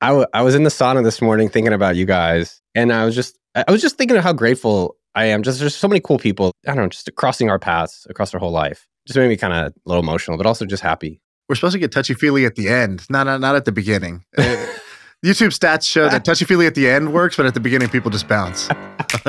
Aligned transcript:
I, 0.00 0.08
w- 0.08 0.26
I 0.32 0.42
was 0.42 0.54
in 0.54 0.62
the 0.62 0.70
sauna 0.70 1.02
this 1.02 1.20
morning 1.20 1.48
thinking 1.48 1.72
about 1.72 1.96
you 1.96 2.06
guys, 2.06 2.60
and 2.74 2.92
I 2.92 3.04
was 3.04 3.14
just 3.14 3.36
I 3.54 3.70
was 3.70 3.82
just 3.82 3.96
thinking 3.96 4.16
of 4.16 4.22
how 4.22 4.32
grateful 4.32 4.96
I 5.14 5.24
am. 5.26 5.42
Just 5.42 5.58
there's 5.58 5.74
so 5.74 5.88
many 5.88 6.00
cool 6.00 6.18
people. 6.18 6.52
I 6.66 6.74
don't 6.74 6.84
know, 6.84 6.88
just 6.88 7.12
crossing 7.16 7.50
our 7.50 7.58
paths 7.58 8.06
across 8.08 8.32
our 8.32 8.40
whole 8.40 8.52
life. 8.52 8.86
Just 9.06 9.18
made 9.18 9.28
me 9.28 9.36
kind 9.36 9.52
of 9.52 9.66
a 9.66 9.74
little 9.86 10.02
emotional, 10.02 10.36
but 10.36 10.46
also 10.46 10.64
just 10.66 10.82
happy. 10.82 11.20
We're 11.48 11.56
supposed 11.56 11.72
to 11.72 11.78
get 11.78 11.90
touchy 11.90 12.14
feely 12.14 12.44
at 12.44 12.54
the 12.54 12.68
end, 12.68 13.06
not 13.10 13.24
not, 13.24 13.40
not 13.40 13.56
at 13.56 13.64
the 13.64 13.72
beginning. 13.72 14.24
Uh, 14.36 14.42
YouTube 15.24 15.48
stats 15.48 15.82
show 15.90 16.08
that 16.08 16.24
touchy 16.26 16.44
feely 16.44 16.66
at 16.66 16.76
the 16.76 16.88
end 16.88 17.12
works, 17.12 17.36
but 17.36 17.46
at 17.46 17.54
the 17.54 17.60
beginning, 17.60 17.88
people 17.88 18.10
just 18.10 18.28
bounce. 18.28 18.68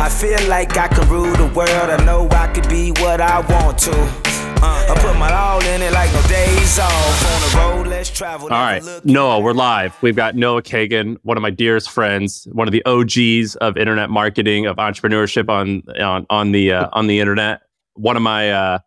I 0.00 0.08
feel 0.10 0.46
like 0.48 0.76
I 0.76 0.88
can 0.88 1.08
rule 1.08 1.34
the 1.36 1.46
world. 1.54 1.70
I 1.70 2.04
know 2.04 2.28
I 2.30 2.48
could 2.52 2.68
be 2.68 2.90
what 2.92 3.20
I 3.22 3.40
want 3.40 3.78
to. 3.78 4.27
Uh, 4.60 4.86
I 4.90 4.98
put 5.00 5.18
my 5.18 5.32
all 5.32 5.62
in 5.62 5.82
it 5.82 5.92
like 5.92 6.12
no 6.12 6.22
days 6.28 6.78
off. 6.78 7.26
On 7.26 7.40
the 7.40 7.56
road, 7.56 7.86
let's 7.88 8.10
travel. 8.10 8.48
All 8.48 8.60
right, 8.60 8.82
Noah, 9.04 9.40
we're 9.40 9.52
live. 9.52 10.00
We've 10.02 10.16
got 10.16 10.34
Noah 10.34 10.62
Kagan, 10.62 11.16
one 11.22 11.36
of 11.36 11.42
my 11.42 11.50
dearest 11.50 11.90
friends, 11.90 12.48
one 12.52 12.66
of 12.66 12.72
the 12.72 12.84
OGs 12.84 13.56
of 13.56 13.76
internet 13.76 14.10
marketing, 14.10 14.66
of 14.66 14.76
entrepreneurship 14.76 15.48
on 15.48 15.82
on 16.00 16.26
on 16.30 16.52
the 16.52 16.72
uh, 16.72 16.88
on 16.92 17.06
the 17.06 17.20
internet. 17.20 17.62
One 17.94 18.16
of 18.16 18.22
my 18.22 18.50
uh, 18.50 18.78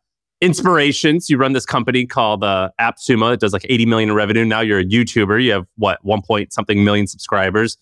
inspirations. 0.41 1.29
You 1.29 1.37
run 1.37 1.53
this 1.53 1.65
company 1.65 2.05
called 2.05 2.43
uh, 2.43 2.71
AppSumo. 2.79 3.33
It 3.33 3.39
does 3.39 3.53
like 3.53 3.65
80 3.69 3.85
million 3.85 4.09
in 4.09 4.15
revenue. 4.15 4.43
Now 4.43 4.59
you're 4.61 4.79
a 4.79 4.85
YouTuber. 4.85 5.43
You 5.43 5.53
have 5.53 5.67
what, 5.77 6.03
one 6.03 6.21
point 6.21 6.51
something 6.51 6.83
million 6.83 7.07
subscribers. 7.07 7.77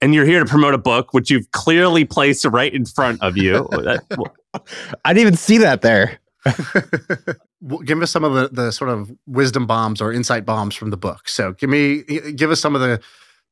And 0.00 0.14
you're 0.14 0.24
here 0.24 0.40
to 0.40 0.46
promote 0.46 0.74
a 0.74 0.78
book, 0.78 1.14
which 1.14 1.30
you've 1.30 1.48
clearly 1.52 2.04
placed 2.04 2.44
right 2.44 2.74
in 2.74 2.86
front 2.86 3.22
of 3.22 3.36
you. 3.36 3.68
I 5.04 5.12
didn't 5.12 5.20
even 5.20 5.36
see 5.36 5.58
that 5.58 5.82
there. 5.82 6.18
give 7.84 8.02
us 8.02 8.10
some 8.10 8.24
of 8.24 8.34
the, 8.34 8.48
the 8.48 8.70
sort 8.72 8.90
of 8.90 9.12
wisdom 9.26 9.66
bombs 9.66 10.00
or 10.00 10.12
insight 10.12 10.44
bombs 10.44 10.74
from 10.74 10.90
the 10.90 10.96
book. 10.96 11.28
So 11.28 11.52
give 11.52 11.70
me 11.70 12.02
give 12.34 12.50
us 12.50 12.60
some 12.60 12.74
of 12.74 12.80
the 12.80 13.00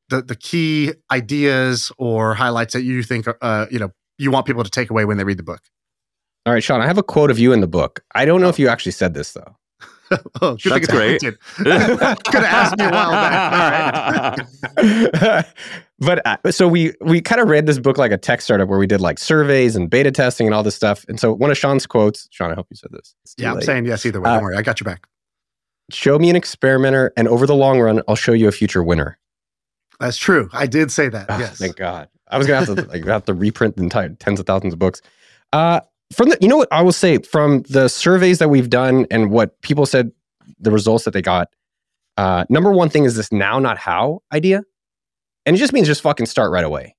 the, 0.09 0.23
the 0.23 0.35
key 0.35 0.93
ideas 1.11 1.93
or 1.99 2.35
highlights 2.35 2.75
that 2.75 2.83
you 2.83 3.03
think 3.03 3.27
uh, 3.41 3.67
you 3.71 3.79
know 3.79 3.93
you 4.19 4.31
want 4.31 4.47
people 4.47 4.65
to 4.65 4.71
take 4.71 4.91
away 4.91 5.05
when 5.05 5.17
they 5.17 5.25
read 5.25 5.39
the 5.39 5.45
book. 5.45 5.63
All 6.47 6.53
right, 6.53 6.63
Shaan, 6.63 6.81
I 6.81 6.87
have 6.87 6.99
a 6.99 7.03
quote 7.03 7.31
of 7.31 7.39
you 7.39 7.53
in 7.53 7.61
the 7.61 7.69
book. 7.69 8.01
I 8.15 8.25
don't 8.25 8.41
know 8.41 8.49
if 8.49 8.59
you 8.59 8.69
actually 8.69 8.93
said 8.93 9.15
this 9.15 9.33
though. 9.33 9.57
oh, 10.43 10.57
That's 10.65 10.87
great. 10.87 11.21
Could 11.57 11.67
have 11.67 12.45
asked 12.45 12.79
me 12.79 12.85
a 12.85 12.91
while 12.91 13.11
back. 13.11 14.39
All 14.79 15.29
right. 15.29 15.47
but 15.99 16.27
uh, 16.27 16.51
so 16.51 16.67
we 16.67 16.93
we 17.01 17.21
kind 17.21 17.41
of 17.41 17.49
read 17.49 17.67
this 17.67 17.79
book 17.79 17.99
like 17.99 18.11
a 18.11 18.17
tech 18.17 18.41
startup 18.41 18.69
where 18.69 18.79
we 18.79 18.87
did 18.87 19.01
like 19.01 19.19
surveys 19.19 19.77
and 19.77 19.89
beta 19.89 20.11
testing 20.11 20.47
and 20.47 20.55
all 20.55 20.63
this 20.63 20.75
stuff. 20.75 21.05
And 21.09 21.21
so 21.21 21.33
one 21.33 21.51
of 21.51 21.57
Shaan's 21.57 21.87
quotes, 21.87 22.29
Shaan, 22.29 22.51
I 22.51 22.55
hope 22.55 22.67
you 22.71 22.77
said 22.77 22.91
this. 22.93 23.15
Yeah, 23.39 23.53
late. 23.53 23.57
I'm 23.59 23.63
saying 23.63 23.87
yes 23.87 24.05
either 24.05 24.21
way. 24.21 24.31
Don't 24.31 24.39
uh, 24.39 24.43
worry, 24.43 24.57
I 24.57 24.63
got 24.63 24.81
your 24.81 24.87
back. 24.87 25.07
Show 25.91 26.19
me 26.19 26.31
an 26.31 26.37
experimenter, 26.37 27.13
and 27.17 27.27
over 27.27 27.47
the 27.47 27.55
long 27.55 27.81
run, 27.81 28.03
I'll 28.07 28.17
show 28.17 28.33
you 28.33 28.49
a 28.49 28.53
future 28.53 28.83
winner. 28.83 29.19
That's 29.99 30.17
true. 30.17 30.49
I 30.53 30.67
did 30.67 30.91
say 30.91 31.09
that. 31.09 31.27
Oh, 31.29 31.39
yes. 31.39 31.59
Thank 31.59 31.77
God. 31.77 32.09
I 32.29 32.39
was 32.39 32.47
gonna 32.47 32.65
have 32.65 32.75
to 32.77 32.83
like 32.89 33.05
have 33.07 33.25
to 33.27 33.35
reprint 33.35 33.77
the 33.77 33.83
entire 33.83 34.09
tens 34.11 34.41
of 34.41 34.47
thousands 34.47 34.73
of 34.73 34.79
books. 34.79 35.03
Uh, 35.53 35.81
from 36.13 36.31
the 36.31 36.39
you 36.41 36.49
know 36.49 36.57
what 36.57 36.69
I 36.73 36.83
will 36.83 36.93
say 36.93 37.19
from 37.19 37.63
the 37.63 37.89
surveys 37.89 38.39
that 38.39 38.49
we've 38.49 38.71
done 38.71 39.07
and 39.11 39.31
what 39.31 39.61
people 39.63 39.87
said 39.87 40.13
the 40.59 40.71
results 40.71 41.05
that 41.05 41.13
they 41.13 41.23
got. 41.23 41.49
Uh, 42.17 42.45
number 42.49 42.73
one 42.73 42.91
thing 42.91 43.05
is 43.05 43.17
this 43.17 43.33
now 43.33 43.59
not 43.59 43.79
how 43.79 44.23
idea, 44.33 44.63
and 45.47 45.57
it 45.57 45.59
just 45.59 45.73
means 45.73 45.87
just 45.87 46.03
fucking 46.03 46.27
start 46.27 46.51
right 46.51 46.65
away. 46.65 46.95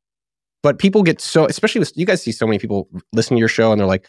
But 0.64 0.80
people 0.80 1.04
get 1.04 1.22
so 1.22 1.46
especially 1.46 1.80
with 1.80 1.96
you 1.96 2.06
guys 2.06 2.22
see 2.22 2.32
so 2.32 2.46
many 2.46 2.60
people 2.60 2.88
listen 3.14 3.36
to 3.36 3.40
your 3.40 3.50
show 3.50 3.72
and 3.72 3.80
they're 3.80 3.88
like, 3.88 4.08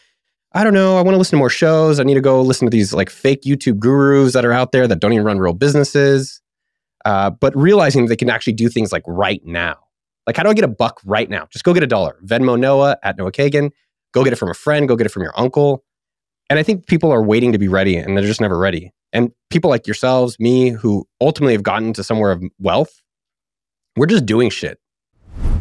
I 0.53 0.63
don't 0.63 0.73
know, 0.73 0.97
I 0.97 1.01
want 1.01 1.15
to 1.15 1.17
listen 1.17 1.31
to 1.31 1.37
more 1.37 1.49
shows. 1.49 1.99
I 1.99 2.03
need 2.03 2.13
to 2.13 2.21
go 2.21 2.41
listen 2.41 2.67
to 2.67 2.69
these 2.71 2.93
like 2.93 3.09
fake 3.09 3.41
YouTube 3.41 3.79
gurus 3.79 4.33
that 4.33 4.45
are 4.45 4.53
out 4.53 4.71
there 4.71 4.87
that 4.87 4.99
don't 4.99 5.13
even 5.13 5.25
run 5.25 5.39
real 5.39 5.53
businesses. 5.53 6.41
Uh, 7.05 7.29
but 7.29 7.55
realizing 7.55 8.05
they 8.05 8.15
can 8.15 8.29
actually 8.29 8.53
do 8.53 8.69
things 8.69 8.91
like 8.91 9.03
right 9.07 9.41
now. 9.45 9.77
Like, 10.25 10.37
how 10.37 10.43
do 10.43 10.49
I 10.49 10.53
get 10.53 10.63
a 10.63 10.69
buck 10.69 11.01
right 11.03 11.29
now? 11.29 11.47
Just 11.51 11.65
go 11.65 11.73
get 11.73 11.83
a 11.83 11.87
dollar. 11.87 12.17
Venmo 12.23 12.57
Noah 12.57 12.97
at 13.03 13.17
Noah 13.17 13.31
Kagan. 13.31 13.71
Go 14.13 14.23
get 14.23 14.33
it 14.33 14.37
from 14.37 14.49
a 14.49 14.53
friend, 14.53 14.87
go 14.87 14.95
get 14.95 15.05
it 15.05 15.11
from 15.11 15.23
your 15.23 15.37
uncle. 15.37 15.83
And 16.49 16.59
I 16.59 16.63
think 16.63 16.87
people 16.87 17.11
are 17.11 17.23
waiting 17.23 17.51
to 17.51 17.57
be 17.57 17.67
ready 17.67 17.95
and 17.97 18.17
they're 18.17 18.25
just 18.25 18.41
never 18.41 18.57
ready. 18.57 18.91
And 19.11 19.31
people 19.49 19.69
like 19.69 19.87
yourselves, 19.87 20.39
me, 20.39 20.69
who 20.69 21.05
ultimately 21.21 21.53
have 21.53 21.63
gotten 21.63 21.93
to 21.93 22.03
somewhere 22.03 22.31
of 22.31 22.43
wealth, 22.59 23.01
we're 23.95 24.07
just 24.07 24.25
doing 24.25 24.49
shit. 24.49 24.79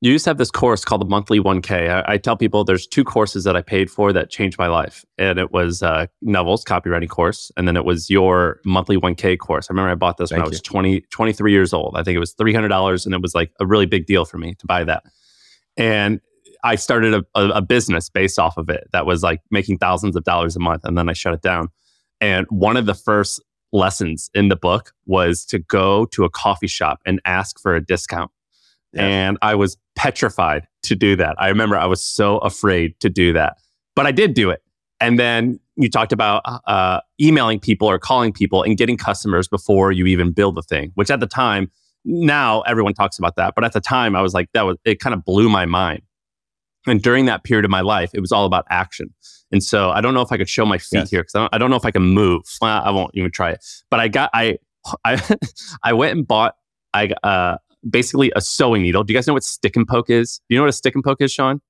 You 0.00 0.12
used 0.12 0.24
to 0.24 0.30
have 0.30 0.38
this 0.38 0.52
course 0.52 0.84
called 0.84 1.00
the 1.00 1.06
Monthly 1.06 1.40
1K. 1.40 1.90
I, 1.90 2.12
I, 2.12 2.18
tell 2.18 2.36
people 2.36 2.62
there's 2.62 2.86
two 2.86 3.02
courses 3.02 3.42
that 3.42 3.56
I 3.56 3.62
paid 3.62 3.90
for 3.90 4.12
that 4.12 4.30
changed 4.30 4.56
my 4.56 4.68
life. 4.68 5.04
And 5.18 5.40
it 5.40 5.50
was 5.50 5.82
uh, 5.82 6.06
Neville's 6.22 6.64
copywriting 6.64 7.08
course. 7.08 7.50
And 7.56 7.66
then 7.66 7.76
it 7.76 7.84
was 7.84 8.08
your 8.08 8.60
Monthly 8.64 8.96
1K 8.96 9.38
course. 9.38 9.66
I 9.68 9.72
remember 9.72 9.90
I 9.90 9.96
bought 9.96 10.16
this 10.16 10.30
Thank 10.30 10.38
when 10.38 10.46
I 10.46 10.50
was 10.50 10.62
20, 10.62 11.00
23 11.10 11.50
years 11.50 11.72
old. 11.72 11.96
I 11.96 12.04
think 12.04 12.14
it 12.14 12.20
was 12.20 12.32
$300. 12.34 13.06
And 13.06 13.14
it 13.14 13.20
was 13.20 13.34
like 13.34 13.50
a 13.58 13.66
really 13.66 13.86
big 13.86 14.06
deal 14.06 14.24
for 14.24 14.38
me 14.38 14.54
to 14.54 14.66
buy 14.66 14.84
that. 14.84 15.02
And 15.76 16.20
I 16.62 16.76
started 16.76 17.14
a, 17.14 17.24
a, 17.34 17.48
a 17.56 17.62
business 17.62 18.08
based 18.08 18.38
off 18.38 18.56
of 18.56 18.68
it 18.68 18.88
that 18.92 19.04
was 19.04 19.24
like 19.24 19.40
making 19.50 19.78
thousands 19.78 20.14
of 20.14 20.22
dollars 20.22 20.54
a 20.54 20.60
month. 20.60 20.84
And 20.84 20.96
then 20.96 21.08
I 21.08 21.12
shut 21.12 21.34
it 21.34 21.42
down. 21.42 21.70
And 22.20 22.46
one 22.50 22.76
of 22.76 22.86
the 22.86 22.94
first 22.94 23.42
lessons 23.72 24.30
in 24.32 24.48
the 24.48 24.56
book 24.56 24.92
was 25.06 25.44
to 25.46 25.58
go 25.58 26.04
to 26.06 26.24
a 26.24 26.30
coffee 26.30 26.68
shop 26.68 27.00
and 27.04 27.20
ask 27.24 27.60
for 27.60 27.74
a 27.74 27.84
discount. 27.84 28.30
Yeah. 28.92 29.04
And 29.04 29.38
I 29.42 29.54
was 29.54 29.76
petrified 29.96 30.66
to 30.84 30.94
do 30.94 31.16
that. 31.16 31.36
I 31.38 31.48
remember 31.48 31.76
I 31.76 31.86
was 31.86 32.02
so 32.02 32.38
afraid 32.38 32.98
to 33.00 33.08
do 33.08 33.32
that, 33.34 33.56
but 33.94 34.06
I 34.06 34.12
did 34.12 34.34
do 34.34 34.50
it. 34.50 34.62
And 35.00 35.18
then 35.18 35.60
you 35.76 35.88
talked 35.88 36.12
about 36.12 36.42
uh, 36.66 37.00
emailing 37.20 37.60
people 37.60 37.88
or 37.88 37.98
calling 37.98 38.32
people 38.32 38.62
and 38.62 38.76
getting 38.76 38.96
customers 38.96 39.46
before 39.46 39.92
you 39.92 40.06
even 40.06 40.32
build 40.32 40.56
the 40.56 40.62
thing, 40.62 40.90
which 40.94 41.10
at 41.10 41.20
the 41.20 41.26
time, 41.26 41.70
now 42.04 42.62
everyone 42.62 42.94
talks 42.94 43.18
about 43.18 43.36
that. 43.36 43.54
But 43.54 43.64
at 43.64 43.72
the 43.72 43.80
time, 43.80 44.16
I 44.16 44.22
was 44.22 44.34
like, 44.34 44.48
that 44.54 44.62
was, 44.62 44.76
it 44.84 44.98
kind 44.98 45.14
of 45.14 45.24
blew 45.24 45.48
my 45.48 45.66
mind. 45.66 46.02
And 46.86 47.02
during 47.02 47.26
that 47.26 47.44
period 47.44 47.64
of 47.64 47.70
my 47.70 47.80
life, 47.80 48.10
it 48.14 48.20
was 48.20 48.32
all 48.32 48.46
about 48.46 48.64
action. 48.70 49.14
And 49.52 49.62
so 49.62 49.90
I 49.90 50.00
don't 50.00 50.14
know 50.14 50.20
if 50.20 50.32
I 50.32 50.36
could 50.36 50.48
show 50.48 50.64
my 50.64 50.78
feet 50.78 51.00
yes. 51.00 51.10
here 51.10 51.22
because 51.22 51.34
I, 51.34 51.48
I, 51.52 51.58
don't 51.58 51.70
know 51.70 51.76
if 51.76 51.84
I 51.84 51.90
can 51.90 52.02
move. 52.02 52.42
I 52.62 52.90
won't 52.90 53.10
even 53.14 53.30
try 53.30 53.50
it. 53.50 53.64
But 53.90 54.00
I 54.00 54.08
got 54.08 54.30
I 54.34 54.58
I 55.04 55.36
I 55.82 55.92
went 55.92 56.16
and 56.16 56.26
bought 56.26 56.54
I 56.94 57.10
uh 57.22 57.56
basically 57.88 58.32
a 58.36 58.40
sewing 58.40 58.82
needle. 58.82 59.04
Do 59.04 59.12
you 59.12 59.16
guys 59.16 59.26
know 59.26 59.34
what 59.34 59.44
stick 59.44 59.76
and 59.76 59.86
poke 59.86 60.10
is? 60.10 60.40
Do 60.48 60.54
you 60.54 60.58
know 60.58 60.64
what 60.64 60.70
a 60.70 60.72
stick 60.72 60.94
and 60.94 61.04
poke 61.04 61.20
is, 61.20 61.32
Shaan? 61.32 61.60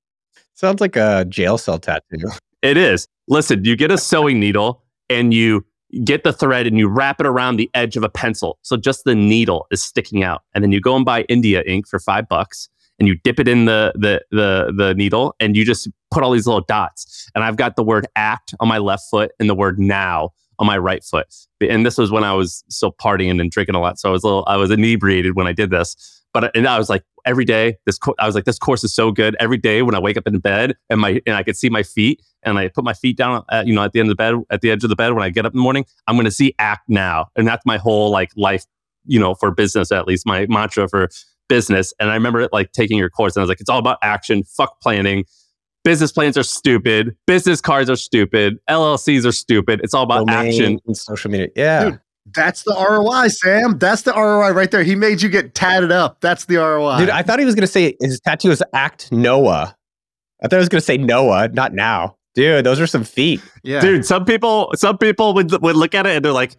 Sounds 0.55 0.81
like 0.81 0.97
a 0.97 1.25
jail 1.29 1.59
cell 1.59 1.79
tattoo. 1.79 2.19
It 2.61 2.77
is. 2.77 3.07
Listen, 3.29 3.65
you 3.65 3.77
get 3.77 3.93
a 3.93 3.97
sewing 3.97 4.41
needle 4.41 4.83
and 5.09 5.33
you 5.33 5.65
get 6.05 6.25
the 6.25 6.33
thread 6.33 6.67
and 6.67 6.77
you 6.77 6.89
wrap 6.89 7.21
it 7.21 7.27
around 7.27 7.57
the 7.57 7.71
edge 7.73 7.97
of 7.97 8.03
a 8.03 8.09
pencil. 8.09 8.59
So 8.63 8.77
just 8.77 9.05
the 9.05 9.15
needle 9.15 9.69
is 9.71 9.81
sticking 9.81 10.25
out. 10.25 10.43
And 10.55 10.65
then 10.65 10.73
you 10.73 10.81
go 10.81 10.97
and 10.97 11.05
buy 11.05 11.23
India 11.29 11.63
ink 11.67 11.87
for 11.87 12.01
five 12.01 12.29
bucks 12.29 12.69
and 12.99 13.07
you 13.07 13.17
dip 13.23 13.39
it 13.39 13.49
in 13.49 13.67
the 13.67 13.93
the 13.95 14.23
the 14.31 14.73
the 14.77 14.95
needle 14.95 15.35
and 15.39 15.57
you 15.57 15.65
just 15.65 15.89
put 16.11 16.23
all 16.23 16.33
these 16.33 16.47
little 16.47 16.65
dots. 16.67 17.31
And 17.35 17.45
I've 17.45 17.57
got 17.57 17.77
the 17.77 17.85
word 17.85 18.07
act 18.17 18.55
on 18.61 18.69
my 18.69 18.79
left 18.79 19.05
foot 19.11 19.31
and 19.39 19.49
the 19.49 19.55
word 19.55 19.79
now 19.79 20.31
on 20.59 20.67
my 20.67 20.79
right 20.79 21.05
foot. 21.05 21.27
And 21.61 21.85
this 21.85 21.99
was 21.99 22.11
when 22.11 22.25
I 22.25 22.33
was 22.35 22.65
still 22.69 22.93
partying 22.93 23.41
and 23.41 23.51
drinking 23.51 23.75
a 23.75 23.81
lot. 23.81 23.99
So 23.99 24.09
I 24.09 24.13
was 24.13 24.25
a 24.25 24.27
little 24.27 24.45
I 24.47 24.57
was 24.57 24.71
inebriated 24.71 25.37
when 25.37 25.47
I 25.47 25.53
did 25.53 25.71
this. 25.71 25.97
But 26.35 26.55
and 26.57 26.67
I 26.67 26.79
was 26.79 26.91
like 26.91 27.05
every 27.25 27.45
day 27.45 27.77
this 27.87 27.99
co- 27.99 28.15
I 28.19 28.27
was 28.27 28.35
like 28.35 28.45
this 28.45 28.59
course 28.59 28.85
is 28.85 28.95
so 28.95 29.11
good. 29.11 29.37
Every 29.41 29.57
day 29.57 29.83
when 29.83 29.95
I 29.95 29.99
wake 29.99 30.17
up 30.17 30.27
in 30.27 30.39
bed 30.39 30.77
and 30.91 31.01
my 31.01 31.21
and 31.27 31.37
I 31.37 31.43
could 31.43 31.57
see 31.57 31.69
my 31.69 31.83
feet 31.83 32.23
and 32.43 32.59
I 32.59 32.69
put 32.69 32.85
my 32.85 32.93
feet 32.95 33.17
down 33.17 33.45
at, 33.51 33.67
you 33.67 33.75
know 33.75 33.83
at 33.83 33.93
the 33.93 34.01
end 34.01 34.09
of 34.09 34.17
the 34.17 34.17
bed 34.17 34.35
at 34.51 34.61
the 34.61 34.71
edge 34.71 34.85
of 34.85 34.91
the 34.91 34.97
bed 34.97 35.13
when 35.15 35.23
I 35.23 35.31
get 35.31 35.47
up 35.47 35.53
in 35.53 35.59
the 35.59 35.63
morning, 35.63 35.85
I'm 36.07 36.17
going 36.17 36.27
to 36.27 36.31
see 36.31 36.55
act 36.59 36.89
now. 36.89 37.27
And 37.37 37.47
that's 37.47 37.65
my 37.65 37.79
whole 37.79 38.11
like 38.11 38.31
life 38.37 38.65
you 39.09 39.19
know, 39.19 39.35
for 39.35 39.51
business 39.51 39.91
at 39.91 40.07
least, 40.07 40.27
my 40.27 40.47
mantra 40.47 40.89
for 40.89 41.09
business. 41.49 41.93
And 41.99 42.11
I 42.11 42.15
remember 42.15 42.41
it 42.41 42.53
like 42.53 42.73
taking 42.73 42.99
your 42.99 43.11
course 43.11 43.35
and 43.35 43.41
I 43.41 43.43
was 43.43 43.49
like, 43.49 43.61
it's 43.61 43.71
all 43.71 43.79
about 43.79 43.99
action, 44.03 44.45
fuck 44.45 44.81
planning. 44.81 45.25
Business 45.89 46.13
plans 46.13 46.37
are 46.37 46.43
stupid. 46.43 47.17
Business 47.27 47.63
cards 47.63 47.89
are 47.89 47.97
stupid. 47.97 48.59
LLCs 48.69 49.25
are 49.25 49.33
stupid. 49.33 49.81
It's 49.83 49.95
all 49.95 50.03
about 50.03 50.27
Domain 50.27 50.49
action. 50.49 50.79
And 50.87 50.95
social 50.95 51.31
media. 51.31 51.49
Yeah. 51.57 51.85
Dude, 51.85 52.01
that's 52.35 52.65
the 52.65 52.75
ROI, 52.75 53.29
Sam. 53.29 53.79
That's 53.79 54.03
the 54.03 54.13
ROI 54.13 54.51
right 54.51 54.71
there. 54.71 54.83
He 54.83 54.95
made 54.95 55.23
you 55.23 55.31
get 55.31 55.55
tatted 55.55 55.91
up. 55.91 56.21
That's 56.21 56.45
the 56.45 56.57
ROI. 56.57 56.99
Dude, 56.99 57.09
I 57.09 57.23
thought 57.23 57.39
he 57.39 57.47
was 57.47 57.55
going 57.55 57.63
to 57.63 57.67
say 57.67 57.97
his 58.03 58.21
tattoo 58.21 58.51
is 58.51 58.63
Act 58.75 59.11
Noah. 59.11 59.75
I 60.45 60.49
thought 60.49 60.57
he 60.57 60.61
was 60.61 60.69
going 60.69 60.81
to 60.81 60.85
say 60.85 60.99
Noah, 60.99 61.49
not 61.49 61.73
now. 61.73 62.17
Dude, 62.35 62.67
those 62.67 62.81
are 62.81 62.87
some 62.87 63.03
feet. 63.03 63.41
Yeah. 63.63 63.81
Dude, 63.81 64.05
some 64.05 64.27
people 64.27 64.71
some 64.75 64.99
people 64.99 65.33
would 65.33 65.51
would 65.63 65.75
look 65.75 65.95
at 65.95 66.07
it 66.07 66.17
and 66.17 66.23
they're 66.23 66.33
like, 66.33 66.55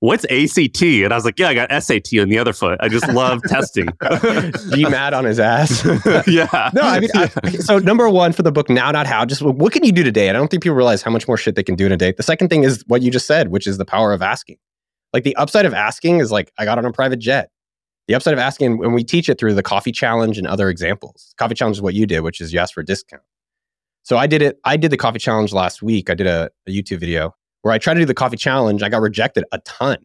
what's 0.00 0.24
ACT? 0.24 0.82
And 0.82 1.12
I 1.12 1.16
was 1.16 1.24
like, 1.24 1.38
yeah, 1.38 1.48
I 1.48 1.54
got 1.54 1.70
SAT 1.82 2.18
on 2.20 2.28
the 2.28 2.38
other 2.38 2.52
foot. 2.52 2.78
I 2.80 2.88
just 2.88 3.08
love 3.08 3.42
testing. 3.46 3.86
GMAT 4.02 5.12
on 5.12 5.24
his 5.24 5.40
ass. 5.40 5.84
yeah. 6.26 6.70
No, 6.74 6.82
I 6.82 7.00
mean, 7.00 7.10
I, 7.14 7.28
so 7.50 7.78
number 7.78 8.08
one 8.10 8.32
for 8.32 8.42
the 8.42 8.52
book, 8.52 8.68
now, 8.68 8.90
not 8.90 9.06
how, 9.06 9.24
just 9.24 9.42
what 9.42 9.72
can 9.72 9.84
you 9.84 9.92
do 9.92 10.02
today? 10.02 10.28
And 10.28 10.36
I 10.36 10.40
don't 10.40 10.48
think 10.48 10.62
people 10.62 10.76
realize 10.76 11.02
how 11.02 11.10
much 11.10 11.26
more 11.26 11.36
shit 11.36 11.54
they 11.54 11.62
can 11.62 11.76
do 11.76 11.86
in 11.86 11.92
a 11.92 11.96
day. 11.96 12.12
The 12.12 12.22
second 12.22 12.48
thing 12.48 12.64
is 12.64 12.84
what 12.86 13.02
you 13.02 13.10
just 13.10 13.26
said, 13.26 13.48
which 13.48 13.66
is 13.66 13.78
the 13.78 13.84
power 13.84 14.12
of 14.12 14.22
asking. 14.22 14.58
Like 15.12 15.24
the 15.24 15.36
upside 15.36 15.66
of 15.66 15.74
asking 15.74 16.18
is 16.18 16.30
like, 16.30 16.52
I 16.58 16.64
got 16.64 16.78
on 16.78 16.84
a 16.84 16.92
private 16.92 17.18
jet. 17.18 17.50
The 18.08 18.14
upside 18.14 18.34
of 18.34 18.38
asking, 18.38 18.78
when 18.78 18.92
we 18.92 19.02
teach 19.02 19.28
it 19.28 19.38
through 19.38 19.54
the 19.54 19.62
coffee 19.62 19.90
challenge 19.90 20.38
and 20.38 20.46
other 20.46 20.68
examples, 20.68 21.34
coffee 21.38 21.54
challenge 21.54 21.78
is 21.78 21.82
what 21.82 21.94
you 21.94 22.06
did, 22.06 22.20
which 22.20 22.40
is 22.40 22.52
you 22.52 22.60
asked 22.60 22.74
for 22.74 22.80
a 22.80 22.84
discount. 22.84 23.22
So 24.04 24.16
I 24.16 24.28
did 24.28 24.42
it. 24.42 24.60
I 24.64 24.76
did 24.76 24.92
the 24.92 24.96
coffee 24.96 25.18
challenge 25.18 25.52
last 25.52 25.82
week. 25.82 26.08
I 26.08 26.14
did 26.14 26.28
a, 26.28 26.50
a 26.68 26.70
YouTube 26.70 27.00
video 27.00 27.34
where 27.62 27.72
I 27.72 27.78
tried 27.78 27.94
to 27.94 28.00
do 28.00 28.06
the 28.06 28.14
coffee 28.14 28.36
challenge. 28.36 28.82
I 28.82 28.88
got 28.88 29.00
rejected 29.00 29.44
a 29.52 29.58
ton. 29.58 29.98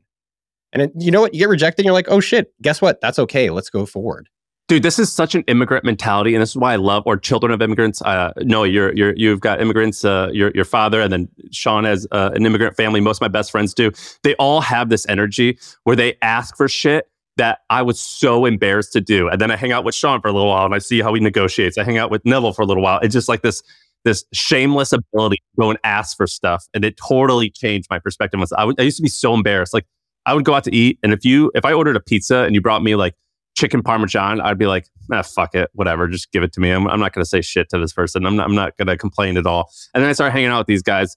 And 0.74 0.84
it, 0.84 0.92
you 0.98 1.12
know 1.12 1.22
what? 1.22 1.34
You 1.34 1.40
get 1.40 1.50
rejected, 1.50 1.82
and 1.82 1.86
you're 1.86 1.94
like, 1.94 2.10
oh 2.10 2.20
shit, 2.20 2.54
guess 2.62 2.82
what? 2.82 3.02
That's 3.02 3.20
okay. 3.20 3.50
Let's 3.50 3.70
go 3.70 3.86
forward. 3.86 4.30
Dude, 4.68 4.84
this 4.84 5.00
is 5.00 5.12
such 5.12 5.36
an 5.36 5.44
immigrant 5.48 5.84
mentality, 5.84 6.34
and 6.34 6.42
this 6.42 6.52
is 6.52 6.56
why 6.56 6.72
I 6.72 6.78
love, 6.78 7.04
or 7.06 7.18
children 7.18 7.52
of 7.52 7.62
immigrants. 7.62 8.02
Uh, 8.02 8.32
no, 8.38 8.64
you're 8.64 8.94
you're 8.94 9.14
you've 9.18 9.42
got 9.42 9.62
immigrants. 9.62 10.06
Uh, 10.06 10.30
your 10.32 10.52
your 10.56 10.64
father, 10.64 11.02
and 11.02 11.12
then 11.12 11.28
Shaan 11.50 11.84
has 11.84 12.08
uh, 12.12 12.32
an 12.34 12.46
immigrant 12.46 12.78
family. 12.78 13.02
Most 13.02 13.18
of 13.18 13.22
my 13.22 13.28
best 13.28 13.52
friends 13.52 13.74
do. 13.74 13.92
They 14.24 14.34
all 14.36 14.62
have 14.62 14.88
this 14.88 15.06
energy 15.10 15.60
where 15.84 15.98
they 15.98 16.18
ask 16.22 16.56
for 16.56 16.70
shit 16.70 17.10
that 17.36 17.60
I 17.70 17.82
was 17.82 18.00
so 18.00 18.46
embarrassed 18.46 18.94
to 18.94 19.02
do, 19.02 19.28
and 19.28 19.42
then 19.42 19.52
I 19.52 19.58
hang 19.58 19.74
out 19.74 19.84
with 19.84 19.94
Shaan 19.94 20.22
for 20.22 20.30
a 20.30 20.32
little 20.32 20.48
while, 20.48 20.66
and 20.66 20.74
I 20.74 20.80
see 20.80 21.02
how 21.02 21.14
he 21.14 21.20
negotiates. 21.20 21.78
I 21.78 21.84
hang 21.84 21.98
out 21.98 22.10
with 22.10 22.24
Neville 22.24 22.54
for 22.54 22.62
a 22.62 22.66
little 22.66 22.84
while. 22.84 23.00
It's 23.00 23.14
just 23.14 23.28
like 23.28 23.42
this 23.42 23.62
this 24.04 24.26
shameless 24.34 24.94
ability 24.94 25.38
to 25.38 25.62
go 25.62 25.70
and 25.70 25.80
ask 25.84 26.18
for 26.18 26.28
stuff, 26.28 26.68
and 26.74 26.84
it 26.84 26.98
totally 26.98 27.50
changed 27.50 27.88
my 27.90 28.00
perspective. 28.00 28.42
I, 28.58 28.72
I 28.78 28.82
used 28.82 28.98
to 28.98 29.04
be 29.04 29.10
so 29.10 29.34
embarrassed, 29.34 29.74
like 29.74 29.86
I 30.26 30.34
would 30.34 30.46
go 30.46 30.54
out 30.54 30.64
to 30.66 30.76
eat, 30.76 31.00
and 31.04 31.14
if 31.14 31.26
you 31.26 31.52
if 31.56 31.66
I 31.66 31.74
ordered 31.74 31.96
a 31.96 32.00
pizza 32.00 32.40
and 32.40 32.56
you 32.56 32.62
brought 32.62 32.84
me 32.84 32.96
like 32.96 33.16
chicken 33.56 33.82
parmesan, 33.84 34.42
I'd 34.42 34.58
be 34.58 34.68
like, 34.68 34.88
ah, 35.12 35.22
fuck 35.22 35.56
it, 35.56 35.70
whatever, 35.74 36.08
just 36.08 36.32
give 36.32 36.44
it 36.44 36.54
to 36.54 36.60
me. 36.60 36.72
I'm, 36.72 36.88
I'm 36.88 37.00
not 37.00 37.14
going 37.14 37.24
to 37.24 37.30
say 37.30 37.42
shit 37.42 37.70
to 37.70 37.80
this 37.80 37.94
person. 37.94 38.26
I'm 38.26 38.36
not, 38.36 38.48
I'm 38.48 38.56
not 38.56 38.78
going 38.78 38.88
to 38.88 38.98
complain 38.98 39.38
at 39.38 39.46
all. 39.46 39.70
And 39.94 40.02
then 40.02 40.10
I 40.10 40.14
started 40.14 40.32
hanging 40.32 40.50
out 40.50 40.60
with 40.60 40.68
these 40.68 40.82
guys, 40.82 41.16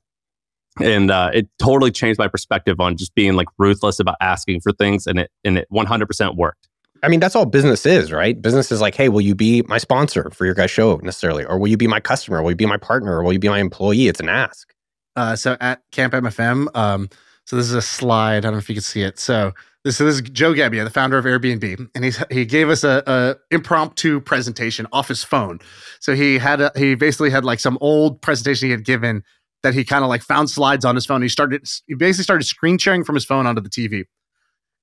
and 0.81 1.11
uh, 1.11 1.31
it 1.33 1.49
totally 1.59 1.91
changed 1.91 2.19
my 2.19 2.29
perspective 2.29 2.81
on 2.81 2.97
just 2.97 3.15
being 3.15 3.35
like 3.35 3.49
ruthless 3.59 4.01
about 4.01 4.17
asking 4.21 4.61
for 4.61 4.73
things, 4.73 5.07
and 5.07 5.19
it 5.21 5.31
and 5.45 5.59
it 5.59 5.69
100% 5.73 6.37
worked. 6.37 6.69
I 7.05 7.09
mean, 7.09 7.21
that's 7.21 7.37
all 7.37 7.45
business 7.45 7.85
is, 7.85 8.11
right? 8.11 8.41
Business 8.41 8.73
is 8.73 8.81
like, 8.81 8.95
hey, 8.95 9.09
will 9.09 9.21
you 9.21 9.35
be 9.35 9.63
my 9.63 9.79
sponsor 9.79 10.31
for 10.31 10.47
your 10.47 10.55
guys' 10.55 10.71
show 10.71 10.97
necessarily? 11.03 11.45
Or 11.45 11.59
will 11.59 11.69
you 11.69 11.77
be 11.77 11.87
my 11.87 12.01
customer? 12.01 12.43
Will 12.43 12.53
you 12.53 12.57
be 12.57 12.67
my 12.67 12.79
partner? 12.79 13.19
Or 13.19 13.23
will 13.23 13.33
you 13.33 13.39
be 13.39 13.49
my 13.49 13.61
employee? 13.61 14.09
It's 14.09 14.21
an 14.21 14.29
ask. 14.29 14.73
Uh, 15.15 15.37
so 15.37 15.57
at 15.61 15.83
Camp 15.93 16.15
MFM, 16.15 16.75
um, 16.75 17.09
so 17.47 17.57
this 17.57 17.67
is 17.67 17.75
a 17.75 17.83
slide. 17.83 18.39
I 18.39 18.41
don't 18.41 18.53
know 18.53 18.59
if 18.59 18.69
you 18.69 18.75
can 18.75 18.83
see 18.83 19.03
it. 19.03 19.19
So 19.19 19.53
this, 19.85 19.99
this 19.99 20.15
is 20.15 20.23
Joe 20.23 20.55
Gebbia, 20.55 20.83
the 20.83 20.91
founder 20.91 21.19
of 21.19 21.27
Airbnb, 21.27 21.91
and 21.95 22.05
he's 22.05 22.23
he 22.31 22.47
gave 22.47 22.71
us 22.71 22.85
a, 22.85 23.03
a 23.07 23.37
impromptu 23.55 24.21
presentation 24.21 24.87
off 24.93 25.09
his 25.09 25.23
phone. 25.23 25.61
So 26.01 26.15
he 26.15 26.39
had 26.39 26.63
a, 26.63 26.73
he 26.75 26.95
basically 26.95 27.31
had 27.31 27.45
like 27.45 27.61
some 27.61 27.77
old 27.83 28.23
presentation 28.23 28.67
he 28.67 28.71
had 28.71 28.85
given 28.85 29.23
that 29.63 29.75
he 29.75 29.85
kind 29.85 30.03
of 30.03 30.09
like 30.09 30.23
found 30.23 30.49
slides 30.49 30.85
on 30.85 30.95
his 30.95 31.05
phone. 31.05 31.21
He 31.21 31.29
started 31.29 31.69
he 31.87 31.95
basically 31.95 32.25
started 32.25 32.45
screen 32.45 32.79
sharing 32.79 33.05
from 33.05 33.15
his 33.15 33.27
phone 33.27 33.47
onto 33.47 33.61
the 33.61 33.69
TV, 33.69 34.05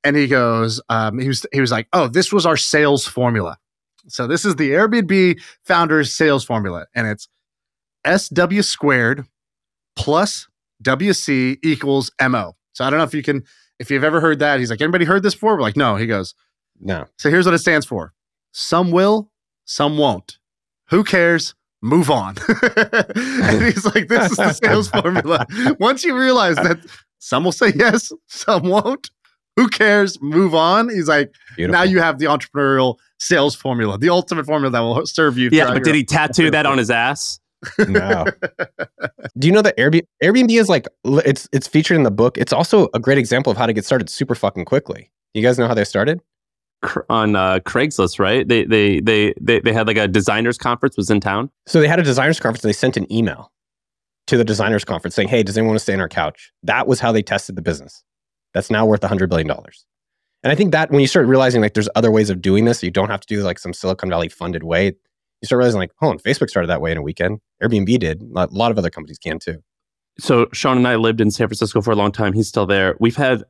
and 0.04 0.16
he 0.16 0.28
goes 0.28 0.82
um, 0.90 1.20
he 1.20 1.28
was 1.28 1.46
he 1.52 1.62
was 1.62 1.72
like, 1.72 1.88
oh, 1.94 2.08
this 2.08 2.32
was 2.32 2.46
our 2.46 2.58
sales 2.58 3.06
formula. 3.06 3.58
So 4.08 4.28
this 4.28 4.46
is 4.46 4.56
the 4.56 4.72
Airbnb 4.72 5.40
founder's 5.64 6.12
sales 6.12 6.44
formula, 6.44 6.88
and 6.96 7.08
it's 7.08 7.28
SW 8.06 8.62
squared 8.62 9.26
plus 9.96 10.48
WC 10.84 11.58
equals 11.64 12.12
MO. 12.22 12.56
So 12.74 12.86
I 12.86 12.90
don't 12.90 12.98
know 12.98 13.06
if 13.06 13.14
you 13.14 13.24
can, 13.24 13.44
if 13.80 13.92
you've 13.92 14.04
ever 14.04 14.20
heard 14.22 14.40
that. 14.40 14.60
He's 14.60 14.70
like, 14.70 14.82
anybody 14.82 15.06
heard 15.06 15.24
this 15.24 15.36
before? 15.36 15.56
We're 15.56 15.62
like, 15.62 15.78
no. 15.78 15.96
He 15.96 16.08
goes, 16.08 16.34
no. 16.80 17.06
So 17.18 17.30
here's 17.30 17.46
what 17.46 17.54
it 17.54 17.60
stands 17.60 17.86
for 17.86 18.14
some 18.54 18.92
will, 18.92 19.30
some 19.66 19.98
won't. 19.98 20.38
Who 20.90 21.04
cares? 21.04 21.56
Move 21.82 22.12
on. 22.12 22.36
and 22.78 23.64
he's 23.64 23.86
like, 23.86 24.08
this 24.08 24.32
is 24.32 24.38
the 24.38 24.54
sales 24.54 24.90
formula. 25.02 25.48
Once 25.80 26.04
you 26.04 26.18
realize 26.18 26.56
that 26.58 26.80
some 27.20 27.44
will 27.44 27.52
say 27.52 27.72
yes, 27.76 28.12
some 28.28 28.64
won't. 28.64 29.10
Who 29.58 29.68
cares? 29.68 30.22
Move 30.22 30.56
on. 30.56 30.90
He's 30.90 31.08
like, 31.08 31.34
Beautiful. 31.56 31.80
now 31.80 31.84
you 31.84 32.00
have 32.00 32.20
the 32.20 32.26
entrepreneurial 32.26 32.98
sales 33.20 33.56
formula, 33.56 33.98
the 33.98 34.10
ultimate 34.10 34.46
formula 34.46 34.72
that 34.72 34.80
will 34.80 35.06
serve 35.06 35.38
you. 35.38 35.50
Yeah, 35.52 35.74
but 35.74 35.84
did 35.84 35.96
he 35.96 36.04
tattoo 36.04 36.50
that 36.52 36.66
on 36.66 36.78
his 36.78 36.90
ass? 36.90 37.40
no. 37.88 38.26
Do 39.38 39.48
you 39.48 39.52
know 39.52 39.62
that 39.62 39.78
Airbnb, 39.78 40.08
Airbnb 40.24 40.60
is 40.60 40.68
like 40.68 40.88
it's 41.06 41.48
it's 41.52 41.68
featured 41.68 41.96
in 41.96 42.04
the 42.04 42.12
book. 42.12 42.38
It's 42.38 42.54
also 42.54 42.90
a 42.94 43.00
great 43.00 43.18
example 43.18 43.52
of 43.52 43.58
how 43.58 43.68
to 43.68 43.74
get 43.74 43.86
started 43.86 44.10
super 44.10 44.36
fucking 44.36 44.66
quickly. 44.66 45.12
You 45.34 45.44
guys 45.44 45.60
know 45.60 45.68
how 45.68 45.74
they 45.74 45.84
started? 45.84 46.22
On 47.12 47.36
uh, 47.36 47.60
Craigslist, 47.60 48.18
right? 48.18 48.48
They, 48.48 48.64
they 48.64 49.00
they 49.02 49.36
they 49.40 49.60
they 49.60 49.72
had 49.72 49.86
like 49.86 49.98
a 49.98 50.08
designers 50.08 50.58
conference 50.58 50.98
was 50.98 51.12
in 51.12 51.20
town. 51.20 51.52
So 51.68 51.80
they 51.80 51.88
had 51.88 52.00
a 52.00 52.04
designers 52.04 52.40
conference 52.40 52.64
and 52.64 52.70
they 52.70 52.78
sent 52.78 52.98
an 52.98 53.12
email 53.14 53.52
to 54.26 54.38
the 54.38 54.44
designers 54.44 54.84
conference 54.84 55.14
saying, 55.14 55.28
"Hey, 55.28 55.44
does 55.44 55.56
anyone 55.56 55.74
want 55.74 55.80
to 55.80 55.84
stay 55.84 55.94
on 55.94 56.00
our 56.00 56.10
couch?" 56.10 56.52
That 56.64 56.88
was 56.88 57.00
how 57.00 57.12
they 57.12 57.22
tested 57.22 57.56
the 57.56 57.62
business. 57.62 58.04
That's 58.54 58.70
now 58.70 58.86
worth 58.86 59.04
a 59.04 59.08
hundred 59.08 59.30
billion 59.30 59.48
dollars. 59.48 59.86
And 60.44 60.52
I 60.52 60.56
think 60.56 60.72
that 60.72 60.90
when 60.90 61.02
you 61.02 61.08
start 61.08 61.28
realizing 61.28 61.62
like 61.62 61.74
there's 61.74 61.90
other 61.96 62.12
ways 62.12 62.30
of 62.30 62.42
doing 62.42 62.66
this, 62.66 62.82
you 62.82 62.92
don't 62.92 63.10
have 63.10 63.22
to 63.22 63.28
do 63.28 63.44
like 63.44 63.60
some 63.60 63.74
Silicon 63.74 64.10
Valley 64.10 64.30
funded 64.30 64.64
way 64.64 64.96
you 65.42 65.48
start 65.48 65.58
realizing 65.58 65.80
like, 65.80 65.92
oh, 66.02 66.12
and 66.12 66.22
Facebook 66.22 66.50
started 66.50 66.70
that 66.70 66.82
way 66.82 66.92
in 66.92 66.98
a 66.98 67.02
weekend. 67.02 67.40
Airbnb 67.64 68.00
did. 68.00 68.22
A 68.22 68.48
lot 68.52 68.72
of 68.72 68.78
other 68.78 68.90
companies 68.90 69.18
can 69.18 69.40
too. 69.40 69.58
So 70.20 70.46
Shaan 70.48 70.78
and 70.78 70.88
I 70.88 70.96
lived 70.96 71.20
in 71.20 71.32
San 71.32 71.48
Francisco 71.48 71.82
for 71.82 71.92
a 71.92 71.96
long 71.96 72.12
time. 72.12 72.34
He's 72.34 72.48
still 72.48 72.66
there. 72.66 72.96
We've 73.00 73.16
had, 73.16 73.44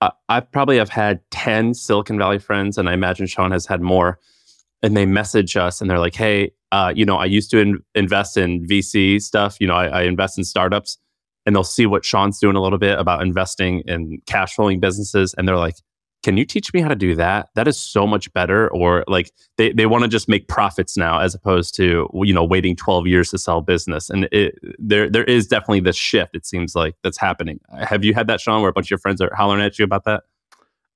uh, 0.00 0.10
I 0.28 0.40
probably 0.40 0.76
have 0.76 0.90
had 0.90 1.20
10 1.30 1.74
Silicon 1.74 2.18
Valley 2.18 2.38
friends, 2.38 2.78
and 2.78 2.88
I 2.88 2.92
imagine 2.92 3.26
Shaan 3.26 3.50
has 3.50 3.66
had 3.66 3.80
more. 3.80 4.18
And 4.84 4.96
they 4.96 5.06
message 5.06 5.56
us 5.56 5.80
and 5.80 5.88
they're 5.88 6.00
like, 6.00 6.16
hey, 6.16 6.50
uh, 6.72 6.92
you 6.94 7.04
know, 7.04 7.16
I 7.16 7.26
used 7.26 7.52
to 7.52 7.58
in- 7.60 7.84
invest 7.94 8.36
in 8.36 8.66
VC 8.66 9.22
stuff. 9.22 9.60
You 9.60 9.68
know, 9.68 9.74
I, 9.74 9.86
I 9.86 10.02
invest 10.02 10.38
in 10.38 10.44
startups. 10.44 10.98
And 11.44 11.54
they'll 11.54 11.64
see 11.64 11.86
what 11.86 12.02
Shaan's 12.02 12.38
doing 12.38 12.56
a 12.56 12.62
little 12.62 12.78
bit 12.78 12.98
about 12.98 13.22
investing 13.22 13.80
in 13.86 14.20
cash 14.26 14.54
flowing 14.54 14.80
businesses. 14.80 15.34
And 15.36 15.48
they're 15.48 15.56
like, 15.56 15.76
can 16.22 16.36
you 16.36 16.44
teach 16.44 16.72
me 16.72 16.80
how 16.80 16.88
to 16.88 16.94
do 16.94 17.14
that 17.14 17.48
that 17.54 17.66
is 17.66 17.78
so 17.78 18.06
much 18.06 18.32
better 18.32 18.70
or 18.72 19.04
like 19.08 19.30
they, 19.58 19.72
they 19.72 19.86
want 19.86 20.02
to 20.02 20.08
just 20.08 20.28
make 20.28 20.48
profits 20.48 20.96
now 20.96 21.18
as 21.18 21.34
opposed 21.34 21.74
to 21.74 22.08
you 22.22 22.32
know 22.32 22.44
waiting 22.44 22.76
12 22.76 23.06
years 23.06 23.30
to 23.30 23.38
sell 23.38 23.60
business 23.60 24.08
and 24.08 24.28
it, 24.32 24.54
there 24.78 25.10
there 25.10 25.24
is 25.24 25.46
definitely 25.46 25.80
this 25.80 25.96
shift 25.96 26.34
it 26.34 26.46
seems 26.46 26.74
like 26.74 26.94
that's 27.02 27.18
happening 27.18 27.60
have 27.80 28.04
you 28.04 28.14
had 28.14 28.26
that 28.26 28.40
shaan 28.40 28.60
where 28.60 28.70
a 28.70 28.72
bunch 28.72 28.86
of 28.86 28.90
your 28.90 28.98
friends 28.98 29.20
are 29.20 29.34
hollering 29.34 29.62
at 29.62 29.78
you 29.78 29.84
about 29.84 30.04
that 30.04 30.24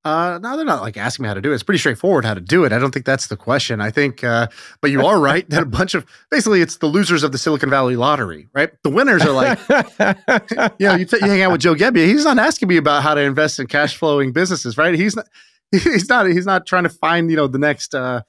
uh, 0.07 0.39
no, 0.39 0.55
they're 0.55 0.65
not 0.65 0.81
like 0.81 0.95
asking 0.95 1.23
me 1.23 1.27
how 1.27 1.33
to 1.33 1.41
do 1.41 1.51
it. 1.51 1.55
It's 1.55 1.63
pretty 1.63 1.79
straightforward 1.79 2.23
how 2.23 2.33
to 2.33 2.39
do 2.39 2.63
it. 2.63 2.71
I 2.71 2.79
don't 2.79 2.91
think 2.91 3.05
that's 3.05 3.27
the 3.27 3.35
question. 3.35 3.81
I 3.81 3.91
think, 3.91 4.23
uh, 4.23 4.47
but 4.81 4.89
you 4.89 5.05
are 5.05 5.19
right 5.19 5.47
that 5.49 5.63
a 5.63 5.65
bunch 5.65 5.95
of 5.95 6.05
basically 6.31 6.61
it's 6.61 6.77
the 6.77 6.85
losers 6.87 7.23
of 7.23 7.33
the 7.33 7.37
Silicon 7.37 7.69
Valley 7.69 7.97
lottery, 7.97 8.47
right? 8.53 8.71
The 8.83 8.89
winners 8.89 9.23
are 9.23 9.33
like, 9.33 9.59
you 10.79 10.87
know, 10.87 10.95
you, 10.95 11.05
t- 11.05 11.17
you 11.21 11.27
hang 11.27 11.41
out 11.41 11.51
with 11.51 11.59
Joe 11.59 11.75
Gebbia. 11.75 12.05
He's 12.05 12.23
not 12.23 12.39
asking 12.39 12.69
me 12.69 12.77
about 12.77 13.03
how 13.03 13.15
to 13.15 13.21
invest 13.21 13.59
in 13.59 13.67
cash 13.67 13.97
flowing 13.97 14.31
businesses, 14.31 14.77
right? 14.77 14.95
He's 14.95 15.15
not, 15.15 15.27
he's 15.71 16.07
not, 16.07 16.27
he's 16.27 16.45
not 16.45 16.65
trying 16.65 16.83
to 16.83 16.89
find, 16.89 17.29
you 17.29 17.35
know, 17.35 17.47
the 17.47 17.59
next 17.59 17.93
uh, 17.93 18.21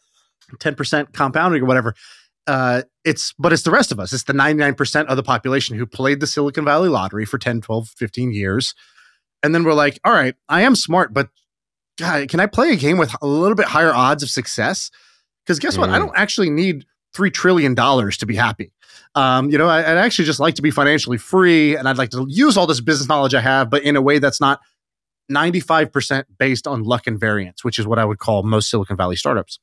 10% 0.56 1.12
compounding 1.12 1.62
or 1.62 1.66
whatever. 1.66 1.94
Uh, 2.48 2.82
it's, 3.04 3.34
but 3.38 3.52
it's 3.52 3.62
the 3.62 3.70
rest 3.70 3.92
of 3.92 4.00
us. 4.00 4.12
It's 4.12 4.24
the 4.24 4.32
99% 4.32 5.06
of 5.06 5.16
the 5.16 5.22
population 5.22 5.78
who 5.78 5.86
played 5.86 6.18
the 6.18 6.26
Silicon 6.26 6.64
Valley 6.64 6.88
lottery 6.88 7.24
for 7.24 7.38
10, 7.38 7.60
12, 7.60 7.90
15 7.90 8.32
years. 8.32 8.74
And 9.44 9.54
then 9.54 9.62
we're 9.62 9.74
like, 9.74 10.00
all 10.04 10.12
right, 10.12 10.34
I 10.48 10.62
am 10.62 10.74
smart, 10.74 11.14
but 11.14 11.28
God, 11.98 12.28
can 12.28 12.40
I 12.40 12.46
play 12.46 12.70
a 12.70 12.76
game 12.76 12.96
with 12.96 13.14
a 13.20 13.26
little 13.26 13.56
bit 13.56 13.66
higher 13.66 13.92
odds 13.92 14.22
of 14.22 14.30
success? 14.30 14.90
Because 15.44 15.58
guess 15.58 15.76
mm. 15.76 15.80
what? 15.80 15.90
I 15.90 15.96
mm. 15.96 16.06
don't 16.06 16.16
actually 16.16 16.50
need 16.50 16.86
three 17.12 17.30
trillion 17.30 17.74
dollars 17.74 18.16
to 18.18 18.26
be 18.26 18.36
happy. 18.36 18.72
Um, 19.14 19.50
you 19.50 19.58
know, 19.58 19.66
I, 19.66 19.78
would 19.78 19.98
actually 19.98 20.26
just 20.26 20.40
like 20.40 20.54
to 20.56 20.62
be 20.62 20.70
financially 20.70 21.18
free, 21.18 21.76
and 21.76 21.88
I'd 21.88 21.98
like 21.98 22.10
to 22.10 22.26
use 22.28 22.56
all 22.56 22.66
this 22.66 22.80
business 22.80 23.08
knowledge 23.08 23.34
I 23.34 23.40
have, 23.40 23.70
but 23.70 23.82
in 23.82 23.96
a 23.96 24.02
way 24.02 24.18
that's 24.18 24.40
not 24.40 24.60
95% 25.30 26.24
based 26.38 26.66
on 26.66 26.84
luck 26.84 27.06
and 27.06 27.18
variance, 27.18 27.64
which 27.64 27.78
is 27.78 27.86
what 27.86 27.98
I 27.98 28.04
would 28.04 28.18
call 28.18 28.42
most 28.42 28.70
Silicon 28.70 28.96
Valley 28.96 29.16
startups. 29.16 29.58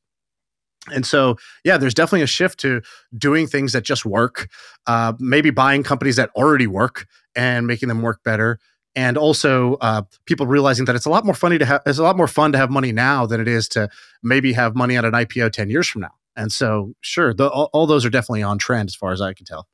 And 0.93 1.05
so, 1.05 1.37
yeah, 1.63 1.77
there's 1.77 1.95
definitely 1.95 2.21
a 2.21 2.27
shift 2.27 2.59
to 2.59 2.81
doing 3.17 3.47
things 3.47 3.73
that 3.73 3.83
just 3.83 4.05
work, 4.05 4.49
uh, 4.85 5.13
maybe 5.19 5.49
buying 5.49 5.81
companies 5.81 6.15
that 6.17 6.29
already 6.35 6.67
work 6.67 7.07
and 7.35 7.65
making 7.65 7.89
them 7.89 8.01
work 8.01 8.19
better 8.23 8.59
and 8.95 9.17
also 9.17 9.75
uh, 9.75 10.03
people 10.25 10.47
realizing 10.47 10.85
that 10.85 10.95
it's 10.95 11.05
a 11.05 11.09
lot 11.09 11.25
more 11.25 11.35
funny 11.35 11.57
to 11.57 11.65
have 11.65 11.81
it's 11.85 11.97
a 11.97 12.03
lot 12.03 12.17
more 12.17 12.27
fun 12.27 12.51
to 12.53 12.57
have 12.57 12.69
money 12.69 12.91
now 12.91 13.25
than 13.25 13.41
it 13.41 13.47
is 13.47 13.67
to 13.69 13.89
maybe 14.23 14.53
have 14.53 14.75
money 14.75 14.95
at 14.95 15.05
an 15.05 15.11
IPO 15.11 15.51
10 15.51 15.69
years 15.69 15.87
from 15.87 16.01
now. 16.01 16.11
And 16.35 16.51
so 16.51 16.93
sure, 17.01 17.33
the, 17.33 17.49
all, 17.49 17.69
all, 17.71 17.87
those 17.87 18.05
are 18.05 18.09
definitely 18.09 18.43
on 18.43 18.57
trend 18.57 18.89
as 18.89 18.95
far 18.95 19.11
as 19.11 19.21
I 19.21 19.33
can 19.33 19.45
tell. 19.45 19.67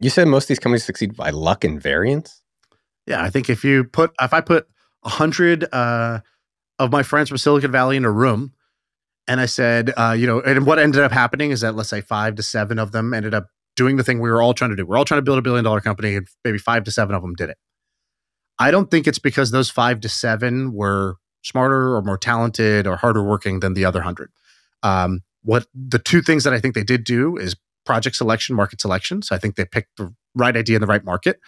You 0.00 0.10
said 0.10 0.26
most 0.28 0.44
of 0.44 0.48
these 0.48 0.58
companies 0.58 0.84
succeed 0.84 1.16
by 1.16 1.30
luck 1.30 1.64
and 1.64 1.80
variance? 1.80 2.42
Yeah, 3.06 3.22
I 3.22 3.30
think 3.30 3.48
if 3.48 3.64
you 3.64 3.84
put 3.84 4.12
if 4.20 4.32
I 4.32 4.40
put 4.40 4.68
a 5.04 5.08
hundred 5.08 5.66
uh, 5.72 6.20
of 6.78 6.92
my 6.92 7.02
friends 7.02 7.28
from 7.28 7.38
Silicon 7.38 7.72
Valley 7.72 7.96
in 7.96 8.04
a 8.04 8.10
room 8.10 8.52
and 9.26 9.40
I 9.40 9.46
said, 9.46 9.92
uh, 9.96 10.14
you 10.18 10.26
know, 10.26 10.40
and 10.40 10.66
what 10.66 10.78
ended 10.78 11.02
up 11.02 11.12
happening 11.12 11.50
is 11.50 11.60
that 11.60 11.74
let's 11.74 11.88
say 11.88 12.00
five 12.00 12.34
to 12.36 12.42
seven 12.42 12.78
of 12.78 12.92
them 12.92 13.12
ended 13.12 13.34
up 13.34 13.48
doing 13.76 13.96
the 13.96 14.02
thing 14.02 14.20
we 14.20 14.30
were 14.30 14.42
all 14.42 14.54
trying 14.54 14.70
to 14.70 14.76
do. 14.76 14.84
We're 14.84 14.96
all 14.96 15.04
trying 15.04 15.18
to 15.18 15.22
build 15.22 15.38
a 15.38 15.42
billion 15.42 15.64
dollar 15.64 15.80
company, 15.80 16.16
and 16.16 16.26
maybe 16.44 16.58
five 16.58 16.84
to 16.84 16.90
seven 16.90 17.14
of 17.14 17.22
them 17.22 17.34
did 17.34 17.50
it. 17.50 17.58
I 18.58 18.70
don't 18.70 18.90
think 18.90 19.06
it's 19.06 19.18
because 19.18 19.50
those 19.50 19.70
five 19.70 20.00
to 20.00 20.08
seven 20.08 20.72
were 20.72 21.16
smarter 21.42 21.94
or 21.94 22.02
more 22.02 22.18
talented 22.18 22.86
or 22.86 22.96
harder 22.96 23.22
working 23.22 23.60
than 23.60 23.74
the 23.74 23.84
other 23.84 24.02
hundred. 24.02 24.30
Um, 24.82 25.20
what 25.42 25.66
the 25.74 25.98
two 25.98 26.22
things 26.22 26.44
that 26.44 26.52
I 26.52 26.60
think 26.60 26.74
they 26.74 26.84
did 26.84 27.04
do 27.04 27.36
is 27.36 27.56
project 27.86 28.16
selection, 28.16 28.54
market 28.54 28.80
selection. 28.80 29.22
So 29.22 29.34
I 29.34 29.38
think 29.38 29.56
they 29.56 29.64
picked 29.64 29.96
the 29.96 30.14
right 30.34 30.56
idea 30.56 30.76
in 30.76 30.80
the 30.80 30.86
right 30.86 31.04
market. 31.04 31.40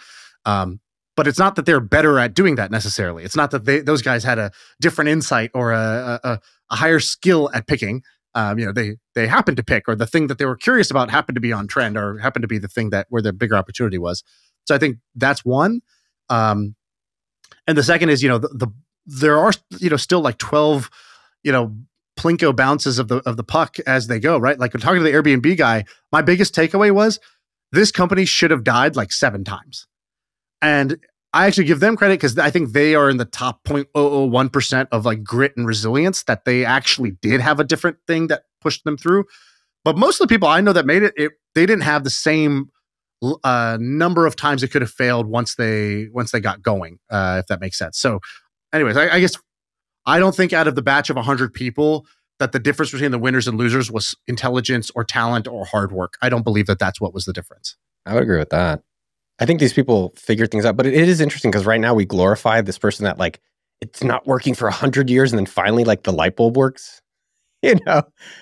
Um, 0.45 0.79
but 1.15 1.27
it's 1.27 1.37
not 1.37 1.55
that 1.55 1.65
they're 1.65 1.81
better 1.81 2.17
at 2.17 2.33
doing 2.33 2.55
that 2.55 2.71
necessarily. 2.71 3.23
It's 3.23 3.35
not 3.35 3.51
that 3.51 3.65
they, 3.65 3.81
those 3.81 4.01
guys 4.01 4.23
had 4.23 4.39
a 4.39 4.51
different 4.79 5.09
insight 5.09 5.51
or 5.53 5.71
a, 5.71 6.19
a, 6.23 6.39
a 6.69 6.75
higher 6.75 6.99
skill 6.99 7.49
at 7.53 7.67
picking. 7.67 8.01
Um, 8.33 8.57
you 8.57 8.65
know, 8.65 8.71
they 8.71 8.95
they 9.13 9.27
happened 9.27 9.57
to 9.57 9.63
pick, 9.63 9.83
or 9.89 9.95
the 9.95 10.07
thing 10.07 10.27
that 10.27 10.37
they 10.37 10.45
were 10.45 10.55
curious 10.55 10.89
about 10.89 11.11
happened 11.11 11.35
to 11.35 11.41
be 11.41 11.51
on 11.51 11.67
trend, 11.67 11.97
or 11.97 12.17
happened 12.17 12.43
to 12.43 12.47
be 12.47 12.57
the 12.57 12.69
thing 12.69 12.91
that 12.91 13.07
where 13.09 13.21
the 13.21 13.33
bigger 13.33 13.55
opportunity 13.55 13.97
was. 13.97 14.23
So 14.65 14.73
I 14.73 14.77
think 14.77 14.99
that's 15.15 15.43
one. 15.43 15.81
Um, 16.29 16.75
and 17.71 17.77
the 17.77 17.83
second 17.83 18.09
is, 18.09 18.21
you 18.21 18.27
know, 18.27 18.37
the, 18.37 18.49
the 18.49 18.67
there 19.05 19.39
are 19.39 19.53
you 19.79 19.89
know 19.89 19.97
still 19.97 20.19
like 20.19 20.37
twelve, 20.37 20.89
you 21.43 21.51
know, 21.51 21.73
plinko 22.19 22.53
bounces 22.53 22.99
of 22.99 23.07
the 23.07 23.17
of 23.19 23.37
the 23.37 23.43
puck 23.43 23.77
as 23.87 24.07
they 24.07 24.19
go, 24.19 24.37
right? 24.37 24.59
Like 24.59 24.73
I'm 24.73 24.81
talking 24.81 25.03
to 25.03 25.03
the 25.03 25.11
Airbnb 25.11 25.57
guy, 25.57 25.85
my 26.11 26.21
biggest 26.21 26.53
takeaway 26.53 26.91
was 26.91 27.19
this 27.71 27.91
company 27.91 28.25
should 28.25 28.51
have 28.51 28.65
died 28.65 28.97
like 28.97 29.13
seven 29.13 29.45
times. 29.45 29.87
And 30.61 30.99
I 31.33 31.47
actually 31.47 31.63
give 31.63 31.79
them 31.79 31.95
credit 31.95 32.15
because 32.15 32.37
I 32.37 32.49
think 32.49 32.73
they 32.73 32.93
are 32.93 33.09
in 33.09 33.15
the 33.15 33.23
top 33.25 33.63
0.001% 33.63 34.87
of 34.91 35.05
like 35.05 35.23
grit 35.23 35.53
and 35.55 35.65
resilience 35.65 36.23
that 36.23 36.43
they 36.43 36.65
actually 36.65 37.11
did 37.21 37.39
have 37.39 37.61
a 37.61 37.63
different 37.63 37.97
thing 38.05 38.27
that 38.27 38.43
pushed 38.59 38.83
them 38.83 38.97
through. 38.97 39.23
But 39.85 39.97
most 39.97 40.19
of 40.19 40.27
the 40.27 40.33
people 40.33 40.49
I 40.49 40.59
know 40.59 40.73
that 40.73 40.85
made 40.85 41.03
it, 41.03 41.13
it 41.15 41.31
they 41.55 41.65
didn't 41.65 41.83
have 41.83 42.03
the 42.03 42.09
same 42.09 42.69
uh, 43.43 43.77
number 43.79 44.25
of 44.25 44.35
times 44.35 44.63
it 44.63 44.69
could 44.69 44.81
have 44.81 44.91
failed 44.91 45.27
once 45.27 45.55
they 45.55 46.07
once 46.11 46.31
they 46.31 46.39
got 46.39 46.61
going, 46.61 46.99
uh, 47.09 47.37
if 47.39 47.47
that 47.47 47.59
makes 47.59 47.77
sense. 47.77 47.97
So, 47.97 48.19
anyways, 48.73 48.97
I, 48.97 49.15
I 49.15 49.19
guess 49.19 49.35
I 50.05 50.19
don't 50.19 50.35
think 50.35 50.53
out 50.53 50.67
of 50.67 50.75
the 50.75 50.81
batch 50.81 51.09
of 51.09 51.15
100 51.15 51.53
people 51.53 52.05
that 52.39 52.51
the 52.51 52.59
difference 52.59 52.91
between 52.91 53.11
the 53.11 53.19
winners 53.19 53.47
and 53.47 53.57
losers 53.57 53.91
was 53.91 54.15
intelligence 54.27 54.89
or 54.95 55.03
talent 55.03 55.47
or 55.47 55.65
hard 55.65 55.91
work. 55.91 56.17
I 56.21 56.29
don't 56.29 56.43
believe 56.43 56.65
that 56.65 56.79
that's 56.79 56.99
what 56.99 57.13
was 57.13 57.25
the 57.25 57.33
difference. 57.33 57.77
I 58.05 58.15
would 58.15 58.23
agree 58.23 58.39
with 58.39 58.49
that. 58.49 58.81
I 59.39 59.45
think 59.45 59.59
these 59.59 59.73
people 59.73 60.13
figure 60.15 60.47
things 60.47 60.65
out, 60.65 60.75
but 60.75 60.85
it, 60.85 60.93
is 60.93 61.21
interesting 61.21 61.51
because 61.51 61.65
right 61.65 61.79
now 61.79 61.93
we 61.93 62.05
glorify 62.05 62.61
this 62.61 62.77
person 62.77 63.05
that 63.05 63.19
like 63.19 63.39
it's 63.79 64.03
not 64.03 64.25
working 64.25 64.53
for 64.55 64.67
a 64.67 64.71
hundred 64.71 65.09
years 65.09 65.31
and 65.31 65.37
then 65.37 65.45
finally 65.45 65.83
like 65.83 66.03
the 66.03 66.11
light 66.11 66.35
bulb 66.35 66.57
works. 66.57 67.01
You 67.63 67.75
know, 67.85 68.01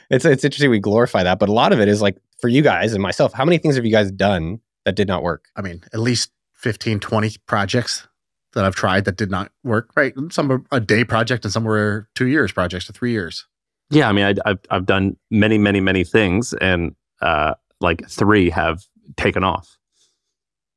it's 0.09 0.23
it's 0.23 0.45
interesting 0.45 0.69
we 0.69 0.79
glorify 0.79 1.23
that, 1.23 1.39
but 1.39 1.49
a 1.49 1.51
lot 1.51 1.73
of 1.73 1.81
it 1.81 1.89
is 1.89 2.01
like 2.01 2.15
for 2.39 2.47
you 2.47 2.61
guys 2.61 2.93
and 2.93 3.03
myself. 3.03 3.33
How 3.33 3.43
many 3.43 3.57
things 3.57 3.75
have 3.75 3.83
you 3.83 3.91
guys 3.91 4.11
done 4.11 4.61
that 4.85 4.95
did 4.95 5.07
not 5.07 5.23
work? 5.23 5.45
I 5.55 5.61
mean, 5.61 5.83
at 5.93 5.99
least 5.99 6.31
15, 6.55 6.99
20 6.99 7.35
projects 7.47 8.07
that 8.53 8.65
I've 8.65 8.75
tried 8.75 9.05
that 9.05 9.17
did 9.17 9.29
not 9.29 9.51
work. 9.63 9.89
Right, 9.95 10.13
some 10.31 10.47
were 10.47 10.63
a 10.71 10.79
day 10.79 11.03
project 11.03 11.45
and 11.45 11.53
some 11.53 11.63
were 11.63 12.07
two 12.15 12.27
years 12.27 12.51
projects 12.51 12.89
or 12.89 12.93
three 12.93 13.11
years. 13.11 13.47
Yeah, 13.91 14.09
I 14.09 14.11
mean, 14.11 14.39
I, 14.45 14.49
have 14.49 14.59
I've 14.69 14.85
done 14.85 15.17
many, 15.31 15.57
many, 15.57 15.81
many 15.81 16.03
things, 16.03 16.53
and 16.53 16.95
uh, 17.21 17.55
like 17.81 18.07
three 18.07 18.49
have 18.49 18.83
taken 19.17 19.43
off. 19.43 19.77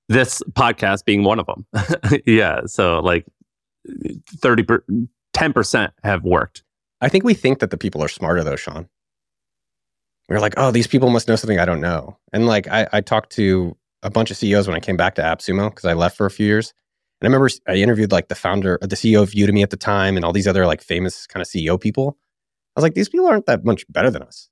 This 0.08 0.42
podcast 0.52 1.04
being 1.04 1.22
one 1.22 1.38
of 1.38 1.46
them. 1.46 1.66
yeah, 2.26 2.62
so 2.66 3.00
like 3.00 3.26
30 4.38 4.64
10 5.32 5.52
percent 5.52 5.92
have 6.02 6.24
worked. 6.24 6.62
I 7.00 7.08
think 7.08 7.24
we 7.24 7.34
think 7.34 7.58
that 7.60 7.70
the 7.70 7.76
people 7.76 8.02
are 8.02 8.08
smarter 8.08 8.44
though, 8.44 8.54
Shaan. 8.54 8.88
We're 10.28 10.38
like, 10.38 10.54
oh, 10.56 10.70
these 10.70 10.86
people 10.86 11.10
must 11.10 11.28
know 11.28 11.36
something 11.36 11.58
I 11.58 11.64
don't 11.64 11.80
know. 11.80 12.16
And 12.32 12.46
like, 12.46 12.68
I, 12.68 12.86
I 12.92 13.00
talked 13.00 13.32
to 13.32 13.76
a 14.02 14.10
bunch 14.10 14.30
of 14.30 14.36
CEOs 14.36 14.66
when 14.66 14.76
I 14.76 14.80
came 14.80 14.96
back 14.96 15.14
to 15.16 15.22
AppSumo 15.22 15.70
because 15.70 15.84
I 15.84 15.94
left 15.94 16.16
for 16.16 16.26
a 16.26 16.30
few 16.30 16.46
years. 16.46 16.72
And 17.20 17.26
I 17.26 17.28
remember 17.28 17.50
I 17.68 17.74
interviewed 17.76 18.12
like 18.12 18.28
the 18.28 18.34
founder, 18.34 18.78
the 18.82 18.96
CEO 18.96 19.22
of 19.22 19.30
Udemy 19.30 19.62
at 19.62 19.70
the 19.70 19.76
time, 19.76 20.16
and 20.16 20.24
all 20.24 20.32
these 20.32 20.48
other 20.48 20.66
like 20.66 20.82
famous 20.82 21.26
kind 21.26 21.40
of 21.40 21.46
CEO 21.48 21.80
people. 21.80 22.18
I 22.74 22.80
was 22.80 22.82
like, 22.82 22.94
these 22.94 23.08
people 23.08 23.26
aren't 23.26 23.46
that 23.46 23.64
much 23.64 23.84
better 23.90 24.10
than 24.10 24.22
us. 24.22 24.48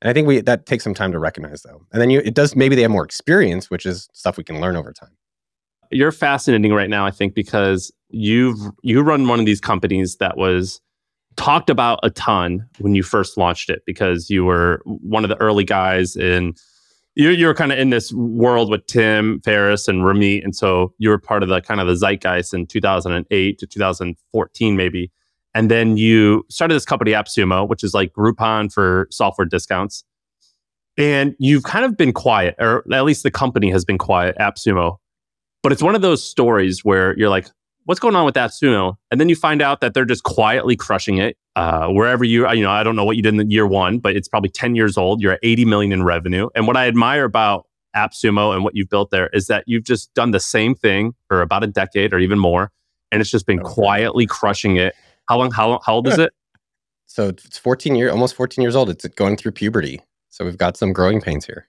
And 0.00 0.10
I 0.10 0.12
think 0.12 0.28
we 0.28 0.40
that 0.40 0.66
takes 0.66 0.84
some 0.84 0.94
time 0.94 1.12
to 1.12 1.18
recognize 1.18 1.62
though. 1.62 1.84
And 1.92 2.00
then 2.00 2.10
you 2.10 2.20
it 2.24 2.34
does 2.34 2.54
maybe 2.54 2.76
they 2.76 2.82
have 2.82 2.90
more 2.90 3.04
experience, 3.04 3.70
which 3.70 3.86
is 3.86 4.08
stuff 4.12 4.36
we 4.36 4.44
can 4.44 4.60
learn 4.60 4.76
over 4.76 4.92
time. 4.92 5.16
You're 5.90 6.12
fascinating 6.12 6.72
right 6.72 6.90
now, 6.90 7.06
I 7.06 7.10
think, 7.10 7.34
because 7.34 7.90
you've 8.10 8.58
you 8.82 9.00
run 9.00 9.26
one 9.26 9.40
of 9.40 9.46
these 9.46 9.60
companies 9.60 10.16
that 10.16 10.36
was 10.36 10.80
talked 11.36 11.70
about 11.70 11.98
a 12.02 12.10
ton 12.10 12.68
when 12.78 12.94
you 12.94 13.02
first 13.02 13.36
launched 13.36 13.70
it 13.70 13.82
because 13.86 14.30
you 14.30 14.44
were 14.44 14.82
one 14.84 15.24
of 15.24 15.30
the 15.30 15.40
early 15.40 15.64
guys 15.64 16.16
in 16.16 16.54
you 17.14 17.30
you 17.30 17.46
were 17.46 17.54
kind 17.54 17.72
of 17.72 17.78
in 17.78 17.90
this 17.90 18.12
world 18.12 18.70
with 18.70 18.86
Tim 18.86 19.40
Ferriss 19.42 19.88
and 19.88 20.02
Ramit, 20.02 20.44
and 20.44 20.54
so 20.54 20.92
you 20.98 21.10
were 21.10 21.18
part 21.18 21.42
of 21.42 21.48
the 21.48 21.60
kind 21.60 21.80
of 21.80 21.86
the 21.86 21.94
zeitgeist 21.94 22.54
in 22.54 22.66
2008 22.66 23.58
to 23.58 23.66
2014 23.66 24.76
maybe. 24.76 25.10
And 25.54 25.70
then 25.70 25.96
you 25.96 26.44
started 26.50 26.74
this 26.74 26.84
company, 26.84 27.12
AppSumo, 27.12 27.68
which 27.68 27.84
is 27.84 27.94
like 27.94 28.12
Groupon 28.12 28.72
for 28.72 29.06
software 29.10 29.46
discounts. 29.46 30.02
And 30.96 31.34
you've 31.38 31.62
kind 31.62 31.84
of 31.84 31.96
been 31.96 32.12
quiet, 32.12 32.56
or 32.58 32.84
at 32.92 33.04
least 33.04 33.22
the 33.22 33.30
company 33.30 33.70
has 33.70 33.84
been 33.84 33.98
quiet, 33.98 34.36
AppSumo. 34.38 34.96
But 35.62 35.72
it's 35.72 35.82
one 35.82 35.94
of 35.94 36.02
those 36.02 36.28
stories 36.28 36.84
where 36.84 37.16
you're 37.16 37.30
like, 37.30 37.48
what's 37.84 38.00
going 38.00 38.16
on 38.16 38.24
with 38.24 38.34
AppSumo? 38.34 38.96
And 39.10 39.20
then 39.20 39.28
you 39.28 39.36
find 39.36 39.62
out 39.62 39.80
that 39.80 39.94
they're 39.94 40.04
just 40.04 40.22
quietly 40.22 40.76
crushing 40.76 41.18
it. 41.18 41.36
Uh, 41.56 41.88
wherever 41.88 42.24
you, 42.24 42.50
you 42.50 42.62
know, 42.62 42.70
I 42.70 42.82
don't 42.82 42.96
know 42.96 43.04
what 43.04 43.16
you 43.16 43.22
did 43.22 43.34
in 43.34 43.50
year 43.50 43.66
one, 43.66 43.98
but 43.98 44.16
it's 44.16 44.28
probably 44.28 44.50
10 44.50 44.74
years 44.74 44.98
old. 44.98 45.20
You're 45.20 45.32
at 45.32 45.40
80 45.42 45.64
million 45.66 45.92
in 45.92 46.02
revenue. 46.02 46.48
And 46.54 46.66
what 46.66 46.76
I 46.76 46.88
admire 46.88 47.24
about 47.24 47.66
AppSumo 47.94 48.54
and 48.54 48.64
what 48.64 48.74
you've 48.74 48.88
built 48.88 49.10
there 49.10 49.28
is 49.28 49.46
that 49.46 49.64
you've 49.66 49.84
just 49.84 50.12
done 50.14 50.32
the 50.32 50.40
same 50.40 50.74
thing 50.74 51.14
for 51.28 51.42
about 51.42 51.62
a 51.62 51.68
decade 51.68 52.12
or 52.12 52.18
even 52.18 52.38
more. 52.38 52.72
And 53.12 53.20
it's 53.20 53.30
just 53.30 53.46
been 53.46 53.60
quietly 53.60 54.26
crushing 54.26 54.76
it 54.76 54.94
how 55.28 55.38
long? 55.38 55.50
How 55.50 55.80
how 55.84 55.94
old 55.94 56.08
is 56.08 56.18
it? 56.18 56.32
So 57.06 57.28
it's 57.28 57.58
14 57.58 57.94
years, 57.94 58.10
almost 58.10 58.34
14 58.34 58.62
years 58.62 58.74
old. 58.74 58.90
It's 58.90 59.06
going 59.08 59.36
through 59.36 59.52
puberty. 59.52 60.00
So 60.30 60.44
we've 60.44 60.58
got 60.58 60.76
some 60.76 60.92
growing 60.92 61.20
pains 61.20 61.46
here. 61.46 61.68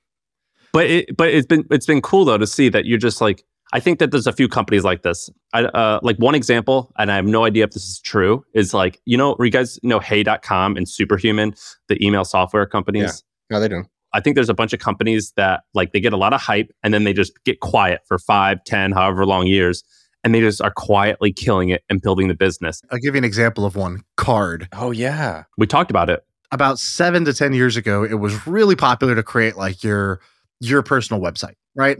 But 0.73 0.87
it, 0.87 1.17
but 1.17 1.29
it's 1.29 1.47
been 1.47 1.65
it's 1.71 1.85
been 1.85 2.01
cool 2.01 2.25
though 2.25 2.37
to 2.37 2.47
see 2.47 2.69
that 2.69 2.85
you're 2.85 2.97
just 2.97 3.21
like 3.21 3.43
I 3.75 3.81
think 3.81 3.99
that 3.99 4.11
there's 4.11 4.25
a 4.25 4.31
few 4.31 4.47
companies 4.47 4.85
like 4.85 5.01
this. 5.01 5.29
I, 5.51 5.65
uh, 5.65 5.99
like 6.01 6.15
one 6.15 6.33
example, 6.33 6.93
and 6.97 7.11
I 7.11 7.17
have 7.17 7.25
no 7.25 7.43
idea 7.43 7.65
if 7.65 7.71
this 7.71 7.83
is 7.83 7.99
true, 7.99 8.45
is 8.53 8.73
like, 8.73 9.01
you 9.03 9.17
know, 9.17 9.35
you 9.37 9.49
guys 9.49 9.77
know 9.83 9.99
Hey.com 9.99 10.77
and 10.77 10.87
Superhuman, 10.87 11.53
the 11.89 12.01
email 12.01 12.23
software 12.23 12.65
companies? 12.65 13.21
Yeah, 13.51 13.57
no, 13.57 13.59
they 13.59 13.67
do. 13.67 13.83
I 14.13 14.21
think 14.21 14.35
there's 14.35 14.47
a 14.47 14.53
bunch 14.53 14.71
of 14.71 14.79
companies 14.79 15.33
that 15.35 15.63
like 15.73 15.91
they 15.91 15.99
get 15.99 16.13
a 16.13 16.17
lot 16.17 16.31
of 16.31 16.39
hype 16.39 16.71
and 16.83 16.93
then 16.93 17.03
they 17.03 17.11
just 17.11 17.33
get 17.43 17.59
quiet 17.59 17.99
for 18.07 18.17
five, 18.17 18.63
ten, 18.63 18.93
however 18.93 19.25
long 19.25 19.45
years 19.45 19.83
and 20.23 20.33
they 20.33 20.39
just 20.39 20.61
are 20.61 20.71
quietly 20.71 21.33
killing 21.33 21.67
it 21.67 21.83
and 21.89 22.01
building 22.01 22.29
the 22.29 22.33
business. 22.33 22.81
I'll 22.91 22.97
give 22.99 23.13
you 23.13 23.17
an 23.19 23.25
example 23.25 23.65
of 23.65 23.75
one 23.75 24.03
Carrd. 24.17 24.69
Oh, 24.71 24.91
yeah. 24.91 25.43
We 25.57 25.67
talked 25.67 25.91
about 25.91 26.09
it. 26.09 26.25
About 26.51 26.79
seven 26.79 27.25
to 27.25 27.33
10 27.33 27.51
years 27.51 27.75
ago, 27.75 28.05
it 28.05 28.21
was 28.21 28.47
really 28.47 28.77
popular 28.77 29.15
to 29.15 29.23
create 29.23 29.57
like 29.57 29.83
your 29.83 30.21
your 30.61 30.81
personal 30.81 31.21
website, 31.21 31.55
right? 31.75 31.97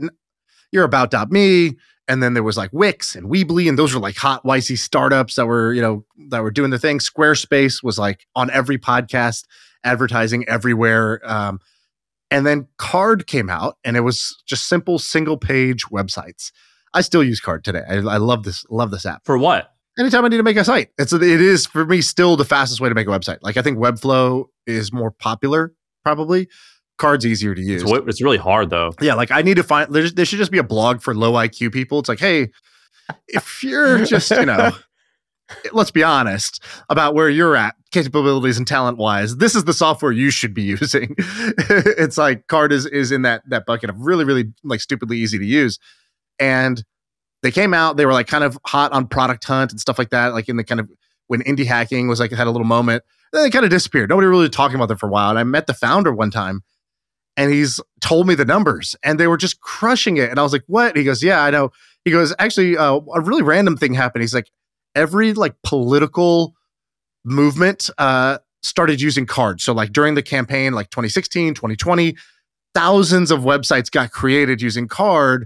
You're 0.72 0.84
about.me. 0.84 1.76
And 2.08 2.22
then 2.22 2.34
there 2.34 2.42
was 2.42 2.56
like 2.56 2.70
Wix 2.72 3.16
and 3.16 3.28
Weebly, 3.28 3.68
and 3.68 3.76
those 3.76 3.92
were 3.92 4.00
like 4.00 4.16
hot 4.16 4.44
YC 4.44 4.78
startups 4.78 5.34
that 5.34 5.46
were, 5.46 5.72
you 5.72 5.82
know, 5.82 6.04
that 6.28 6.42
were 6.42 6.52
doing 6.52 6.70
the 6.70 6.78
thing. 6.78 6.98
Squarespace 6.98 7.82
was 7.82 7.98
like 7.98 8.26
on 8.36 8.48
every 8.50 8.78
podcast, 8.78 9.44
advertising 9.82 10.48
everywhere. 10.48 11.20
Um, 11.24 11.60
and 12.30 12.46
then 12.46 12.68
Carrd 12.78 13.26
came 13.26 13.50
out, 13.50 13.78
and 13.84 13.96
it 13.96 14.00
was 14.00 14.40
just 14.46 14.68
simple 14.68 14.98
single 14.98 15.36
page 15.36 15.84
websites. 15.86 16.52
I 16.94 17.00
still 17.00 17.22
use 17.22 17.40
Carrd 17.40 17.62
today. 17.62 17.82
I, 17.88 17.96
I 17.96 18.16
love 18.18 18.44
this 18.44 18.64
love 18.70 18.90
this 18.90 19.06
app. 19.06 19.24
For 19.24 19.36
what? 19.36 19.72
Anytime 19.98 20.24
I 20.24 20.28
need 20.28 20.36
to 20.36 20.42
make 20.42 20.56
a 20.56 20.64
site, 20.64 20.90
it's 20.98 21.12
it 21.12 21.22
is 21.22 21.66
for 21.66 21.86
me 21.86 22.00
still 22.02 22.36
the 22.36 22.44
fastest 22.44 22.80
way 22.80 22.88
to 22.88 22.94
make 22.94 23.08
a 23.08 23.10
website. 23.10 23.38
Like 23.42 23.56
I 23.56 23.62
think 23.62 23.78
Webflow 23.78 24.46
is 24.66 24.92
more 24.92 25.10
popular, 25.10 25.72
probably. 26.04 26.48
Carrd's 26.98 27.26
easier 27.26 27.54
to 27.54 27.60
use. 27.60 27.82
It's, 27.82 27.92
it's 28.06 28.22
really 28.22 28.38
hard 28.38 28.70
though. 28.70 28.92
Yeah, 29.00 29.14
like 29.14 29.30
I 29.30 29.42
need 29.42 29.56
to 29.56 29.62
find. 29.62 29.92
There, 29.92 30.08
there 30.08 30.24
should 30.24 30.38
just 30.38 30.50
be 30.50 30.58
a 30.58 30.64
blog 30.64 31.02
for 31.02 31.14
low 31.14 31.32
IQ 31.32 31.72
people. 31.72 31.98
It's 31.98 32.08
like, 32.08 32.20
hey, 32.20 32.50
if 33.28 33.62
you're 33.62 34.04
just 34.04 34.30
you 34.30 34.46
know 34.46 34.72
let's 35.72 35.92
be 35.92 36.02
honest 36.02 36.60
about 36.90 37.14
where 37.14 37.28
you're 37.28 37.54
at 37.54 37.76
capabilities 37.92 38.58
and 38.58 38.66
talent 38.66 38.98
wise 38.98 39.36
this 39.36 39.54
is 39.54 39.62
the 39.62 39.72
software 39.72 40.10
you 40.10 40.28
should 40.28 40.52
be 40.52 40.62
using 40.74 41.14
it's 41.16 42.18
like 42.18 42.48
Carrd 42.48 42.72
is 42.72 42.84
is 42.86 43.12
in 43.12 43.22
that 43.22 43.48
that 43.48 43.64
bucket 43.64 43.88
of 43.88 43.96
really 44.00 44.24
really 44.24 44.52
like 44.64 44.80
stupidly 44.80 45.18
easy 45.18 45.38
to 45.38 45.46
use 45.46 45.78
and 46.40 46.84
they 47.42 47.50
came 47.50 47.74
out, 47.74 47.96
they 47.96 48.06
were 48.06 48.12
like 48.12 48.26
kind 48.26 48.44
of 48.44 48.58
hot 48.66 48.92
on 48.92 49.06
Product 49.06 49.44
Hunt 49.44 49.70
and 49.70 49.80
stuff 49.80 49.98
like 49.98 50.10
that, 50.10 50.34
like 50.34 50.48
in 50.48 50.56
the 50.56 50.64
kind 50.64 50.80
of 50.80 50.90
when 51.28 51.42
indie 51.42 51.66
hacking 51.66 52.08
was 52.08 52.20
like 52.20 52.32
it 52.32 52.36
had 52.36 52.46
a 52.46 52.50
little 52.50 52.66
moment. 52.66 53.04
Then 53.32 53.42
they 53.42 53.50
kind 53.50 53.64
of 53.64 53.70
disappeared. 53.70 54.08
Nobody 54.08 54.26
really 54.26 54.48
talking 54.48 54.76
about 54.76 54.88
them 54.88 54.98
for 54.98 55.06
a 55.06 55.10
while. 55.10 55.30
And 55.30 55.38
I 55.38 55.44
met 55.44 55.66
the 55.66 55.74
founder 55.74 56.12
one 56.12 56.30
time 56.30 56.62
and 57.36 57.52
he's 57.52 57.80
told 58.00 58.26
me 58.26 58.34
the 58.34 58.44
numbers 58.44 58.96
and 59.02 59.20
they 59.20 59.26
were 59.26 59.36
just 59.36 59.60
crushing 59.60 60.16
it. 60.16 60.30
And 60.30 60.38
I 60.38 60.42
was 60.42 60.52
like, 60.52 60.64
what? 60.66 60.96
He 60.96 61.04
goes, 61.04 61.22
yeah, 61.22 61.42
I 61.42 61.50
know. 61.50 61.70
He 62.04 62.10
goes, 62.10 62.34
actually, 62.38 62.76
uh, 62.76 63.00
a 63.14 63.20
really 63.20 63.42
random 63.42 63.76
thing 63.76 63.94
happened. 63.94 64.22
He's 64.22 64.34
like, 64.34 64.50
every 64.94 65.34
like 65.34 65.54
political 65.62 66.54
movement 67.24 67.90
uh, 67.98 68.38
started 68.62 69.00
using 69.00 69.26
Carrds. 69.26 69.64
So 69.64 69.72
like 69.72 69.92
during 69.92 70.14
the 70.14 70.22
campaign, 70.22 70.72
like 70.72 70.90
2016, 70.90 71.54
2020, 71.54 72.16
thousands 72.74 73.30
of 73.30 73.40
websites 73.40 73.90
got 73.90 74.12
created 74.12 74.62
using 74.62 74.88
Carrd 74.88 75.44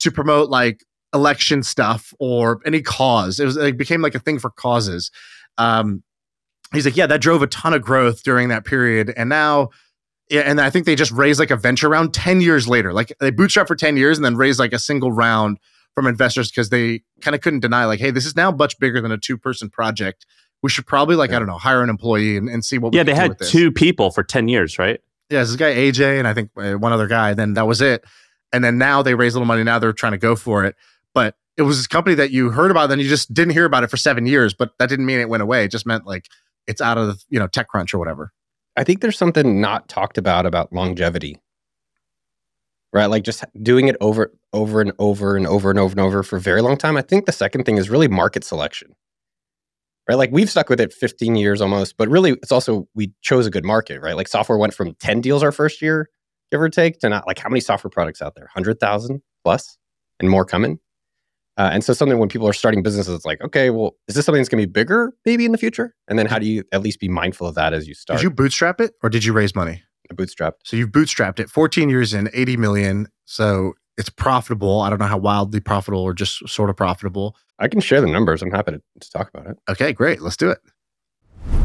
to 0.00 0.10
promote 0.10 0.50
like 0.50 0.84
election 1.14 1.62
stuff 1.62 2.12
or 2.18 2.60
any 2.64 2.82
cause. 2.82 3.40
It 3.40 3.44
was 3.44 3.56
it 3.56 3.76
became 3.76 4.02
like 4.02 4.14
a 4.14 4.20
thing 4.20 4.38
for 4.38 4.50
causes. 4.50 5.10
Um, 5.58 6.02
he's 6.72 6.84
like, 6.84 6.96
yeah, 6.96 7.06
that 7.06 7.20
drove 7.20 7.42
a 7.42 7.46
ton 7.46 7.74
of 7.74 7.82
growth 7.82 8.22
during 8.22 8.48
that 8.48 8.64
period, 8.64 9.12
and 9.16 9.28
now. 9.28 9.70
Yeah, 10.32 10.40
and 10.40 10.62
I 10.62 10.70
think 10.70 10.86
they 10.86 10.94
just 10.94 11.12
raised 11.12 11.38
like 11.38 11.50
a 11.50 11.56
venture 11.56 11.90
round 11.90 12.14
10 12.14 12.40
years 12.40 12.66
later. 12.66 12.94
Like 12.94 13.12
they 13.20 13.30
bootstrapped 13.30 13.68
for 13.68 13.76
10 13.76 13.98
years 13.98 14.16
and 14.16 14.24
then 14.24 14.34
raised 14.34 14.58
like 14.58 14.72
a 14.72 14.78
single 14.78 15.12
round 15.12 15.58
from 15.94 16.06
investors 16.06 16.50
because 16.50 16.70
they 16.70 17.02
kind 17.20 17.34
of 17.34 17.42
couldn't 17.42 17.60
deny, 17.60 17.84
like, 17.84 18.00
hey, 18.00 18.10
this 18.10 18.24
is 18.24 18.34
now 18.34 18.50
much 18.50 18.78
bigger 18.78 19.02
than 19.02 19.12
a 19.12 19.18
two 19.18 19.36
person 19.36 19.68
project. 19.68 20.24
We 20.62 20.70
should 20.70 20.86
probably, 20.86 21.16
like, 21.16 21.28
Yeah. 21.28 21.36
I 21.36 21.38
don't 21.40 21.48
know, 21.48 21.58
hire 21.58 21.82
an 21.82 21.90
employee 21.90 22.38
and, 22.38 22.48
and 22.48 22.64
see 22.64 22.78
what 22.78 22.92
we 22.92 22.96
Yeah, 22.96 23.04
can 23.04 23.14
they 23.14 23.20
had 23.20 23.38
two 23.40 23.70
people 23.70 24.10
for 24.10 24.22
10 24.22 24.48
years, 24.48 24.78
right? 24.78 25.02
Yeah, 25.28 25.40
this 25.40 25.54
guy 25.56 25.74
AJ 25.74 26.18
and 26.18 26.26
I 26.26 26.32
think 26.32 26.50
uh, 26.56 26.72
one 26.74 26.94
other 26.94 27.08
guy. 27.08 27.34
Then 27.34 27.52
that 27.54 27.66
was 27.66 27.82
it. 27.82 28.02
And 28.54 28.64
then 28.64 28.78
now 28.78 29.02
they 29.02 29.14
raise 29.14 29.34
a 29.34 29.36
little 29.36 29.46
money. 29.46 29.64
Now 29.64 29.78
they're 29.78 29.92
trying 29.92 30.12
to 30.12 30.18
go 30.18 30.34
for 30.34 30.64
it. 30.64 30.76
But 31.12 31.36
it 31.58 31.62
was 31.62 31.76
this 31.76 31.86
company 31.86 32.14
that 32.16 32.30
you 32.30 32.50
heard 32.50 32.70
about, 32.70 32.88
then 32.88 33.00
you 33.00 33.08
just 33.08 33.34
didn't 33.34 33.52
hear 33.52 33.66
about 33.66 33.84
it 33.84 33.88
for 33.90 33.98
seven 33.98 34.24
years. 34.24 34.54
But 34.54 34.70
that 34.78 34.88
didn't 34.88 35.04
mean 35.04 35.20
it 35.20 35.28
went 35.28 35.42
away. 35.42 35.64
It 35.64 35.70
just 35.70 35.84
meant 35.84 36.06
like 36.06 36.26
it's 36.66 36.80
out 36.80 36.96
of 36.96 37.08
the, 37.08 37.22
you 37.28 37.38
know 37.38 37.48
TechCrunch 37.48 37.92
or 37.92 37.98
whatever. 37.98 38.32
I 38.76 38.84
think 38.84 39.00
there's 39.00 39.18
something 39.18 39.60
not 39.60 39.88
talked 39.88 40.18
about 40.18 40.46
about 40.46 40.72
longevity. 40.72 41.38
Right? 42.92 43.06
Like 43.06 43.24
just 43.24 43.44
doing 43.62 43.88
it 43.88 43.96
over 44.00 44.32
over 44.52 44.80
and 44.80 44.92
over 44.98 45.36
and 45.36 45.46
over 45.46 45.70
and 45.70 45.78
over 45.78 45.92
and 45.92 46.00
over 46.00 46.22
for 46.22 46.36
a 46.36 46.40
very 46.40 46.60
long 46.60 46.76
time. 46.76 46.96
I 46.96 47.02
think 47.02 47.24
the 47.24 47.32
second 47.32 47.64
thing 47.64 47.78
is 47.78 47.88
really 47.88 48.08
market 48.08 48.44
selection. 48.44 48.94
Right? 50.08 50.16
Like 50.16 50.30
we've 50.30 50.50
stuck 50.50 50.68
with 50.68 50.80
it 50.80 50.92
15 50.92 51.36
years 51.36 51.60
almost, 51.60 51.96
but 51.96 52.08
really 52.08 52.32
it's 52.32 52.52
also 52.52 52.88
we 52.94 53.12
chose 53.22 53.46
a 53.46 53.50
good 53.50 53.64
market, 53.64 54.00
right? 54.02 54.16
Like 54.16 54.28
software 54.28 54.58
went 54.58 54.74
from 54.74 54.94
10 54.96 55.20
deals 55.20 55.42
our 55.42 55.52
first 55.52 55.80
year, 55.80 56.10
give 56.50 56.60
or 56.60 56.68
take, 56.68 56.98
to 57.00 57.08
not 57.08 57.26
like 57.26 57.38
how 57.38 57.48
many 57.48 57.60
software 57.60 57.90
products 57.90 58.20
out 58.20 58.34
there? 58.34 58.44
100,000 58.44 59.22
plus 59.42 59.78
and 60.20 60.28
more 60.28 60.44
coming. 60.44 60.78
Uh, 61.56 61.70
and 61.72 61.84
so 61.84 61.92
something 61.92 62.18
when 62.18 62.28
people 62.28 62.48
are 62.48 62.52
starting 62.52 62.82
businesses, 62.82 63.14
it's 63.14 63.24
like, 63.24 63.40
okay, 63.42 63.70
well, 63.70 63.94
is 64.08 64.14
this 64.14 64.24
something 64.24 64.40
that's 64.40 64.48
going 64.48 64.62
to 64.62 64.66
be 64.66 64.72
bigger 64.72 65.12
maybe 65.26 65.44
in 65.44 65.52
the 65.52 65.58
future? 65.58 65.94
And 66.08 66.18
then 66.18 66.26
how 66.26 66.38
do 66.38 66.46
you 66.46 66.64
at 66.72 66.82
least 66.82 66.98
be 66.98 67.08
mindful 67.08 67.46
of 67.46 67.54
that 67.56 67.74
as 67.74 67.86
you 67.86 67.94
start 67.94 68.18
Did 68.18 68.24
you 68.24 68.30
bootstrap 68.30 68.80
it 68.80 68.94
or 69.02 69.10
did 69.10 69.24
you 69.24 69.32
raise 69.32 69.54
money? 69.54 69.82
I 70.10 70.14
bootstrapped? 70.14 70.54
So 70.64 70.76
you've 70.76 70.90
bootstrapped 70.90 71.40
it 71.40 71.50
14 71.50 71.88
years 71.88 72.14
in, 72.14 72.30
80 72.32 72.56
million. 72.56 73.08
So 73.24 73.74
it's 73.96 74.08
profitable. 74.08 74.80
I 74.80 74.90
don't 74.90 74.98
know 74.98 75.06
how 75.06 75.18
wildly 75.18 75.60
profitable 75.60 76.02
or 76.02 76.14
just 76.14 76.48
sort 76.48 76.70
of 76.70 76.76
profitable. 76.76 77.36
I 77.58 77.68
can 77.68 77.80
share 77.80 78.00
the 78.00 78.06
numbers. 78.06 78.42
I'm 78.42 78.50
happy 78.50 78.72
to, 78.72 78.82
to 79.00 79.10
talk 79.10 79.30
about 79.32 79.46
it. 79.46 79.56
Okay, 79.68 79.92
great. 79.92 80.22
Let's 80.22 80.36
do 80.36 80.50
it. 80.50 80.58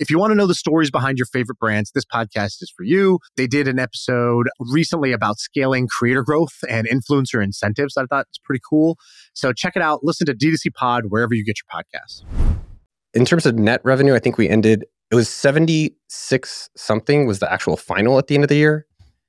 If 0.00 0.08
you 0.08 0.18
want 0.18 0.30
to 0.30 0.34
know 0.34 0.46
the 0.46 0.54
stories 0.54 0.90
behind 0.90 1.18
your 1.18 1.26
favorite 1.26 1.58
brands, 1.58 1.92
this 1.94 2.06
podcast 2.06 2.62
is 2.62 2.72
for 2.74 2.84
you. 2.84 3.18
They 3.36 3.46
did 3.46 3.68
an 3.68 3.78
episode 3.78 4.48
recently 4.58 5.12
about 5.12 5.38
scaling 5.38 5.88
creator 5.88 6.22
growth 6.22 6.54
and 6.70 6.88
influencer 6.88 7.44
incentives. 7.44 7.98
I 7.98 8.06
thought 8.06 8.24
it's 8.30 8.38
pretty 8.38 8.62
cool. 8.66 8.96
So 9.34 9.52
check 9.52 9.76
it 9.76 9.82
out. 9.82 10.00
Listen 10.02 10.24
to 10.28 10.32
D2C 10.32 10.72
Pod 10.74 11.04
wherever 11.10 11.34
you 11.34 11.44
get 11.44 11.56
your 11.58 11.82
podcasts. 11.82 12.24
In 13.12 13.26
terms 13.26 13.44
of 13.44 13.56
net 13.56 13.82
revenue, 13.84 14.14
I 14.14 14.20
think 14.20 14.38
we 14.38 14.48
ended, 14.48 14.86
it 15.10 15.16
was 15.16 15.28
76 15.28 16.70
something 16.78 17.26
was 17.26 17.40
the 17.40 17.52
actual 17.52 17.76
final 17.76 18.16
at 18.16 18.28
the 18.28 18.36
end 18.36 18.44
of 18.44 18.48
the 18.48 18.56
year. 18.56 18.86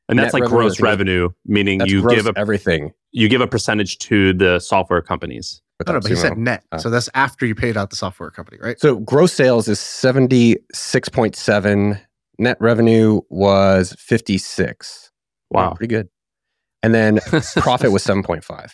And 0.08 0.18
that's 0.18 0.34
Net 0.34 0.42
like 0.42 0.44
revenue, 0.44 0.58
gross 0.58 0.80
revenue, 0.80 1.30
meaning 1.46 1.80
That's 1.80 1.92
you 1.92 2.02
gross 2.02 2.16
give 2.16 2.28
a 2.28 2.34
everything. 2.38 2.92
you 3.12 3.28
give 3.28 3.42
a 3.42 3.48
percentage 3.48 3.98
to 4.00 4.34
the 4.34 4.60
software 4.60 5.02
companies. 5.02 5.62
No, 5.88 5.94
no, 5.94 6.00
but 6.00 6.10
he 6.10 6.16
said 6.16 6.38
net. 6.38 6.64
Uh. 6.72 6.78
so 6.78 6.90
that's 6.90 7.10
after 7.14 7.46
you 7.46 7.56
paid 7.56 7.78
out 7.78 7.90
the 7.90 7.96
software 7.96 8.32
company, 8.32 8.58
right? 8.62 8.80
So 8.80 8.98
gross 8.98 9.34
sales 9.34 9.68
is 9.68 9.80
76.7. 9.80 12.02
Net 12.40 12.58
revenue 12.60 13.22
was 13.30 13.96
56. 14.00 15.12
Wow. 15.50 15.74
Pretty 15.74 15.94
good. 15.94 16.10
And 16.84 16.94
then 16.94 17.20
profit 17.58 17.92
was 17.92 18.04
7.5. 18.04 18.74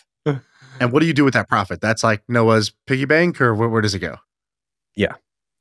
And 0.80 0.92
what 0.92 1.00
do 1.00 1.06
you 1.06 1.12
do 1.12 1.24
with 1.24 1.34
that 1.34 1.48
profit? 1.48 1.80
That's 1.80 2.04
like 2.04 2.22
Noah's 2.28 2.72
piggy 2.86 3.04
bank, 3.04 3.40
or 3.40 3.54
where, 3.54 3.68
where 3.68 3.82
does 3.82 3.94
it 3.94 3.98
go? 3.98 4.16
Yeah. 4.94 5.14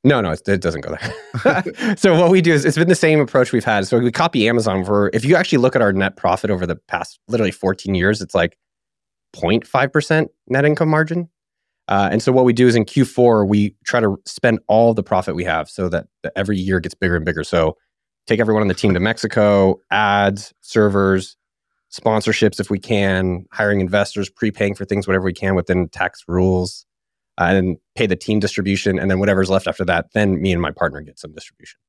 No, 0.04 0.22
no, 0.22 0.32
it, 0.32 0.48
it 0.48 0.62
doesn't 0.62 0.82
go 0.82 0.96
there. 0.96 1.96
so 1.98 2.18
what 2.18 2.30
we 2.30 2.42
do 2.42 2.54
is 2.54 2.66
it's 2.66 2.78
been 2.78 2.88
the 2.88 2.96
same 2.96 3.20
approach 3.20 3.52
we've 3.52 3.66
had. 3.66 3.88
So 3.88 4.00
we 4.00 4.12
copy 4.12 4.48
Amazon 4.48 4.86
for 4.86 5.10
if 5.14 5.26
you 5.26 5.36
actually 5.36 5.58
look 5.58 5.76
at 5.76 5.82
our 5.82 5.92
net 5.92 6.16
profit 6.16 6.50
over 6.50 6.66
the 6.66 6.76
past 6.76 7.20
literally 7.28 7.52
14 7.52 7.96
years, 7.96 8.22
it's 8.22 8.36
like 8.36 8.58
0.5% 9.36 10.28
net 10.48 10.66
income 10.66 10.90
margin. 10.90 11.30
Uh, 11.88 12.10
and 12.12 12.22
so 12.22 12.32
what 12.32 12.46
we 12.46 12.54
do 12.54 12.68
is 12.68 12.76
in 12.76 12.86
Q4, 12.86 13.48
we 13.48 13.76
try 13.86 14.00
to 14.00 14.18
spend 14.26 14.60
all 14.68 14.94
the 14.94 15.04
profit 15.04 15.36
we 15.36 15.46
have 15.46 15.70
so 15.70 15.88
that, 15.90 16.08
that 16.24 16.34
every 16.36 16.58
year 16.58 16.80
gets 16.80 16.96
bigger 16.96 17.16
and 17.16 17.24
bigger. 17.24 17.44
So 17.44 17.78
take 18.26 18.40
everyone 18.40 18.62
on 18.62 18.68
the 18.68 18.74
team 18.74 18.94
to 18.94 19.00
Mexico, 19.00 19.80
ads, 19.90 20.54
servers, 20.62 21.38
sponsorships 21.92 22.60
if 22.60 22.70
we 22.70 22.80
can, 22.80 23.46
hiring 23.54 23.80
investors, 23.80 24.30
prepaying 24.30 24.76
for 24.76 24.86
things, 24.86 25.08
whatever 25.08 25.24
we 25.24 25.34
can 25.34 25.56
within 25.56 25.88
tax 25.90 26.24
rules 26.28 26.86
uh, 27.38 27.46
and 27.46 27.78
pay 27.96 28.08
the 28.08 28.16
team 28.16 28.40
distribution, 28.40 28.98
and 29.00 29.10
then 29.12 29.20
whatever's 29.20 29.50
left 29.50 29.68
after 29.68 29.86
that, 29.86 30.08
then 30.14 30.42
me 30.42 30.52
and 30.52 30.62
my 30.62 30.72
partner 30.72 31.02
get 31.02 31.20
some 31.20 31.32
distribution. 31.34 31.80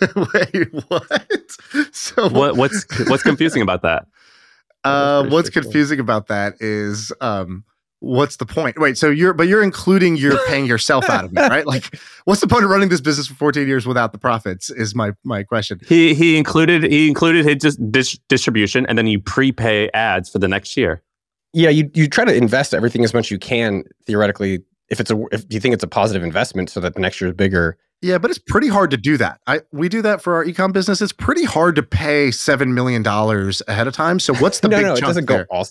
Wait, 0.34 0.84
what? 0.88 1.56
So 1.92 2.28
What 2.28 2.56
what's 2.56 2.86
what's 3.08 3.22
confusing 3.22 3.62
about 3.62 3.82
that? 3.82 4.06
Uh, 4.84 5.26
what's 5.26 5.50
confusing 5.50 6.00
about 6.00 6.28
that 6.28 6.54
is 6.60 7.12
um, 7.20 7.64
what's 8.00 8.36
the 8.36 8.46
point? 8.46 8.78
Wait, 8.78 8.96
so 8.96 9.10
you're 9.10 9.32
but 9.32 9.48
you're 9.48 9.62
including 9.62 10.16
you're 10.16 10.38
paying 10.48 10.66
yourself 10.66 11.08
out 11.08 11.24
of 11.24 11.32
it, 11.36 11.40
right? 11.40 11.66
Like, 11.66 11.98
what's 12.24 12.40
the 12.40 12.46
point 12.46 12.64
of 12.64 12.70
running 12.70 12.88
this 12.88 13.00
business 13.00 13.26
for 13.26 13.34
14 13.34 13.66
years 13.66 13.86
without 13.86 14.12
the 14.12 14.18
profits? 14.18 14.70
Is 14.70 14.94
my 14.94 15.12
my 15.24 15.42
question. 15.42 15.80
He 15.86 16.14
he 16.14 16.36
included 16.36 16.84
he 16.84 17.08
included 17.08 17.44
his 17.44 17.56
dis- 17.56 17.76
dis- 17.76 18.18
distribution 18.28 18.86
and 18.86 18.96
then 18.96 19.06
you 19.06 19.20
prepay 19.20 19.90
ads 19.94 20.28
for 20.28 20.38
the 20.38 20.48
next 20.48 20.76
year. 20.76 21.02
Yeah, 21.52 21.70
you 21.70 21.90
you 21.94 22.08
try 22.08 22.24
to 22.24 22.34
invest 22.34 22.74
everything 22.74 23.04
as 23.04 23.14
much 23.14 23.26
as 23.26 23.30
you 23.30 23.38
can 23.38 23.84
theoretically. 24.06 24.60
If 24.90 25.00
it's 25.00 25.10
a 25.10 25.22
if 25.32 25.44
you 25.50 25.60
think 25.60 25.74
it's 25.74 25.84
a 25.84 25.88
positive 25.88 26.22
investment, 26.22 26.70
so 26.70 26.80
that 26.80 26.94
the 26.94 27.00
next 27.00 27.20
year 27.20 27.28
is 27.28 27.36
bigger. 27.36 27.76
Yeah, 28.00 28.18
but 28.18 28.30
it's 28.30 28.38
pretty 28.38 28.68
hard 28.68 28.90
to 28.92 28.96
do 28.96 29.16
that. 29.16 29.40
I 29.46 29.60
we 29.72 29.88
do 29.88 30.02
that 30.02 30.22
for 30.22 30.34
our 30.34 30.44
ecom 30.44 30.72
business. 30.72 31.02
It's 31.02 31.12
pretty 31.12 31.44
hard 31.44 31.74
to 31.76 31.82
pay 31.82 32.30
seven 32.30 32.72
million 32.72 33.02
dollars 33.02 33.60
ahead 33.66 33.86
of 33.86 33.94
time. 33.94 34.20
So 34.20 34.34
what's 34.34 34.60
the 34.60 34.68
no, 34.70 34.76
big 34.76 34.86
no, 34.86 34.94
it 34.94 35.00
doesn't 35.00 35.26
there? 35.26 35.44
go 35.44 35.54
all. 35.54 35.66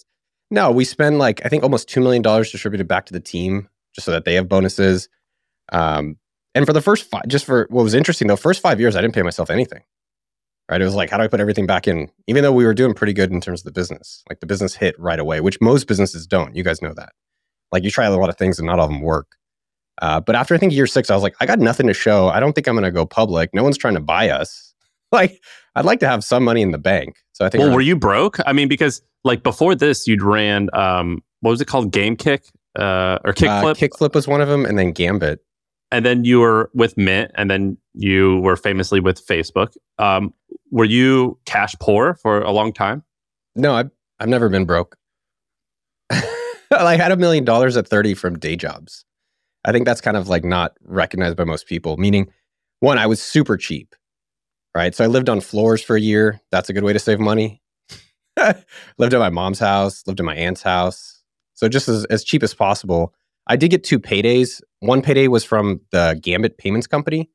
No, 0.49 0.71
we 0.71 0.85
spend 0.85 1.19
like 1.19 1.41
I 1.45 1.49
think 1.49 1.63
almost 1.63 1.89
two 1.89 2.01
million 2.01 2.21
dollars 2.21 2.51
distributed 2.51 2.87
back 2.87 3.05
to 3.07 3.13
the 3.13 3.19
team 3.19 3.67
just 3.93 4.05
so 4.05 4.11
that 4.11 4.25
they 4.25 4.35
have 4.35 4.47
bonuses. 4.47 5.09
Um, 5.71 6.17
and 6.55 6.65
for 6.65 6.73
the 6.73 6.81
first 6.81 7.09
five, 7.09 7.27
just 7.27 7.45
for 7.45 7.67
what 7.69 7.83
was 7.83 7.93
interesting 7.93 8.27
though, 8.27 8.35
first 8.35 8.61
five 8.61 8.79
years 8.79 8.95
I 8.95 9.01
didn't 9.01 9.15
pay 9.15 9.21
myself 9.21 9.49
anything. 9.49 9.83
Right, 10.69 10.81
it 10.81 10.85
was 10.85 10.95
like 10.95 11.09
how 11.09 11.17
do 11.17 11.23
I 11.23 11.27
put 11.27 11.39
everything 11.39 11.65
back 11.65 11.87
in? 11.87 12.09
Even 12.27 12.43
though 12.43 12.51
we 12.51 12.65
were 12.65 12.73
doing 12.73 12.93
pretty 12.93 13.13
good 13.13 13.31
in 13.31 13.39
terms 13.41 13.61
of 13.61 13.65
the 13.65 13.71
business, 13.71 14.23
like 14.29 14.39
the 14.39 14.45
business 14.45 14.75
hit 14.75 14.99
right 14.99 15.19
away, 15.19 15.39
which 15.41 15.59
most 15.61 15.87
businesses 15.87 16.27
don't. 16.27 16.55
You 16.55 16.63
guys 16.63 16.81
know 16.81 16.93
that. 16.93 17.13
Like 17.71 17.83
you 17.83 17.91
try 17.91 18.05
a 18.05 18.15
lot 18.15 18.29
of 18.29 18.37
things 18.37 18.59
and 18.59 18.67
not 18.67 18.79
all 18.79 18.85
of 18.85 18.91
them 18.91 19.01
work. 19.01 19.37
Uh, 20.01 20.19
but 20.19 20.35
after 20.35 20.53
I 20.53 20.57
think 20.57 20.73
year 20.73 20.87
six, 20.87 21.09
I 21.09 21.15
was 21.15 21.23
like, 21.23 21.35
I 21.39 21.45
got 21.45 21.59
nothing 21.59 21.87
to 21.87 21.93
show. 21.93 22.29
I 22.29 22.39
don't 22.39 22.53
think 22.53 22.67
I'm 22.67 22.75
going 22.75 22.83
to 22.83 22.91
go 22.91 23.05
public. 23.05 23.49
No 23.53 23.63
one's 23.63 23.77
trying 23.77 23.95
to 23.95 23.99
buy 24.01 24.29
us. 24.29 24.63
Like 25.13 25.41
I'd 25.77 25.85
like 25.85 25.99
to 26.01 26.07
have 26.07 26.23
some 26.23 26.43
money 26.43 26.61
in 26.61 26.71
the 26.71 26.77
bank. 26.77 27.15
So 27.33 27.45
I 27.45 27.49
think 27.49 27.63
Well, 27.63 27.73
were 27.73 27.81
you 27.81 27.95
broke? 27.95 28.37
I 28.45 28.53
mean, 28.53 28.67
because 28.67 29.01
like 29.23 29.43
before 29.43 29.75
this, 29.75 30.07
you'd 30.07 30.21
ran 30.23 30.69
um 30.73 31.23
what 31.41 31.51
was 31.51 31.61
it 31.61 31.65
called? 31.65 31.91
Game 31.91 32.15
kick 32.15 32.45
uh 32.77 33.19
or 33.23 33.29
Uh, 33.29 33.33
kickflip, 33.33 33.77
Kickflip 33.77 34.13
was 34.15 34.27
one 34.27 34.41
of 34.41 34.47
them, 34.49 34.65
and 34.65 34.77
then 34.77 34.91
Gambit. 34.91 35.39
and 35.91 36.05
then 36.05 36.25
you 36.25 36.39
were 36.39 36.69
with 36.73 36.97
Mint, 36.97 37.31
and 37.35 37.49
then 37.49 37.77
you 37.93 38.39
were 38.41 38.55
famously 38.57 38.99
with 38.99 39.25
Facebook. 39.25 39.73
Um, 39.99 40.33
were 40.71 40.85
you 40.85 41.39
cash 41.45 41.73
poor 41.79 42.15
for 42.15 42.41
a 42.41 42.51
long 42.51 42.73
time? 42.73 43.03
No, 43.55 43.73
I've 43.73 43.89
I've 44.19 44.29
never 44.29 44.49
been 44.49 44.65
broke. 44.65 44.97
I 46.71 46.97
had 46.97 47.11
a 47.11 47.17
million 47.17 47.45
dollars 47.45 47.77
at 47.77 47.87
thirty 47.87 48.13
from 48.13 48.37
day 48.37 48.55
jobs. 48.55 49.05
I 49.65 49.71
think 49.71 49.85
that's 49.85 50.01
kind 50.01 50.17
of 50.17 50.27
like 50.27 50.43
not 50.43 50.73
recognized 50.83 51.37
by 51.37 51.43
most 51.43 51.67
people. 51.67 51.97
Meaning, 51.97 52.31
one, 52.79 52.97
I 52.97 53.05
was 53.07 53.21
super 53.21 53.57
cheap, 53.57 53.95
right? 54.77 54.93
So 54.93 55.03
I 55.03 55.07
lived 55.07 55.27
on 55.27 55.41
floors 55.41 55.81
for 55.81 55.95
a 55.95 55.99
year. 55.99 56.39
That's 56.51 56.69
a 56.69 56.73
good 56.73 56.83
way 56.83 56.93
to 56.93 56.99
save 56.99 57.19
money. 57.19 57.63
lived 58.99 59.13
at 59.13 59.19
my 59.19 59.31
mom's 59.31 59.57
house. 59.57 60.05
Lived 60.05 60.19
at 60.19 60.25
my 60.25 60.35
aunt's 60.35 60.61
house. 60.61 61.23
So 61.55 61.67
just 61.67 61.89
as, 61.89 62.05
as 62.05 62.23
cheap 62.23 62.43
as 62.43 62.53
possible. 62.53 63.13
I 63.47 63.55
did 63.55 63.71
get 63.71 63.83
two 63.83 63.99
paydays. 63.99 64.61
One 64.81 65.01
payday 65.01 65.29
was 65.29 65.43
from 65.43 65.81
the 65.91 66.19
Gambit 66.21 66.59
Payments 66.59 66.85
Company. 66.85 67.27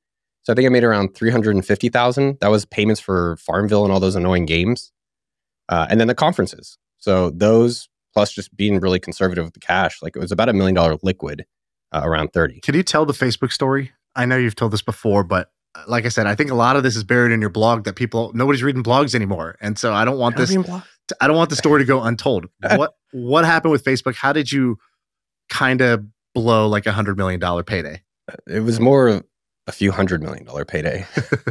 So 0.44 0.52
I 0.52 0.56
think 0.56 0.66
I 0.66 0.68
made 0.68 0.84
around 0.84 1.16
three 1.16 1.30
hundred 1.30 1.56
and 1.56 1.66
fifty 1.66 1.88
thousand. 1.88 2.38
That 2.40 2.48
was 2.48 2.64
payments 2.64 3.00
for 3.00 3.36
Farmville 3.38 3.84
and 3.84 3.92
all 3.92 4.00
those 4.00 4.16
annoying 4.16 4.44
games, 4.44 4.92
uh, 5.68 5.86
and 5.88 6.00
then 6.00 6.08
the 6.08 6.14
conferences. 6.14 6.78
So 6.98 7.30
those 7.30 7.88
plus 8.12 8.32
just 8.32 8.54
being 8.56 8.80
really 8.80 8.98
conservative 8.98 9.44
with 9.44 9.54
the 9.54 9.60
cash, 9.60 10.02
like 10.02 10.16
it 10.16 10.18
was 10.18 10.32
about 10.32 10.48
a 10.48 10.52
million 10.52 10.74
dollar 10.74 10.96
liquid 11.02 11.44
uh, 11.92 12.02
around 12.04 12.32
30. 12.32 12.60
Can 12.60 12.74
you 12.74 12.82
tell 12.82 13.06
the 13.06 13.12
Facebook 13.12 13.52
story? 13.52 13.92
I 14.14 14.26
know 14.26 14.36
you've 14.36 14.56
told 14.56 14.72
this 14.72 14.82
before, 14.82 15.24
but 15.24 15.50
like 15.86 16.04
I 16.04 16.08
said, 16.08 16.26
I 16.26 16.34
think 16.34 16.50
a 16.50 16.54
lot 16.54 16.76
of 16.76 16.82
this 16.82 16.96
is 16.96 17.04
buried 17.04 17.32
in 17.32 17.40
your 17.40 17.50
blog 17.50 17.84
that 17.84 17.94
people 17.96 18.30
nobody's 18.34 18.62
reading 18.62 18.82
blogs 18.82 19.14
anymore, 19.14 19.56
and 19.60 19.78
so 19.78 19.92
I 19.92 20.04
don't 20.04 20.18
want 20.18 20.36
this. 20.36 20.50
to- 20.50 20.82
I 21.20 21.26
don't 21.26 21.36
want 21.36 21.50
the 21.50 21.56
story 21.56 21.80
to 21.80 21.84
go 21.86 22.02
untold. 22.02 22.46
what 22.76 22.94
what 23.12 23.44
happened 23.44 23.72
with 23.72 23.84
Facebook? 23.84 24.14
How 24.16 24.32
did 24.32 24.50
you 24.52 24.78
kind 25.50 25.80
of 25.80 26.04
blow 26.34 26.68
like 26.68 26.86
a 26.86 26.92
hundred 26.92 27.16
million 27.16 27.40
dollar 27.40 27.62
payday? 27.62 28.02
Uh, 28.30 28.36
it 28.46 28.60
was 28.60 28.78
more 28.80 29.22
a 29.66 29.72
few 29.72 29.92
hundred 29.92 30.22
million 30.22 30.44
dollar 30.44 30.64
payday. 30.64 31.04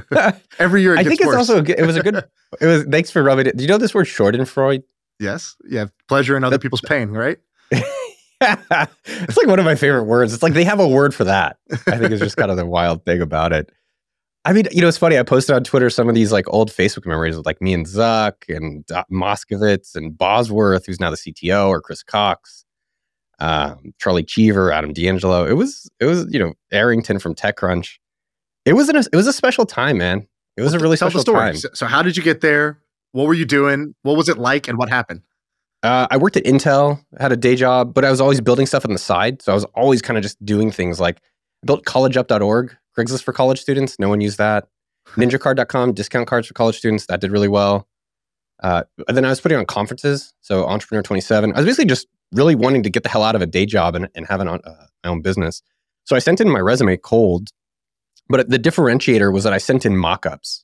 Every 0.59 0.81
year, 0.81 0.93
it 0.95 0.99
I 0.99 1.03
gets 1.03 1.09
think 1.09 1.21
it's 1.21 1.27
worse. 1.27 1.35
also 1.37 1.57
a 1.59 1.61
good, 1.61 1.79
it 1.79 1.85
was 1.85 1.95
a 1.97 2.01
good. 2.01 2.15
It 2.59 2.65
was 2.65 2.83
thanks 2.85 3.11
for 3.11 3.21
rubbing 3.23 3.47
it. 3.47 3.57
Do 3.57 3.63
you 3.63 3.67
know 3.67 3.77
this 3.77 3.93
word 3.93 4.07
Schadenfreude? 4.07 4.83
yes, 5.19 5.55
yeah, 5.69 5.85
pleasure 6.07 6.35
in 6.37 6.43
other 6.43 6.55
That- 6.55 6.61
people's 6.61 6.81
pain, 6.81 7.09
right? 7.11 7.37
it's 8.41 9.37
like 9.37 9.47
one 9.47 9.59
of 9.59 9.65
my 9.65 9.75
favorite 9.75 10.05
words. 10.05 10.33
It's 10.33 10.41
like 10.43 10.53
they 10.53 10.63
have 10.63 10.79
a 10.79 10.87
word 10.87 11.13
for 11.13 11.25
that. 11.25 11.57
I 11.87 11.97
think 11.97 12.11
it's 12.11 12.21
just 12.21 12.37
kind 12.37 12.49
of 12.51 12.57
the 12.57 12.65
wild 12.65 13.05
thing 13.05 13.21
about 13.21 13.53
it. 13.53 13.71
I 14.43 14.53
mean, 14.53 14.65
you 14.71 14.81
know, 14.81 14.87
it's 14.87 14.97
funny. 14.97 15.19
I 15.19 15.23
posted 15.23 15.55
on 15.55 15.63
Twitter 15.63 15.89
some 15.89 16.09
of 16.09 16.15
these 16.15 16.31
like 16.31 16.45
old 16.47 16.71
Facebook 16.71 17.05
memories 17.05 17.37
of 17.37 17.45
like 17.45 17.61
me 17.61 17.73
and 17.73 17.85
Zuck 17.85 18.33
and 18.49 18.89
uh, 18.91 19.03
Moskovitz 19.11 19.95
and 19.95 20.17
Bosworth, 20.17 20.87
who's 20.87 20.99
now 20.99 21.11
the 21.11 21.15
CTO, 21.15 21.69
or 21.69 21.79
Chris 21.79 22.01
Cox, 22.01 22.65
um, 23.39 23.93
Charlie 23.99 24.23
Cheever, 24.23 24.71
Adam 24.71 24.93
D'Angelo. 24.93 25.45
It 25.45 25.53
was, 25.53 25.89
it 25.99 26.05
was, 26.05 26.25
you 26.31 26.39
know, 26.39 26.53
Arrington 26.71 27.19
from 27.19 27.35
TechCrunch. 27.35 27.97
It 28.65 28.73
was 28.73 28.89
an, 28.89 28.95
it 28.95 29.15
was 29.15 29.27
a 29.27 29.33
special 29.33 29.65
time, 29.65 29.99
man. 29.99 30.27
It 30.57 30.63
was 30.63 30.73
a 30.73 30.79
really 30.79 30.97
special 30.97 31.21
story. 31.21 31.39
time. 31.39 31.57
So, 31.57 31.69
so 31.73 31.85
how 31.85 32.01
did 32.01 32.17
you 32.17 32.23
get 32.23 32.41
there? 32.41 32.79
What 33.11 33.27
were 33.27 33.33
you 33.33 33.45
doing? 33.45 33.93
What 34.01 34.17
was 34.17 34.27
it 34.27 34.37
like, 34.37 34.67
and 34.67 34.77
what 34.77 34.89
happened? 34.89 35.21
Uh, 35.83 36.07
I 36.11 36.17
worked 36.17 36.37
at 36.37 36.43
Intel, 36.45 37.03
had 37.19 37.31
a 37.31 37.37
day 37.37 37.55
job, 37.55 37.93
but 37.93 38.05
I 38.05 38.11
was 38.11 38.21
always 38.21 38.39
building 38.41 38.65
stuff 38.65 38.85
on 38.85 38.93
the 38.93 38.99
side. 38.99 39.41
So 39.41 39.51
I 39.51 39.55
was 39.55 39.65
always 39.75 40.01
kind 40.01 40.17
of 40.17 40.23
just 40.23 40.43
doing 40.45 40.71
things 40.71 40.99
like 40.99 41.17
I 41.17 41.65
built 41.65 41.85
collegeup.org, 41.85 42.75
Craigslist 42.97 43.23
for 43.23 43.33
college 43.33 43.61
students. 43.61 43.97
No 43.99 44.09
one 44.09 44.21
used 44.21 44.37
that. 44.37 44.67
NinjaCard.com, 45.15 45.93
discount 45.93 46.27
cards 46.27 46.47
for 46.47 46.53
college 46.53 46.77
students. 46.77 47.05
That 47.07 47.21
did 47.21 47.31
really 47.31 47.47
well. 47.47 47.87
Uh, 48.61 48.83
and 49.07 49.17
then 49.17 49.25
I 49.25 49.29
was 49.29 49.41
putting 49.41 49.57
on 49.57 49.65
conferences. 49.65 50.33
So 50.41 50.65
Entrepreneur 50.65 51.01
27. 51.01 51.53
I 51.53 51.57
was 51.57 51.65
basically 51.65 51.85
just 51.85 52.07
really 52.31 52.55
wanting 52.55 52.83
to 52.83 52.89
get 52.89 53.03
the 53.03 53.09
hell 53.09 53.23
out 53.23 53.35
of 53.35 53.41
a 53.41 53.45
day 53.47 53.65
job 53.65 53.95
and, 53.95 54.07
and 54.15 54.27
have 54.27 54.39
an, 54.39 54.47
uh, 54.47 54.59
my 55.03 55.09
own 55.09 55.21
business. 55.21 55.61
So 56.03 56.15
I 56.15 56.19
sent 56.19 56.41
in 56.41 56.49
my 56.49 56.59
resume 56.59 56.97
cold, 56.97 57.49
but 58.29 58.49
the 58.49 58.59
differentiator 58.59 59.33
was 59.33 59.43
that 59.43 59.53
I 59.53 59.57
sent 59.57 59.85
in 59.85 59.97
mock-ups. 59.97 60.63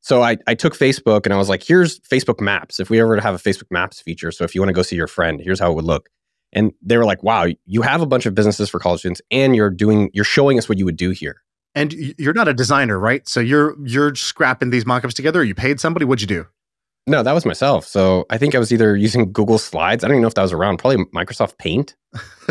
So 0.00 0.22
I, 0.22 0.38
I 0.46 0.54
took 0.54 0.76
Facebook 0.76 1.26
and 1.26 1.34
I 1.34 1.36
was 1.36 1.48
like, 1.48 1.62
here's 1.62 2.00
Facebook 2.00 2.40
Maps. 2.40 2.80
If 2.80 2.88
we 2.88 3.00
ever 3.00 3.20
have 3.20 3.34
a 3.34 3.38
Facebook 3.38 3.70
Maps 3.70 4.00
feature, 4.00 4.30
so 4.30 4.44
if 4.44 4.54
you 4.54 4.60
want 4.60 4.68
to 4.68 4.74
go 4.74 4.82
see 4.82 4.96
your 4.96 5.08
friend, 5.08 5.40
here's 5.40 5.60
how 5.60 5.70
it 5.70 5.74
would 5.74 5.84
look. 5.84 6.08
And 6.52 6.72
they 6.82 6.96
were 6.96 7.04
like, 7.04 7.22
wow, 7.22 7.46
you 7.66 7.82
have 7.82 8.00
a 8.00 8.06
bunch 8.06 8.26
of 8.26 8.34
businesses 8.34 8.70
for 8.70 8.78
college 8.78 9.00
students 9.00 9.20
and 9.30 9.54
you're 9.54 9.70
doing, 9.70 10.10
you're 10.14 10.24
showing 10.24 10.58
us 10.58 10.68
what 10.68 10.78
you 10.78 10.84
would 10.84 10.96
do 10.96 11.10
here. 11.10 11.42
And 11.74 11.92
you're 12.18 12.34
not 12.34 12.48
a 12.48 12.54
designer, 12.54 12.98
right? 12.98 13.28
So 13.28 13.40
you're 13.40 13.76
you're 13.86 14.14
scrapping 14.14 14.70
these 14.70 14.84
mockups 14.84 15.12
together. 15.12 15.44
You 15.44 15.54
paid 15.54 15.78
somebody. 15.78 16.04
What'd 16.04 16.22
you 16.22 16.26
do? 16.26 16.46
No, 17.06 17.22
that 17.22 17.32
was 17.32 17.46
myself. 17.46 17.86
So 17.86 18.26
I 18.30 18.36
think 18.36 18.54
I 18.54 18.58
was 18.58 18.72
either 18.72 18.96
using 18.96 19.32
Google 19.32 19.58
Slides. 19.58 20.04
I 20.04 20.08
don't 20.08 20.16
even 20.16 20.22
know 20.22 20.28
if 20.28 20.34
that 20.34 20.42
was 20.42 20.52
around, 20.52 20.78
probably 20.78 21.04
Microsoft 21.06 21.56
Paint. 21.56 21.96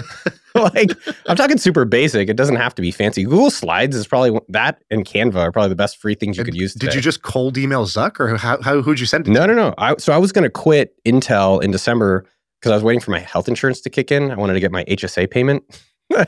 like 0.56 0.92
I'm 1.28 1.36
talking 1.36 1.58
super 1.58 1.86
basic. 1.86 2.28
It 2.28 2.36
doesn't 2.36 2.56
have 2.56 2.74
to 2.76 2.82
be 2.82 2.92
fancy. 2.92 3.24
Google 3.24 3.52
Slides 3.52 3.96
is 3.96 4.08
probably 4.08 4.40
that 4.50 4.82
and 4.90 5.06
Canva 5.06 5.36
are 5.36 5.52
probably 5.52 5.70
the 5.70 5.76
best 5.76 5.98
free 5.98 6.16
things 6.16 6.38
you 6.38 6.42
And 6.42 6.48
could 6.48 6.56
use. 6.56 6.74
Did 6.74 6.96
you 6.96 7.02
just 7.02 7.22
cold 7.22 7.58
email 7.58 7.86
Zuck, 7.86 8.20
or 8.20 8.36
how, 8.38 8.62
how 8.62 8.82
who'd 8.82 9.00
you 9.00 9.06
send 9.06 9.28
it? 9.28 9.32
No, 9.32 9.46
to? 9.46 9.54
no, 9.54 9.70
no. 9.70 9.76
I, 9.78 9.96
so 9.98 10.14
I 10.14 10.18
was 10.18 10.32
going 10.32 10.44
to 10.44 10.50
quit 10.50 10.96
Intel 11.06 11.62
in 11.62 11.72
December 11.72 12.26
because 12.60 12.72
I 12.72 12.76
was 12.76 12.84
waiting 12.84 13.02
for 13.02 13.12
my 13.12 13.20
health 13.20 13.48
insurance 13.48 13.82
to 13.82 13.90
kick 13.90 14.12
in. 14.12 14.32
I 14.32 14.36
wanted 14.36 14.54
to 14.54 14.60
get 14.60 14.72
my 14.72 14.84
HSA 14.86 15.30
payment, 15.30 15.64
and 16.16 16.28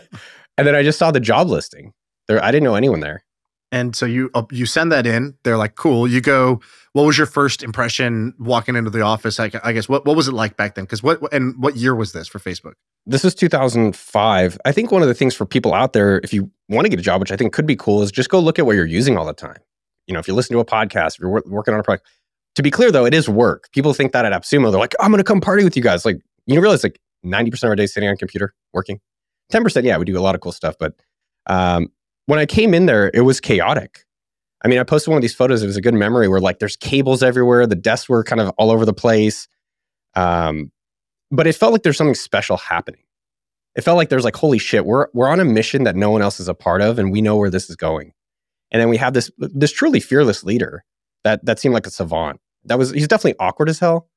then 0.57 0.75
I 0.75 0.83
just 0.83 0.99
saw 0.99 1.11
the 1.11 1.19
job 1.19 1.47
listing. 1.47 1.93
There, 2.27 2.43
I 2.43 2.51
didn't 2.51 2.63
know 2.63 2.75
anyone 2.75 2.99
there. 2.99 3.23
And 3.71 3.95
so 3.95 4.05
you 4.05 4.31
uh, 4.33 4.43
you 4.51 4.65
send 4.65 4.91
that 4.91 5.05
in. 5.05 5.35
They're 5.43 5.57
like, 5.57 5.75
cool. 5.75 6.07
You 6.07 6.21
go. 6.21 6.59
What 6.93 7.05
was 7.05 7.17
your 7.17 7.27
first 7.27 7.61
impression 7.61 8.33
walking 8.39 8.75
into 8.75 8.89
the 8.89 9.01
office? 9.01 9.37
Like, 9.37 9.53
I 9.63 9.73
guess 9.73 9.87
what 9.87 10.05
what 10.05 10.15
was 10.15 10.27
it 10.27 10.33
like 10.33 10.57
back 10.57 10.75
then? 10.75 10.85
Because 10.85 11.03
what 11.03 11.21
and 11.31 11.55
what 11.61 11.75
year 11.75 11.93
was 11.93 12.13
this 12.13 12.27
for 12.27 12.39
Facebook? 12.39 12.73
This 13.05 13.23
was 13.23 13.35
2005. 13.35 14.57
I 14.65 14.71
think 14.71 14.91
one 14.91 15.01
of 15.01 15.07
the 15.07 15.13
things 15.13 15.35
for 15.35 15.45
people 15.45 15.73
out 15.73 15.93
there, 15.93 16.19
if 16.23 16.33
you 16.33 16.49
want 16.67 16.85
to 16.85 16.89
get 16.89 16.99
a 16.99 17.03
job, 17.03 17.21
which 17.21 17.31
I 17.31 17.35
think 17.35 17.53
could 17.53 17.67
be 17.67 17.75
cool, 17.75 18.01
is 18.01 18.11
just 18.11 18.29
go 18.29 18.39
look 18.39 18.57
at 18.57 18.65
what 18.65 18.75
you're 18.75 18.85
using 18.85 19.17
all 19.17 19.25
the 19.25 19.33
time. 19.33 19.57
You 20.07 20.13
know, 20.13 20.19
if 20.19 20.27
you 20.27 20.33
listen 20.33 20.55
to 20.55 20.59
a 20.59 20.65
podcast, 20.65 21.15
if 21.15 21.19
you're 21.19 21.29
wor- 21.29 21.43
working 21.45 21.73
on 21.73 21.79
a 21.79 21.83
project. 21.83 22.07
To 22.59 22.63
be 22.63 22.71
clear, 22.71 22.91
though, 22.91 23.05
it 23.05 23.13
is 23.13 23.29
work. 23.29 23.69
People 23.71 23.93
think 23.93 24.11
that 24.11 24.25
at 24.25 24.33
AppSumo, 24.33 24.69
they're 24.69 24.81
like, 24.81 24.93
I'm 24.99 25.11
going 25.11 25.19
to 25.19 25.23
come 25.23 25.39
party 25.39 25.63
with 25.63 25.77
you 25.77 25.81
guys. 25.81 26.03
Like, 26.03 26.19
you 26.45 26.59
realize 26.59 26.83
like 26.83 26.99
90% 27.25 27.53
of 27.63 27.69
our 27.69 27.75
day 27.77 27.85
sitting 27.85 28.09
on 28.09 28.17
computer 28.17 28.53
working. 28.73 28.99
10%, 29.53 29.81
yeah, 29.85 29.97
we 29.97 30.03
do 30.03 30.17
a 30.17 30.19
lot 30.19 30.35
of 30.35 30.41
cool 30.41 30.51
stuff. 30.51 30.75
But 30.77 30.93
um, 31.45 31.87
when 32.25 32.37
I 32.37 32.45
came 32.45 32.73
in 32.73 32.85
there, 32.85 33.11
it 33.13 33.21
was 33.21 33.39
chaotic. 33.39 34.03
I 34.61 34.67
mean, 34.67 34.77
I 34.77 34.83
posted 34.83 35.09
one 35.09 35.17
of 35.17 35.21
these 35.21 35.33
photos. 35.33 35.63
It 35.63 35.67
was 35.67 35.77
a 35.77 35.81
good 35.81 35.93
memory 35.93 36.27
where 36.27 36.41
like 36.41 36.59
there's 36.59 36.75
cables 36.75 37.23
everywhere. 37.23 37.65
The 37.65 37.77
desks 37.77 38.09
were 38.09 38.25
kind 38.25 38.41
of 38.41 38.49
all 38.57 38.71
over 38.71 38.83
the 38.83 38.91
place. 38.93 39.47
Um, 40.17 40.69
but 41.31 41.47
it 41.47 41.55
felt 41.55 41.71
like 41.71 41.83
there's 41.83 41.95
something 41.95 42.13
special 42.13 42.57
happening. 42.57 43.03
It 43.77 43.85
felt 43.85 43.95
like 43.95 44.09
there's 44.09 44.25
like, 44.25 44.35
holy 44.35 44.57
shit, 44.57 44.85
we're 44.85 45.07
we're 45.13 45.29
on 45.29 45.39
a 45.39 45.45
mission 45.45 45.85
that 45.85 45.95
no 45.95 46.09
one 46.11 46.21
else 46.21 46.41
is 46.41 46.49
a 46.49 46.53
part 46.53 46.81
of, 46.81 46.99
and 46.99 47.09
we 47.09 47.21
know 47.21 47.37
where 47.37 47.49
this 47.49 47.69
is 47.69 47.77
going. 47.77 48.11
And 48.69 48.81
then 48.81 48.89
we 48.89 48.97
have 48.97 49.13
this 49.13 49.31
this 49.37 49.71
truly 49.71 50.01
fearless 50.01 50.43
leader 50.43 50.83
that 51.23 51.45
that 51.45 51.57
seemed 51.59 51.73
like 51.73 51.87
a 51.87 51.89
savant. 51.91 52.41
That 52.65 52.77
was 52.77 52.91
he's 52.91 53.07
definitely 53.07 53.35
awkward 53.39 53.69
as 53.69 53.79
hell, 53.79 54.09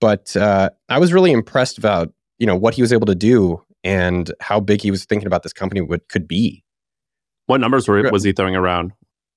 but 0.00 0.36
uh, 0.36 0.70
I 0.88 0.98
was 0.98 1.12
really 1.12 1.32
impressed 1.32 1.78
about 1.78 2.12
you 2.38 2.46
know 2.46 2.56
what 2.56 2.74
he 2.74 2.82
was 2.82 2.92
able 2.92 3.06
to 3.06 3.14
do 3.14 3.62
and 3.84 4.32
how 4.40 4.60
big 4.60 4.82
he 4.82 4.90
was 4.90 5.04
thinking 5.04 5.26
about 5.26 5.42
this 5.42 5.52
company 5.52 5.80
would 5.80 6.08
could 6.08 6.26
be. 6.26 6.64
What 7.46 7.60
numbers 7.60 7.88
were 7.88 8.10
was 8.10 8.24
he 8.24 8.32
throwing 8.32 8.56
around? 8.56 8.92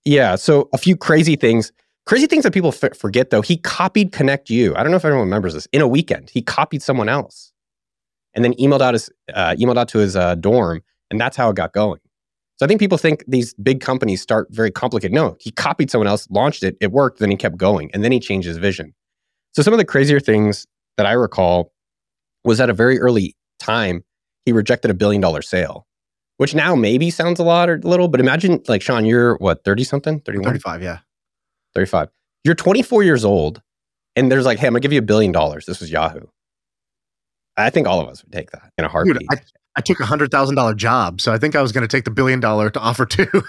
Yeah. 0.06 0.36
So 0.36 0.70
a 0.74 0.78
few 0.78 0.98
crazy 0.98 1.36
things. 1.36 1.72
Crazy 2.06 2.26
things 2.26 2.44
that 2.44 2.54
people 2.54 2.74
f- 2.74 2.98
forget 2.98 3.30
though. 3.30 3.42
He 3.42 3.58
copied 3.58 4.12
ConnectU. 4.12 4.76
I 4.76 4.82
don't 4.82 4.92
know 4.92 4.98
if 4.98 5.06
everyone 5.06 5.28
remembers 5.28 5.54
this. 5.54 5.68
In 5.72 5.82
a 5.82 5.88
weekend, 5.88 6.32
he 6.32 6.42
copied 6.42 6.82
someone 6.82 7.08
else, 7.08 7.54
and 8.34 8.44
then 8.44 8.54
emailed 8.56 8.82
out 8.82 8.96
his 8.96 9.12
uh, 9.32 9.54
emailed 9.60 9.78
out 9.78 9.90
to 9.90 10.00
his 10.00 10.16
uh, 10.16 10.34
dorm, 10.36 10.82
and 11.12 11.22
that's 11.22 11.38
how 11.38 11.52
it 11.52 11.56
got 11.56 11.72
going. 11.74 12.00
So 12.60 12.66
I 12.66 12.68
think 12.68 12.82
people 12.82 12.98
think 12.98 13.24
these 13.26 13.54
big 13.54 13.80
companies 13.80 14.22
start 14.22 14.50
very 14.52 14.70
complicated. 14.70 15.14
No, 15.14 15.38
he 15.40 15.50
copied 15.50 15.90
someone 15.90 16.08
else, 16.08 16.28
launched 16.30 16.62
it, 16.62 16.76
it 16.82 16.92
worked, 16.92 17.20
then 17.20 17.32
he 17.32 17.38
kept 17.38 17.56
going, 17.58 17.90
and 17.94 18.04
then 18.04 18.12
he 18.12 18.20
changed 18.20 18.48
his 18.48 18.58
vision. 18.58 18.94
So 19.54 19.62
some 19.62 19.74
of 19.74 19.78
the 19.78 19.86
crazier 19.86 20.20
things 20.20 20.68
that 20.98 21.06
I 21.06 21.14
recall 21.14 21.72
was 22.44 22.60
at 22.60 22.70
a 22.70 22.74
very 22.74 23.00
early 23.00 23.36
time 23.60 24.04
he 24.46 24.52
rejected 24.52 24.92
a 24.92 24.94
billion 24.94 25.22
dollar 25.22 25.42
sale, 25.42 25.88
which 26.38 26.54
now 26.54 26.76
maybe 26.76 27.10
sounds 27.10 27.40
a 27.40 27.44
lot 27.44 27.70
or 27.70 27.76
a 27.76 27.88
little, 27.88 28.10
but 28.10 28.20
imagine 28.20 28.62
like 28.68 28.82
Shaan, 28.82 29.08
you're 29.08 29.38
what 29.38 29.64
thirty 29.64 29.86
something, 29.86 30.20
thirty 30.22 30.40
one. 30.40 30.50
Thirty 30.50 30.60
five. 30.60 30.84
Yeah. 30.84 31.00
35. 31.76 32.10
You're 32.44 32.56
24 32.56 33.04
years 33.04 33.24
old, 33.24 33.62
and 34.16 34.32
there's 34.32 34.46
like, 34.46 34.58
hey, 34.58 34.68
I'm 34.68 34.74
gonna 34.74 34.80
give 34.80 34.92
you 34.92 35.00
a 35.00 35.04
billion 35.04 35.32
dollars. 35.32 35.66
This 35.66 35.80
was 35.80 35.92
Yahoo. 35.92 36.26
I 37.56 37.70
think 37.70 37.88
all 37.88 38.02
of 38.02 38.08
us 38.08 38.24
would 38.24 38.34
take 38.34 38.52
that 38.52 38.72
in 38.78 38.86
a 38.86 38.88
heartbeat. 38.88 39.20
Dude, 39.20 39.28
I, 39.30 39.42
I 39.76 39.82
took 39.82 40.00
a 40.00 40.06
hundred 40.06 40.32
thousand 40.32 40.56
dollar 40.56 40.74
job, 40.74 41.22
so 41.22 41.32
I 41.32 41.38
think 41.38 41.56
I 41.56 41.62
was 41.62 41.72
going 41.72 41.88
to 41.88 41.88
take 41.88 42.04
the 42.04 42.12
billion 42.12 42.40
dollar 42.40 42.70
to 42.70 42.80
offer 42.80 43.06
too. 43.06 43.28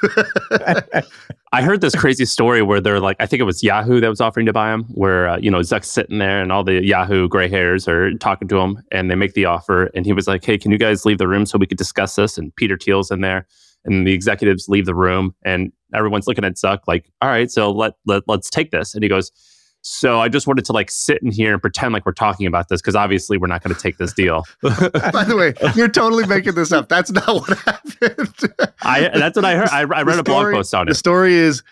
I 1.52 1.62
heard 1.62 1.80
this 1.80 1.94
crazy 1.94 2.24
story 2.24 2.62
where 2.62 2.80
they're 2.80 3.00
like, 3.00 3.16
I 3.18 3.26
think 3.26 3.40
it 3.40 3.44
was 3.44 3.62
Yahoo 3.62 4.00
that 4.00 4.09
was 4.09 4.20
offering 4.20 4.46
to 4.46 4.52
buy 4.52 4.72
him, 4.72 4.85
where 4.90 5.28
uh, 5.28 5.38
you 5.38 5.50
know 5.50 5.59
Zuck's 5.61 5.88
sitting 5.88 6.18
there 6.18 6.42
and 6.42 6.52
all 6.52 6.62
the 6.62 6.85
Yahoo 6.85 7.28
gray 7.28 7.48
hairs 7.48 7.88
are 7.88 8.12
talking 8.14 8.48
to 8.48 8.59
him, 8.59 8.83
and 8.92 9.11
they 9.11 9.14
make 9.14 9.33
the 9.33 9.46
offer, 9.46 9.87
and 9.94 10.04
he 10.04 10.12
was 10.12 10.28
like, 10.28 10.44
"Hey, 10.44 10.59
can 10.59 10.70
you 10.70 10.78
guys 10.78 11.04
leave 11.04 11.18
the 11.18 11.26
room 11.26 11.46
so 11.46 11.59
we 11.59 11.66
could 11.66 11.78
discuss 11.78 12.14
this?" 12.14 12.37
And 12.38 12.54
Peter 12.54 12.76
Thiel's 12.76 13.11
in 13.11 13.22
there, 13.22 13.46
and 13.85 14.06
the 14.06 14.12
executives 14.12 14.68
leave 14.68 14.87
the 14.87 14.94
room, 14.94 15.35
and 15.42 15.72
everyone's 15.94 16.26
looking 16.26 16.44
at 16.44 16.54
Zuck 16.56 16.80
like, 16.87 17.11
"All 17.22 17.30
right, 17.30 17.50
so 17.50 17.72
let, 17.72 17.94
let 18.06 18.22
let's 18.28 18.50
take 18.50 18.70
this," 18.70 18.94
and 18.94 19.02
he 19.02 19.09
goes. 19.09 19.33
So 19.82 20.20
I 20.20 20.28
just 20.28 20.46
wanted 20.46 20.64
to 20.66 20.72
like 20.72 20.90
sit 20.90 21.22
in 21.22 21.30
here 21.30 21.52
and 21.52 21.62
pretend 21.62 21.94
like 21.94 22.04
we're 22.04 22.12
talking 22.12 22.46
about 22.46 22.68
this 22.68 22.82
because 22.82 22.94
obviously 22.94 23.38
we're 23.38 23.46
not 23.46 23.62
going 23.62 23.74
to 23.74 23.80
take 23.80 23.96
this 23.96 24.12
deal. 24.12 24.44
By 24.62 25.24
the 25.24 25.36
way, 25.36 25.72
you're 25.74 25.88
totally 25.88 26.26
making 26.26 26.54
this 26.54 26.70
up. 26.70 26.88
That's 26.88 27.10
not 27.10 27.26
what 27.26 27.58
happened. 27.58 28.54
I 28.82 29.08
that's 29.08 29.36
what 29.36 29.44
I 29.44 29.56
heard. 29.56 29.68
I, 29.70 29.80
I 29.80 30.02
read 30.02 30.16
The 30.16 30.20
a 30.20 30.22
blog 30.22 30.52
post 30.52 30.74
on 30.74 30.86
it. 30.86 30.90
The 30.90 30.94
story 30.94 31.34
is 31.34 31.62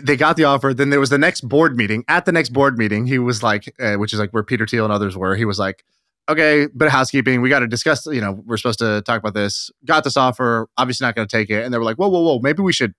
they 0.00 0.16
got 0.16 0.36
the 0.36 0.44
offer. 0.44 0.72
Then 0.72 0.90
there 0.90 1.00
was 1.00 1.10
the 1.10 1.18
next 1.18 1.42
board 1.42 1.76
meeting. 1.76 2.04
At 2.08 2.24
the 2.24 2.32
next 2.32 2.50
board 2.50 2.78
meeting, 2.78 3.06
he 3.06 3.18
was 3.18 3.42
like, 3.42 3.74
uh, 3.80 3.94
which 3.96 4.12
is 4.12 4.20
like 4.20 4.30
where 4.30 4.42
Peter 4.42 4.66
Thiel 4.66 4.84
and 4.84 4.92
others 4.92 5.16
were. 5.16 5.36
He 5.36 5.44
was 5.44 5.58
like, 5.58 5.84
okay, 6.28 6.68
bit 6.74 6.86
of 6.86 6.92
housekeeping. 6.92 7.42
We 7.42 7.48
got 7.48 7.60
to 7.60 7.66
discuss, 7.66 8.06
you 8.06 8.20
know, 8.20 8.42
we're 8.46 8.56
supposed 8.56 8.78
to 8.78 9.02
talk 9.02 9.20
about 9.20 9.34
this. 9.34 9.70
Got 9.84 10.04
this 10.04 10.16
offer. 10.16 10.68
Obviously 10.78 11.04
not 11.06 11.14
going 11.14 11.26
to 11.26 11.36
take 11.36 11.50
it. 11.50 11.64
And 11.64 11.74
they 11.74 11.78
were 11.78 11.84
like, 11.84 11.96
whoa, 11.96 12.08
whoa, 12.08 12.20
whoa. 12.20 12.38
Maybe 12.38 12.62
we 12.62 12.72
should, 12.72 12.94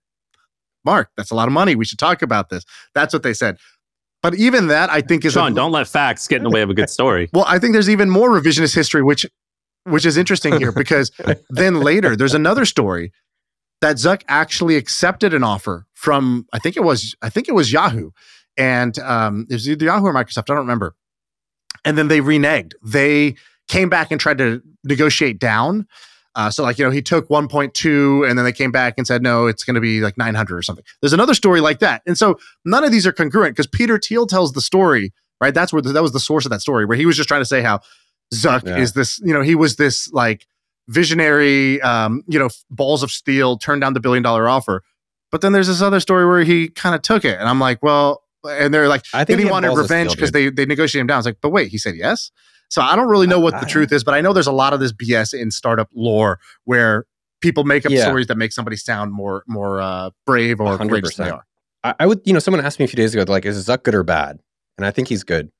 Mark, 0.85 1.09
that's 1.17 1.31
a 1.31 1.35
lot 1.35 1.47
of 1.47 1.53
money. 1.53 1.75
We 1.75 1.85
should 1.85 1.99
talk 1.99 2.21
about 2.21 2.49
this. 2.49 2.63
That's 2.93 3.13
what 3.13 3.23
they 3.23 3.33
said. 3.33 3.57
But 4.23 4.35
even 4.35 4.67
that, 4.67 4.89
I 4.89 5.01
think, 5.01 5.25
is 5.25 5.35
a- 5.35 5.39
Shaan, 5.39 5.53
don't 5.53 5.73
let 5.73 5.87
facts 5.87 6.27
get 6.27 6.37
in 6.37 6.43
the 6.43 6.49
way 6.49 6.61
of 6.61 6.69
a 6.69 6.73
good 6.73 6.89
story. 6.89 7.29
well, 7.33 7.45
I 7.47 7.59
think 7.59 7.73
there's 7.73 7.89
even 7.89 8.09
more 8.09 8.29
revisionist 8.29 8.73
history, 8.73 9.03
which 9.03 9.25
which 9.83 10.05
is 10.05 10.15
interesting 10.15 10.57
here 10.57 10.71
because 10.71 11.11
then 11.49 11.81
later 11.81 12.15
there's 12.15 12.33
another 12.33 12.63
story 12.63 13.11
that 13.81 13.97
Zuck 13.97 14.23
actually 14.29 14.77
accepted 14.77 15.33
an 15.33 15.43
offer 15.43 15.85
from 15.93 16.47
I 16.53 16.59
think 16.59 16.77
it 16.77 16.83
was 16.83 17.15
I 17.21 17.29
think 17.29 17.49
it 17.49 17.51
was 17.51 17.71
Yahoo, 17.71 18.11
and 18.55 18.97
um, 18.99 19.45
it 19.49 19.53
was 19.53 19.69
either 19.69 19.85
Yahoo 19.85 20.05
or 20.07 20.13
Microsoft. 20.13 20.49
I 20.49 20.53
don't 20.55 20.59
remember. 20.59 20.95
And 21.83 21.97
then 21.97 22.07
they 22.07 22.21
reneged. 22.21 22.73
They 22.81 23.35
came 23.67 23.89
back 23.89 24.09
and 24.09 24.21
tried 24.21 24.37
to 24.37 24.61
negotiate 24.85 25.37
down. 25.37 25.85
Uh, 26.35 26.49
so 26.49 26.63
like 26.63 26.77
you 26.79 26.83
know 26.85 26.89
he 26.91 27.01
took 27.01 27.27
1.2 27.29 28.27
and 28.27 28.37
then 28.37 28.43
they 28.43 28.51
came 28.51 28.71
back 28.71 28.95
and 28.97 29.05
said 29.05 29.21
no 29.21 29.45
it's 29.45 29.63
going 29.63 29.75
to 29.75 29.81
be 29.81 30.01
like 30.01 30.17
900 30.17 30.57
or 30.57 30.61
something. 30.63 30.83
There's 31.01 31.13
another 31.13 31.33
story 31.35 31.61
like 31.61 31.79
that, 31.79 32.01
and 32.07 32.17
so 32.17 32.39
none 32.65 32.83
of 32.83 32.91
these 32.91 33.05
are 33.05 33.11
congruent 33.11 33.55
because 33.55 33.67
Peter 33.67 33.99
Thiel 33.99 34.25
tells 34.25 34.53
the 34.53 34.61
story 34.61 35.13
right. 35.39 35.53
That's 35.53 35.71
where 35.71 35.81
the, 35.81 35.91
that 35.93 36.01
was 36.01 36.11
the 36.13 36.19
source 36.19 36.45
of 36.45 36.51
that 36.51 36.61
story 36.61 36.85
where 36.85 36.97
he 36.97 37.05
was 37.05 37.15
just 37.15 37.27
trying 37.29 37.41
to 37.41 37.45
say 37.45 37.61
how 37.61 37.81
Zuck 38.33 38.65
Yeah. 38.65 38.77
is 38.77 38.93
this 38.93 39.19
you 39.19 39.33
know 39.33 39.41
he 39.41 39.53
was 39.55 39.75
this 39.75 40.11
like 40.11 40.47
visionary 40.87 41.81
um, 41.81 42.23
you 42.27 42.39
know 42.39 42.49
balls 42.69 43.03
of 43.03 43.11
steel 43.11 43.57
turned 43.57 43.81
down 43.81 43.93
the 43.93 43.99
billion 43.99 44.23
dollar 44.23 44.47
offer, 44.47 44.83
but 45.31 45.41
then 45.41 45.51
there's 45.53 45.67
this 45.67 45.81
other 45.81 45.99
story 45.99 46.25
where 46.27 46.43
he 46.43 46.67
kind 46.69 46.95
of 46.95 47.01
took 47.01 47.23
it, 47.25 47.37
and 47.39 47.47
I'm 47.47 47.59
like 47.59 47.81
well, 47.83 48.23
and 48.43 48.73
they're 48.73 48.87
like 48.87 49.03
I 49.13 49.23
think 49.23 49.39
he 49.39 49.45
wanted 49.45 49.69
revenge 49.77 50.15
because 50.15 50.31
they 50.31 50.49
they 50.49 50.65
negotiated 50.65 51.01
him 51.01 51.07
down. 51.07 51.19
It's 51.19 51.25
like, 51.25 51.37
but 51.41 51.49
wait, 51.49 51.69
he 51.69 51.77
said 51.77 51.95
yes. 51.95 52.31
So 52.73 52.81
I 52.81 52.95
don't 52.95 53.07
really 53.07 53.27
know 53.27 53.39
what 53.39 53.59
the 53.59 53.67
truth 53.67 53.91
is, 53.91 54.03
but 54.03 54.15
I 54.15 54.21
know 54.21 54.33
there's 54.33 54.47
a 54.47 54.51
lot 54.51 54.73
of 54.73 54.79
this 54.79 54.91
BS 54.91 55.39
in 55.39 55.51
startup 55.51 55.89
lore 55.93 56.39
where 56.63 57.05
people 57.39 57.65
make 57.65 57.85
up 57.85 57.91
Yeah. 57.91 58.01
stories 58.05 58.25
that 58.25 58.35
make 58.35 58.51
somebody 58.51 58.77
sound 58.77 59.13
more 59.13 59.43
more 59.45 59.79
uh, 59.79 60.09
brave 60.25 60.59
or 60.59 60.75
courageous 60.79 61.15
than 61.17 61.27
they 61.27 61.31
100%. 61.31 61.35
are. 61.35 61.45
I, 61.83 61.95
I 61.99 62.05
would, 62.07 62.21
you 62.25 62.33
know, 62.33 62.39
someone 62.39 62.65
asked 62.65 62.79
me 62.79 62.85
a 62.85 62.87
few 62.87 62.97
days 62.97 63.13
ago, 63.13 63.31
like, 63.31 63.45
is 63.45 63.63
Zuck 63.63 63.83
good 63.83 63.93
or 63.93 64.01
bad? 64.01 64.39
And 64.79 64.87
I 64.87 64.89
think 64.89 65.07
he's 65.07 65.23
good. 65.23 65.51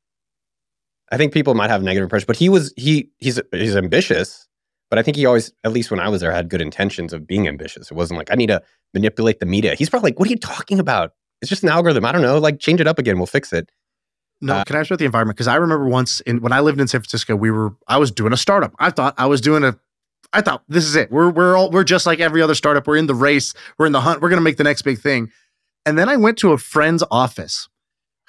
I 1.12 1.18
think 1.18 1.34
people 1.34 1.54
might 1.54 1.70
have 1.70 1.84
negative 1.84 2.06
impression, 2.08 2.26
but 2.26 2.36
he 2.36 2.50
was 2.50 2.74
he 2.78 3.12
he's 3.20 3.40
he's 3.52 3.76
ambitious. 3.76 4.48
But 4.90 4.98
I 4.98 5.04
think 5.04 5.16
he 5.16 5.28
always, 5.28 5.54
at 5.64 5.72
least 5.72 5.92
when 5.92 6.00
I 6.00 6.10
was 6.10 6.22
there, 6.22 6.32
had 6.32 6.50
good 6.50 6.62
intentions 6.64 7.14
of 7.14 7.28
being 7.28 7.48
ambitious. 7.48 7.92
It 7.92 7.94
wasn't 7.94 8.18
like 8.18 8.32
I 8.32 8.36
need 8.36 8.48
to 8.48 8.60
manipulate 8.96 9.40
the 9.40 9.46
media. 9.46 9.76
He's 9.76 9.88
probably 9.88 10.10
like, 10.10 10.20
what 10.20 10.28
are 10.28 10.32
you 10.32 10.40
talking 10.40 10.80
about? 10.80 11.12
It's 11.44 11.50
just 11.50 11.62
an 11.62 11.70
algorithm. 11.70 12.06
I 12.06 12.12
don't 12.12 12.24
know. 12.24 12.40
Like, 12.40 12.58
change 12.58 12.82
it 12.82 12.88
up 12.88 12.98
again. 12.98 13.18
We'll 13.18 13.28
fix 13.28 13.54
it. 13.54 13.70
No, 14.44 14.56
Uh, 14.56 14.64
can 14.66 14.76
I 14.76 14.80
ask 14.82 14.90
about 14.92 15.00
the 15.00 15.06
environment? 15.06 15.38
Because 15.38 15.48
I 15.48 15.56
remember 15.56 15.88
once 15.88 16.20
in 16.22 16.42
when 16.42 16.52
I 16.52 16.60
lived 16.60 16.80
in 16.80 16.88
San 16.88 17.02
Francisco, 17.02 17.36
we 17.36 17.50
were 17.50 17.74
I 17.88 17.98
was 17.98 18.12
doing 18.12 18.34
a 18.34 18.38
startup. 18.38 18.74
I 18.80 18.90
thought 18.92 19.16
I 19.18 19.26
was 19.26 19.42
doing 19.42 19.64
a 19.64 19.78
I 20.34 20.42
thought 20.42 20.64
this 20.68 20.86
is 20.86 20.96
it. 20.96 21.12
We're 21.12 21.30
we're 21.30 21.56
all 21.56 21.70
we're 21.72 21.84
just 21.84 22.06
like 22.06 22.20
every 22.20 22.42
other 22.42 22.56
startup. 22.56 22.86
We're 22.88 22.98
in 22.98 23.08
the 23.08 23.16
race. 23.16 23.54
We're 23.78 23.86
in 23.86 23.92
the 23.94 24.02
hunt. 24.02 24.22
We're 24.22 24.30
gonna 24.30 24.42
make 24.42 24.58
the 24.58 24.64
next 24.64 24.82
big 24.82 25.00
thing. 25.00 25.32
And 25.86 25.98
then 25.98 26.10
I 26.10 26.18
went 26.18 26.38
to 26.40 26.52
a 26.52 26.58
friend's 26.58 27.04
office 27.12 27.68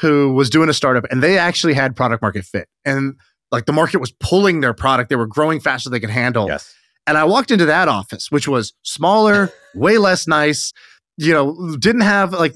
who 0.01 0.33
was 0.35 0.51
doing 0.51 0.69
a 0.69 0.75
startup 0.75 1.05
and 1.11 1.23
they 1.23 1.39
actually 1.39 1.75
had 1.75 1.95
product 1.97 2.21
market 2.23 2.45
fit. 2.45 2.69
And 2.85 3.15
like 3.51 3.67
the 3.67 3.73
market 3.73 3.99
was 3.99 4.11
pulling 4.13 4.61
their 4.61 4.75
product. 4.75 5.09
They 5.09 5.17
were 5.17 5.27
growing 5.27 5.61
faster 5.61 5.89
than 5.89 5.95
they 5.95 6.01
could 6.01 6.11
handle. 6.11 6.47
Yes. 6.49 6.75
And 7.07 7.17
I 7.19 7.25
walked 7.25 7.51
into 7.51 7.67
that 7.67 7.87
office, 7.89 8.31
which 8.31 8.49
was 8.49 8.73
smaller, 8.83 9.53
way 9.75 9.99
less 9.99 10.27
nice. 10.27 10.73
You 11.17 11.33
know, 11.33 11.77
didn't 11.77 12.01
have 12.01 12.33
like 12.33 12.55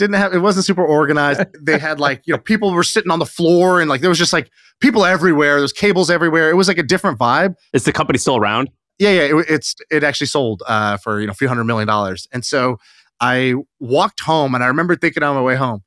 didn't 0.00 0.16
have 0.16 0.34
it 0.34 0.38
wasn't 0.38 0.64
super 0.64 0.84
organized. 0.84 1.42
They 1.62 1.78
had 1.78 2.00
like, 2.00 2.22
you 2.26 2.32
know, 2.32 2.38
people 2.38 2.72
were 2.72 2.82
sitting 2.82 3.10
on 3.10 3.18
the 3.18 3.26
floor 3.26 3.80
and 3.80 3.88
like 3.88 4.00
there 4.00 4.08
was 4.08 4.18
just 4.18 4.32
like 4.32 4.50
people 4.80 5.04
everywhere. 5.04 5.58
There's 5.58 5.72
cables 5.72 6.10
everywhere. 6.10 6.50
It 6.50 6.54
was 6.54 6.68
like 6.68 6.78
a 6.78 6.82
different 6.82 7.18
vibe. 7.18 7.54
Is 7.72 7.84
the 7.84 7.92
company 7.92 8.18
still 8.18 8.36
around? 8.36 8.70
Yeah, 8.98 9.10
yeah. 9.10 9.38
It, 9.38 9.46
it's 9.48 9.76
it 9.90 10.02
actually 10.02 10.26
sold 10.26 10.62
uh, 10.66 10.96
for 10.96 11.20
you 11.20 11.26
know 11.26 11.32
a 11.32 11.34
few 11.34 11.48
hundred 11.48 11.64
million 11.64 11.86
dollars. 11.86 12.26
And 12.32 12.44
so 12.44 12.78
I 13.20 13.54
walked 13.78 14.20
home 14.20 14.54
and 14.54 14.64
I 14.64 14.66
remember 14.68 14.96
thinking 14.96 15.22
on 15.22 15.36
my 15.36 15.42
way 15.42 15.56
home, 15.56 15.82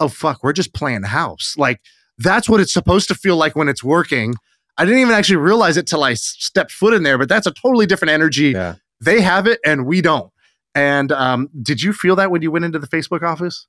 oh 0.00 0.08
fuck, 0.08 0.42
we're 0.42 0.52
just 0.52 0.74
playing 0.74 1.04
house. 1.04 1.54
Like 1.56 1.80
that's 2.18 2.48
what 2.48 2.60
it's 2.60 2.72
supposed 2.72 3.08
to 3.08 3.14
feel 3.14 3.36
like 3.36 3.56
when 3.56 3.68
it's 3.68 3.84
working. 3.84 4.34
I 4.76 4.84
didn't 4.84 5.00
even 5.00 5.14
actually 5.14 5.36
realize 5.36 5.76
it 5.76 5.86
till 5.86 6.02
i 6.02 6.14
stepped 6.14 6.72
foot 6.72 6.94
in 6.94 7.04
there, 7.04 7.16
but 7.16 7.28
that's 7.28 7.46
a 7.46 7.52
totally 7.52 7.86
different 7.86 8.10
energy. 8.10 8.50
Yeah. 8.50 8.74
They 9.00 9.20
have 9.20 9.46
it 9.46 9.60
and 9.64 9.86
we 9.86 10.00
don't. 10.00 10.32
And 10.74 11.12
um, 11.12 11.48
did 11.62 11.82
you 11.82 11.92
feel 11.92 12.16
that 12.16 12.30
when 12.30 12.42
you 12.42 12.50
went 12.50 12.64
into 12.64 12.78
the 12.78 12.88
Facebook 12.88 13.22
office? 13.22 13.66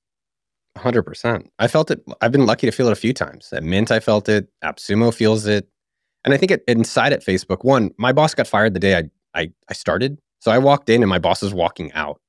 Hundred 0.78 1.04
percent. 1.04 1.52
I 1.60 1.68
felt 1.68 1.89
it. 1.91 2.04
I've 2.22 2.32
been 2.32 2.46
lucky 2.46 2.68
to 2.68 2.72
feel 2.72 2.88
it 2.88 2.91
a 2.91 2.96
few 2.96 3.13
times. 3.13 3.54
At 3.54 3.63
Mint, 3.63 3.91
I 3.91 4.00
felt 4.00 4.28
it. 4.28 4.50
AppSumo 4.63 5.13
feels 5.13 5.46
it, 5.46 5.70
and 6.26 6.34
I 6.34 6.38
think 6.38 6.52
it 6.52 6.63
inside 6.68 7.13
at 7.13 7.24
Facebook. 7.24 7.63
One, 7.63 7.91
my 7.98 8.12
boss 8.12 8.34
got 8.34 8.48
fired 8.48 8.74
the 8.74 8.80
day 8.80 8.98
I 8.98 9.04
I, 9.39 9.52
I 9.70 9.74
started, 9.74 10.18
so 10.39 10.52
I 10.52 10.58
walked 10.58 10.89
in 10.89 11.02
and 11.02 11.10
my 11.10 11.20
boss 11.20 11.41
was 11.41 11.54
walking 11.54 11.94
out, 11.94 12.20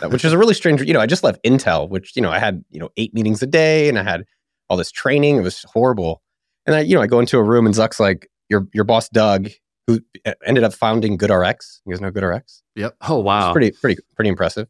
Uh, 0.00 0.08
which 0.08 0.24
was 0.24 0.32
a 0.32 0.38
really 0.38 0.54
strange. 0.54 0.80
You 0.82 0.94
know, 0.94 1.00
I 1.00 1.06
just 1.06 1.24
left 1.24 1.42
Intel, 1.44 1.88
which 1.88 2.16
you 2.16 2.22
know 2.22 2.30
I 2.30 2.38
had 2.38 2.64
you 2.70 2.80
know 2.80 2.88
eight 2.96 3.12
meetings 3.12 3.42
a 3.42 3.46
day, 3.46 3.88
and 3.90 3.98
I 3.98 4.02
had 4.04 4.24
all 4.70 4.78
this 4.78 4.90
training. 4.90 5.36
It 5.36 5.42
was 5.42 5.62
horrible, 5.72 6.22
and 6.64 6.76
I 6.76 6.80
you 6.80 6.94
know 6.94 7.02
I 7.02 7.06
go 7.06 7.20
into 7.20 7.36
a 7.38 7.42
room 7.42 7.66
and 7.66 7.74
Zuck's 7.74 8.00
like 8.00 8.28
your 8.48 8.66
your 8.72 8.84
boss 8.84 9.10
Doug, 9.10 9.48
who 9.86 10.00
uh, 10.24 10.32
ended 10.44 10.64
up 10.64 10.74
founding 10.74 11.16
GoodRx. 11.18 11.80
You 11.86 11.92
guys 11.92 12.00
know 12.00 12.10
GoodRx? 12.10 12.62
Yep. 12.76 12.96
Oh 13.08 13.18
wow. 13.18 13.48
It's 13.48 13.52
pretty 13.52 13.70
pretty 13.72 14.02
pretty 14.14 14.28
impressive. 14.28 14.68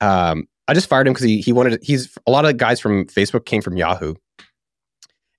Um, 0.00 0.48
I 0.68 0.74
just 0.74 0.88
fired 0.88 1.06
him 1.06 1.12
because 1.12 1.26
he 1.26 1.40
he 1.40 1.52
wanted 1.52 1.82
he's 1.82 2.16
a 2.26 2.30
lot 2.30 2.44
of 2.44 2.56
guys 2.56 2.80
from 2.80 3.06
Facebook 3.06 3.44
came 3.44 3.62
from 3.62 3.76
Yahoo, 3.76 4.14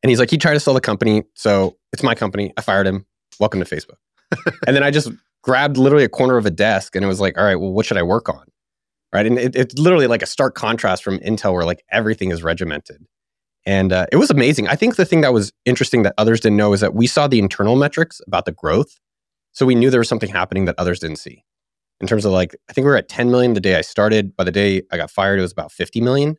and 0.02 0.10
he's 0.10 0.20
like 0.20 0.30
he 0.30 0.38
tried 0.38 0.54
to 0.54 0.60
sell 0.60 0.74
the 0.74 0.82
company, 0.82 1.24
so 1.36 1.78
it's 1.92 2.04
my 2.04 2.16
company. 2.16 2.54
I 2.58 2.62
fired 2.62 2.88
him. 2.88 3.06
Welcome 3.40 3.64
to 3.64 3.66
Facebook. 3.66 3.98
and 4.68 4.76
then 4.76 4.84
I 4.84 4.92
just 4.92 5.12
grabbed 5.44 5.78
literally 5.78 6.04
a 6.04 6.10
corner 6.10 6.38
of 6.38 6.46
a 6.46 6.52
desk, 6.52 6.96
and 6.96 7.04
it 7.06 7.08
was 7.08 7.20
like, 7.20 7.38
all 7.38 7.44
right, 7.44 7.56
well, 7.56 7.72
what 7.72 7.86
should 7.86 7.98
I 7.98 8.04
work 8.04 8.30
on? 8.30 8.46
Right, 9.14 9.26
and 9.26 9.38
it, 9.38 9.56
it's 9.56 9.78
literally 9.78 10.08
like 10.08 10.24
a 10.24 10.26
stark 10.26 10.56
contrast 10.56 11.04
from 11.04 11.20
Intel, 11.20 11.54
where 11.54 11.66
like 11.66 11.84
everything 11.92 12.32
is 12.32 12.44
regimented. 12.44 13.06
And 13.66 13.94
uh, 13.94 14.08
it 14.12 14.18
was 14.18 14.30
amazing. 14.30 14.68
I 14.68 14.76
think 14.76 14.98
the 14.98 15.06
thing 15.06 15.22
that 15.22 15.34
was 15.34 15.54
interesting 15.66 16.04
that 16.04 16.14
others 16.18 16.42
didn't 16.42 16.58
know 16.58 16.74
is 16.74 16.82
that 16.82 16.94
we 16.94 17.08
saw 17.08 17.28
the 17.28 17.40
internal 17.40 17.76
metrics 17.76 18.20
about 18.28 18.46
the 18.46 18.52
growth. 18.52 19.00
So 19.54 19.66
we 19.66 19.76
knew 19.76 19.90
there 19.90 20.00
was 20.00 20.10
something 20.10 20.30
happening 20.30 20.66
that 20.66 20.76
others 20.78 21.00
didn't 21.00 21.18
see 21.18 21.44
in 22.02 22.08
terms 22.08 22.26
of 22.26 22.32
like 22.32 22.56
I 22.70 22.74
think 22.74 22.86
we 22.86 22.92
were 22.92 22.98
at 22.98 23.08
10 23.08 23.32
million 23.32 23.54
the 23.54 23.62
day 23.62 23.76
I 23.76 23.82
started. 23.82 24.36
By 24.36 24.44
the 24.44 24.52
day 24.52 24.82
I 24.92 24.98
got 24.98 25.10
fired, 25.10 25.40
it 25.40 25.42
was 25.42 25.52
about 25.52 25.72
50 25.72 26.02
million. 26.02 26.38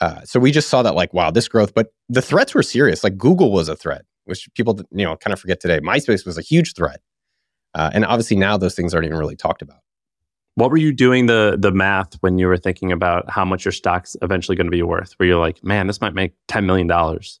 Uh, 0.00 0.22
so 0.24 0.40
we 0.40 0.50
just 0.50 0.68
saw 0.68 0.82
that 0.82 0.94
like 0.94 1.12
wow, 1.12 1.30
this 1.30 1.48
growth. 1.48 1.74
But 1.74 1.88
the 2.08 2.22
threats 2.22 2.54
were 2.54 2.62
serious. 2.62 3.04
Like 3.04 3.18
Google 3.18 3.52
was 3.52 3.68
a 3.68 3.76
threat, 3.76 4.06
which 4.24 4.48
people 4.54 4.80
you 4.90 5.04
know 5.04 5.16
kind 5.16 5.32
of 5.32 5.38
forget 5.40 5.60
today. 5.60 5.80
MySpace 5.80 6.24
was 6.24 6.38
a 6.38 6.42
huge 6.42 6.74
threat, 6.74 7.00
uh, 7.74 7.90
and 7.92 8.04
obviously 8.06 8.36
now 8.36 8.56
those 8.56 8.74
things 8.74 8.94
aren't 8.94 9.06
even 9.06 9.18
really 9.18 9.36
talked 9.36 9.60
about. 9.60 9.80
What 10.54 10.70
were 10.70 10.78
you 10.78 10.92
doing 10.92 11.26
the 11.26 11.56
the 11.60 11.72
math 11.72 12.14
when 12.22 12.38
you 12.38 12.46
were 12.46 12.56
thinking 12.56 12.90
about 12.92 13.28
how 13.30 13.44
much 13.44 13.64
your 13.66 13.72
stock's 13.72 14.16
eventually 14.22 14.56
going 14.56 14.66
to 14.66 14.70
be 14.70 14.82
worth? 14.82 15.12
Where 15.18 15.28
you're 15.28 15.38
like, 15.38 15.62
man, 15.62 15.86
this 15.86 16.00
might 16.00 16.14
make 16.14 16.32
ten 16.48 16.64
million 16.64 16.86
dollars. 16.86 17.40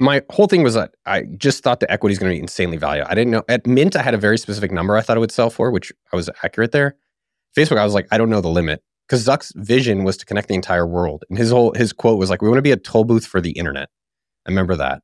My 0.00 0.22
whole 0.30 0.46
thing 0.46 0.62
was 0.62 0.74
that 0.74 0.94
I 1.06 1.22
just 1.22 1.64
thought 1.64 1.80
the 1.80 1.90
equity 1.90 2.12
is 2.12 2.18
going 2.18 2.30
to 2.30 2.36
be 2.36 2.40
insanely 2.40 2.76
valuable. 2.76 3.10
I 3.10 3.14
didn't 3.14 3.32
know 3.32 3.42
at 3.48 3.66
Mint 3.66 3.96
I 3.96 4.02
had 4.02 4.14
a 4.14 4.18
very 4.18 4.38
specific 4.38 4.70
number 4.70 4.96
I 4.96 5.00
thought 5.00 5.16
it 5.16 5.20
would 5.20 5.32
sell 5.32 5.50
for, 5.50 5.70
which 5.70 5.92
I 6.12 6.16
was 6.16 6.30
accurate 6.44 6.72
there. 6.72 6.96
Facebook, 7.56 7.78
I 7.78 7.84
was 7.84 7.94
like, 7.94 8.06
I 8.12 8.18
don't 8.18 8.30
know 8.30 8.40
the 8.40 8.48
limit 8.48 8.82
because 9.08 9.26
Zuck's 9.26 9.52
vision 9.56 10.04
was 10.04 10.16
to 10.18 10.26
connect 10.26 10.48
the 10.48 10.54
entire 10.54 10.86
world, 10.86 11.24
and 11.28 11.38
his 11.38 11.50
whole 11.50 11.72
his 11.74 11.92
quote 11.92 12.18
was 12.18 12.30
like, 12.30 12.42
"We 12.42 12.48
want 12.48 12.58
to 12.58 12.62
be 12.62 12.70
a 12.70 12.76
toll 12.76 13.04
booth 13.04 13.26
for 13.26 13.40
the 13.40 13.50
internet." 13.52 13.88
I 14.46 14.50
remember 14.50 14.76
that, 14.76 15.02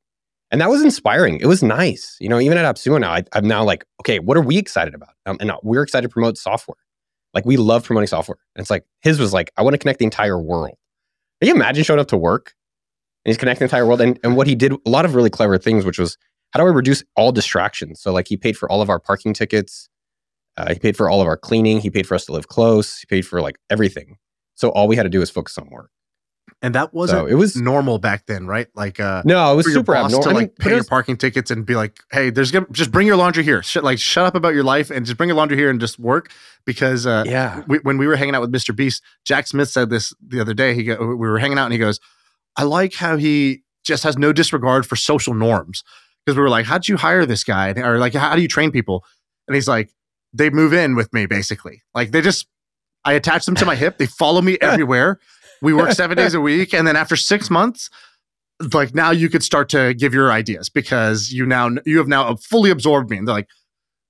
and 0.51 0.61
that 0.61 0.71
was 0.71 0.83
inspiring. 0.83 1.41
It 1.41 1.47
was 1.47 1.63
nice, 1.63 2.17
you 2.21 2.29
know. 2.29 2.39
Even 2.39 2.59
at 2.59 2.77
AppSumo 2.77 3.01
now, 3.01 3.13
I, 3.13 3.25
I'm 3.33 3.49
now 3.49 3.65
like, 3.65 3.85
okay, 4.01 4.21
what 4.21 4.37
are 4.37 4.43
we 4.43 4.59
excited 4.59 4.95
about? 4.95 5.11
Um, 5.27 5.37
and 5.41 5.51
we're 5.63 5.83
excited 5.83 6.09
to 6.09 6.13
promote 6.13 6.39
software. 6.39 6.77
Like 7.35 7.45
we 7.45 7.57
love 7.57 7.85
promoting 7.85 8.07
software. 8.07 8.39
And 8.55 8.63
it's 8.63 8.71
like 8.71 8.85
his 9.01 9.19
was 9.19 9.33
like, 9.33 9.51
I 9.57 9.63
want 9.63 9.75
to 9.75 9.79
connect 9.79 9.99
the 9.99 10.05
entire 10.05 10.41
world. 10.41 10.77
Can 11.41 11.49
you 11.49 11.55
imagine 11.55 11.83
showing 11.83 11.99
up 11.99 12.07
to 12.09 12.17
work 12.17 12.55
and 13.25 13.31
he's 13.31 13.39
connecting 13.39 13.61
the 13.61 13.67
entire 13.67 13.87
world? 13.87 14.01
And 14.01 14.19
and 14.23 14.37
what 14.37 14.47
he 14.47 14.55
did, 14.55 14.73
a 14.73 14.91
lot 14.91 15.05
of 15.05 15.15
really 15.15 15.31
clever 15.31 15.59
things, 15.59 15.85
which 15.85 15.99
was 15.99 16.17
how 16.51 16.61
do 16.61 16.67
I 16.67 16.71
reduce 16.71 17.03
all 17.17 17.33
distractions? 17.33 18.01
So 18.01 18.13
like 18.13 18.29
he 18.29 18.37
paid 18.37 18.57
for 18.57 18.71
all 18.71 18.81
of 18.81 18.89
our 18.89 19.01
parking 19.01 19.35
tickets. 19.35 19.89
Uh, 20.57 20.73
he 20.73 20.79
paid 20.79 20.97
for 20.97 21.11
all 21.11 21.21
of 21.21 21.27
our 21.27 21.37
cleaning. 21.37 21.81
He 21.81 21.91
paid 21.91 22.07
for 22.07 22.15
us 22.15 22.27
to 22.27 22.33
live 22.33 22.47
close. 22.47 22.99
He 22.99 23.07
paid 23.07 23.27
for 23.27 23.41
like 23.41 23.57
everything. 23.71 24.19
So 24.55 24.69
all 24.69 24.87
we 24.87 24.95
had 24.95 25.03
to 25.03 25.09
do 25.09 25.19
was 25.19 25.31
focus 25.31 25.59
on 25.59 25.69
work. 25.69 25.91
And 26.63 26.75
that 26.77 26.95
wasn't 26.95 27.21
So 27.21 27.27
it 27.27 27.35
was 27.35 27.57
normal 27.57 27.99
back 27.99 28.27
then, 28.27 28.47
right? 28.47 28.69
Like 28.75 29.01
uh 29.01 29.23
no, 29.25 29.53
it 29.53 29.57
was 29.57 29.73
super 29.73 29.97
abnormal. 29.97 30.23
to 30.23 30.31
I 30.31 30.33
like 30.33 30.41
mean, 30.41 30.57
pay 30.61 30.71
it 30.71 30.75
your 30.77 30.85
parking 30.85 31.17
tickets 31.17 31.51
and 31.51 31.67
be 31.67 31.75
like, 31.75 31.99
"Hey, 32.13 32.31
there's 32.31 32.51
gonna 32.51 32.67
just 32.71 32.93
bring 32.93 33.07
your 33.07 33.17
laundry 33.17 33.43
here. 33.43 33.63
Shut 33.63 33.83
like 33.83 33.99
shut 33.99 34.25
up 34.25 34.35
about 34.35 34.55
your 34.55 34.63
life 34.65 34.91
and 34.91 35.05
just 35.05 35.19
bring 35.19 35.29
your 35.29 35.37
laundry 35.37 35.57
here 35.57 35.71
and 35.71 35.81
just 35.81 35.99
work." 35.99 36.31
Because 36.65 37.07
uh, 37.07 37.25
yeah, 37.27 37.63
we, 37.67 37.79
when 37.79 37.99
we 37.99 38.07
were 38.07 38.17
hanging 38.17 38.35
out 38.35 38.41
with 38.41 38.53
Mr. 38.53 38.75
Beast, 38.75 39.03
Jack 39.25 39.47
Smith 39.47 39.69
said 39.69 39.91
this 39.91 40.15
the 40.27 40.41
other 40.41 40.55
day. 40.55 40.75
He 40.75 40.85
go, 40.85 40.97
we 40.99 41.29
were 41.29 41.39
hanging 41.39 41.59
out 41.59 41.65
and 41.65 41.73
he 41.73 41.79
goes, 41.79 41.99
"I 42.57 42.65
like 42.65 42.95
how 42.95 43.17
he 43.17 43.63
just 43.85 44.03
has 44.05 44.17
no 44.17 44.33
disregard 44.33 44.87
for 44.87 44.97
social 44.97 45.35
norms." 45.35 45.83
Because 46.25 46.37
we 46.37 46.43
were 46.43 46.51
like, 46.51 46.67
"How'd 46.67 46.89
you 46.89 46.97
hire 46.97 47.27
this 47.27 47.45
guy?" 47.45 47.71
Or 47.77 47.99
like, 47.99 48.15
"How 48.15 48.35
do 48.35 48.43
you 48.43 48.49
train 48.49 48.71
people?" 48.71 49.05
And 49.47 49.55
he's 49.55 49.69
like, 49.69 49.91
"They 50.33 50.51
move 50.51 50.73
in 50.73 50.95
with 50.97 51.13
me, 51.13 51.27
basically. 51.27 51.83
Like 51.95 52.11
they 52.11 52.21
just, 52.21 52.47
I 53.05 53.13
attach 53.15 53.47
them 53.47 53.55
to 53.57 53.67
my 53.67 53.75
hip. 53.75 53.99
They 53.99 54.07
follow 54.07 54.41
me 54.41 54.57
everywhere. 54.61 55.19
We 55.63 55.73
work 55.73 55.93
seven 55.93 56.17
days 56.17 56.35
a 56.35 56.41
week, 56.41 56.75
and 56.75 56.87
then 56.87 56.97
after 56.97 57.17
six 57.17 57.51
months." 57.51 57.91
Like 58.73 58.95
now, 58.95 59.11
you 59.11 59.29
could 59.29 59.43
start 59.43 59.69
to 59.71 59.95
give 59.95 60.15
your 60.15 60.31
ideas 60.31 60.69
because 60.69 61.33
you 61.33 61.45
now 61.45 61.71
you 61.85 61.99
have 61.99 62.07
now 62.07 62.37
fully 62.37 62.71
absorbed 62.71 63.11
me. 63.11 63.19
And 63.19 63.27
they're 63.27 63.35
like, 63.35 63.49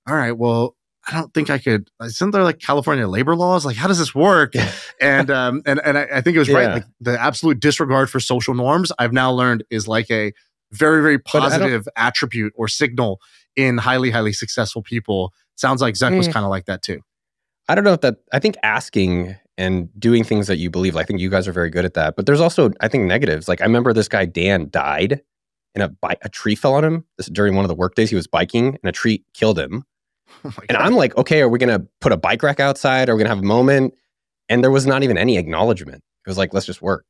"All 0.07 0.15
right, 0.15 0.37
well, 0.37 0.75
I 1.07 1.13
don't 1.13 1.33
think 1.33 1.49
I 1.49 1.57
could. 1.59 1.89
Isn't 2.03 2.31
there 2.31 2.43
like 2.43 2.59
California 2.59 3.07
labor 3.07 3.35
laws? 3.35 3.65
Like, 3.65 3.75
how 3.75 3.87
does 3.87 3.99
this 3.99 4.15
work? 4.15 4.53
and 5.01 5.29
um, 5.29 5.61
and 5.65 5.79
and 5.85 5.97
I, 5.97 6.07
I 6.15 6.21
think 6.21 6.35
it 6.35 6.39
was 6.39 6.49
right. 6.49 6.71
Like 6.73 6.85
the 6.99 7.19
absolute 7.19 7.59
disregard 7.59 8.09
for 8.09 8.19
social 8.19 8.53
norms. 8.53 8.91
I've 8.97 9.13
now 9.13 9.31
learned 9.31 9.63
is 9.69 9.87
like 9.87 10.09
a 10.09 10.33
very 10.71 11.01
very 11.01 11.17
But 11.17 11.35
I 11.35 11.39
don't- 11.39 11.49
positive 11.51 11.87
attribute 11.95 12.53
or 12.55 12.67
signal 12.67 13.19
in 13.55 13.77
highly 13.77 14.09
highly 14.11 14.33
successful 14.33 14.81
people. 14.81 15.31
Sounds 15.55 15.81
like 15.81 15.93
Zuck 15.95 16.17
was 16.17 16.27
Mm. 16.27 16.33
kind 16.33 16.43
of 16.45 16.49
like 16.49 16.65
that 16.65 16.81
too. 16.81 17.01
I 17.69 17.75
don't 17.75 17.83
know 17.83 17.93
if 17.93 18.01
that. 18.01 18.17
I 18.33 18.39
think 18.39 18.55
asking 18.63 19.35
and 19.57 19.89
doing 19.99 20.23
things 20.23 20.47
that 20.47 20.57
you 20.57 20.69
believe. 20.69 20.95
I 20.97 21.03
think 21.03 21.19
you 21.19 21.29
guys 21.29 21.47
are 21.47 21.53
very 21.53 21.69
good 21.69 21.85
at 21.85 21.93
that. 21.93 22.15
But 22.15 22.25
there's 22.25 22.41
also, 22.41 22.71
I 22.81 22.87
think, 22.87 23.05
negatives. 23.05 23.47
Like 23.47 23.61
I 23.61 23.65
remember 23.65 23.93
this 23.93 24.07
guy 24.07 24.25
Dan 24.25 24.69
died, 24.69 25.21
and 25.75 25.83
a 25.83 25.95
a 26.23 26.29
tree 26.29 26.55
fell 26.55 26.73
on 26.73 26.83
him. 26.83 27.05
This 27.17 27.27
during 27.27 27.55
one 27.55 27.63
of 27.63 27.69
the 27.69 27.75
work 27.75 27.95
days 27.95 28.09
he 28.09 28.15
was 28.15 28.27
biking, 28.27 28.69
and 28.69 28.89
a 28.89 28.91
tree 28.91 29.23
killed 29.33 29.57
him. 29.57 29.83
Oh 30.43 30.51
And 30.69 30.77
I'm 30.77 30.93
like, 30.93 31.17
okay, 31.17 31.41
are 31.41 31.49
we 31.49 31.57
gonna 31.57 31.79
put 32.01 32.11
a 32.11 32.17
bike 32.17 32.43
rack 32.43 32.59
outside? 32.59 33.09
Are 33.09 33.15
we 33.15 33.19
gonna 33.23 33.33
have 33.33 33.43
a 33.43 33.47
moment? 33.47 33.95
And 34.47 34.63
there 34.63 34.69
was 34.69 34.85
not 34.85 35.01
even 35.01 35.17
any 35.17 35.37
acknowledgement. 35.37 36.03
It 36.25 36.29
was 36.29 36.37
like, 36.37 36.53
let's 36.53 36.65
just 36.67 36.81
work. 36.81 37.05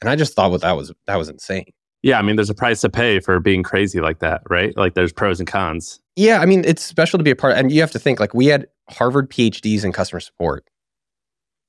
And 0.00 0.10
I 0.10 0.14
just 0.14 0.34
thought, 0.34 0.50
well, 0.50 0.60
that 0.60 0.76
was 0.76 0.92
that 1.06 1.16
was 1.16 1.28
insane. 1.28 1.72
Yeah, 2.02 2.18
I 2.18 2.22
mean, 2.22 2.36
there's 2.36 2.50
a 2.50 2.54
price 2.54 2.80
to 2.82 2.88
pay 2.88 3.18
for 3.18 3.40
being 3.40 3.62
crazy 3.62 4.00
like 4.00 4.20
that, 4.20 4.42
right? 4.48 4.76
Like 4.76 4.94
there's 4.94 5.12
pros 5.12 5.40
and 5.40 5.48
cons. 5.48 6.00
Yeah, 6.14 6.40
I 6.40 6.46
mean, 6.46 6.64
it's 6.64 6.84
special 6.84 7.18
to 7.18 7.24
be 7.24 7.30
a 7.30 7.36
part. 7.36 7.56
And 7.56 7.72
you 7.72 7.80
have 7.80 7.90
to 7.92 7.98
think 7.98 8.20
like 8.20 8.34
we 8.34 8.46
had 8.46 8.66
Harvard 8.88 9.30
PhDs 9.30 9.84
in 9.84 9.92
customer 9.92 10.20
support. 10.20 10.64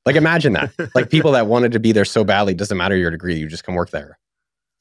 Like 0.05 0.15
imagine 0.15 0.53
that. 0.53 0.71
like 0.95 1.10
people 1.10 1.31
that 1.31 1.47
wanted 1.47 1.71
to 1.71 1.79
be 1.79 1.91
there 1.91 2.05
so 2.05 2.23
badly, 2.23 2.53
doesn't 2.53 2.77
matter 2.77 2.95
your 2.95 3.12
degree, 3.12 3.36
you 3.36 3.47
just 3.47 3.63
come 3.63 3.75
work 3.75 3.89
there. 3.89 4.19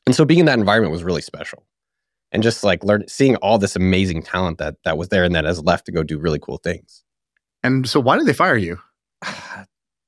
And 0.06 0.14
so 0.14 0.24
being 0.24 0.40
in 0.40 0.46
that 0.46 0.58
environment 0.58 0.92
was 0.92 1.02
really 1.02 1.22
special. 1.22 1.64
And 2.32 2.42
just 2.42 2.64
like 2.64 2.82
learn 2.84 3.06
seeing 3.08 3.36
all 3.36 3.56
this 3.58 3.76
amazing 3.76 4.22
talent 4.22 4.58
that 4.58 4.76
that 4.84 4.98
was 4.98 5.08
there 5.08 5.24
and 5.24 5.34
that 5.34 5.44
has 5.44 5.62
left 5.62 5.86
to 5.86 5.92
go 5.92 6.02
do 6.02 6.18
really 6.18 6.38
cool 6.38 6.58
things. 6.58 7.02
and 7.62 7.88
so 7.88 8.00
why 8.00 8.18
did 8.18 8.26
they 8.26 8.34
fire 8.34 8.56
you? 8.56 8.78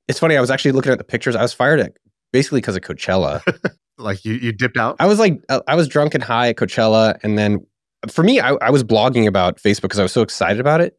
It's 0.09 0.21
funny, 0.21 0.39
I 0.39 0.41
was 0.41 0.51
actually 0.51 0.73
looking 0.73 0.91
at 0.91 0.97
the 0.97 1.05
pictures. 1.05 1.37
I 1.37 1.43
was 1.43 1.53
fired 1.53 1.81
at 1.81 1.93
basically 2.33 2.63
because 2.63 2.77
of 2.77 2.83
Coachella. 2.83 3.43
Like 3.99 4.25
you, 4.25 4.35
you 4.35 4.53
dipped 4.53 4.77
out? 4.77 4.97
I 5.01 5.07
was 5.07 5.19
like, 5.19 5.43
uh, 5.49 5.61
I 5.67 5.75
was 5.75 5.89
drunk 5.89 6.15
and 6.15 6.23
high 6.23 6.51
at 6.51 6.57
Coachella, 6.57 7.19
and 7.25 7.37
then 7.37 7.67
for 8.09 8.23
me, 8.23 8.39
I, 8.41 8.53
I 8.55 8.71
was 8.71 8.85
blogging 8.85 9.27
about 9.27 9.57
Facebook 9.59 9.83
because 9.83 9.99
I 9.99 10.05
was 10.05 10.13
so 10.13 10.23
excited 10.23 10.61
about 10.61 10.81
it. 10.81 10.97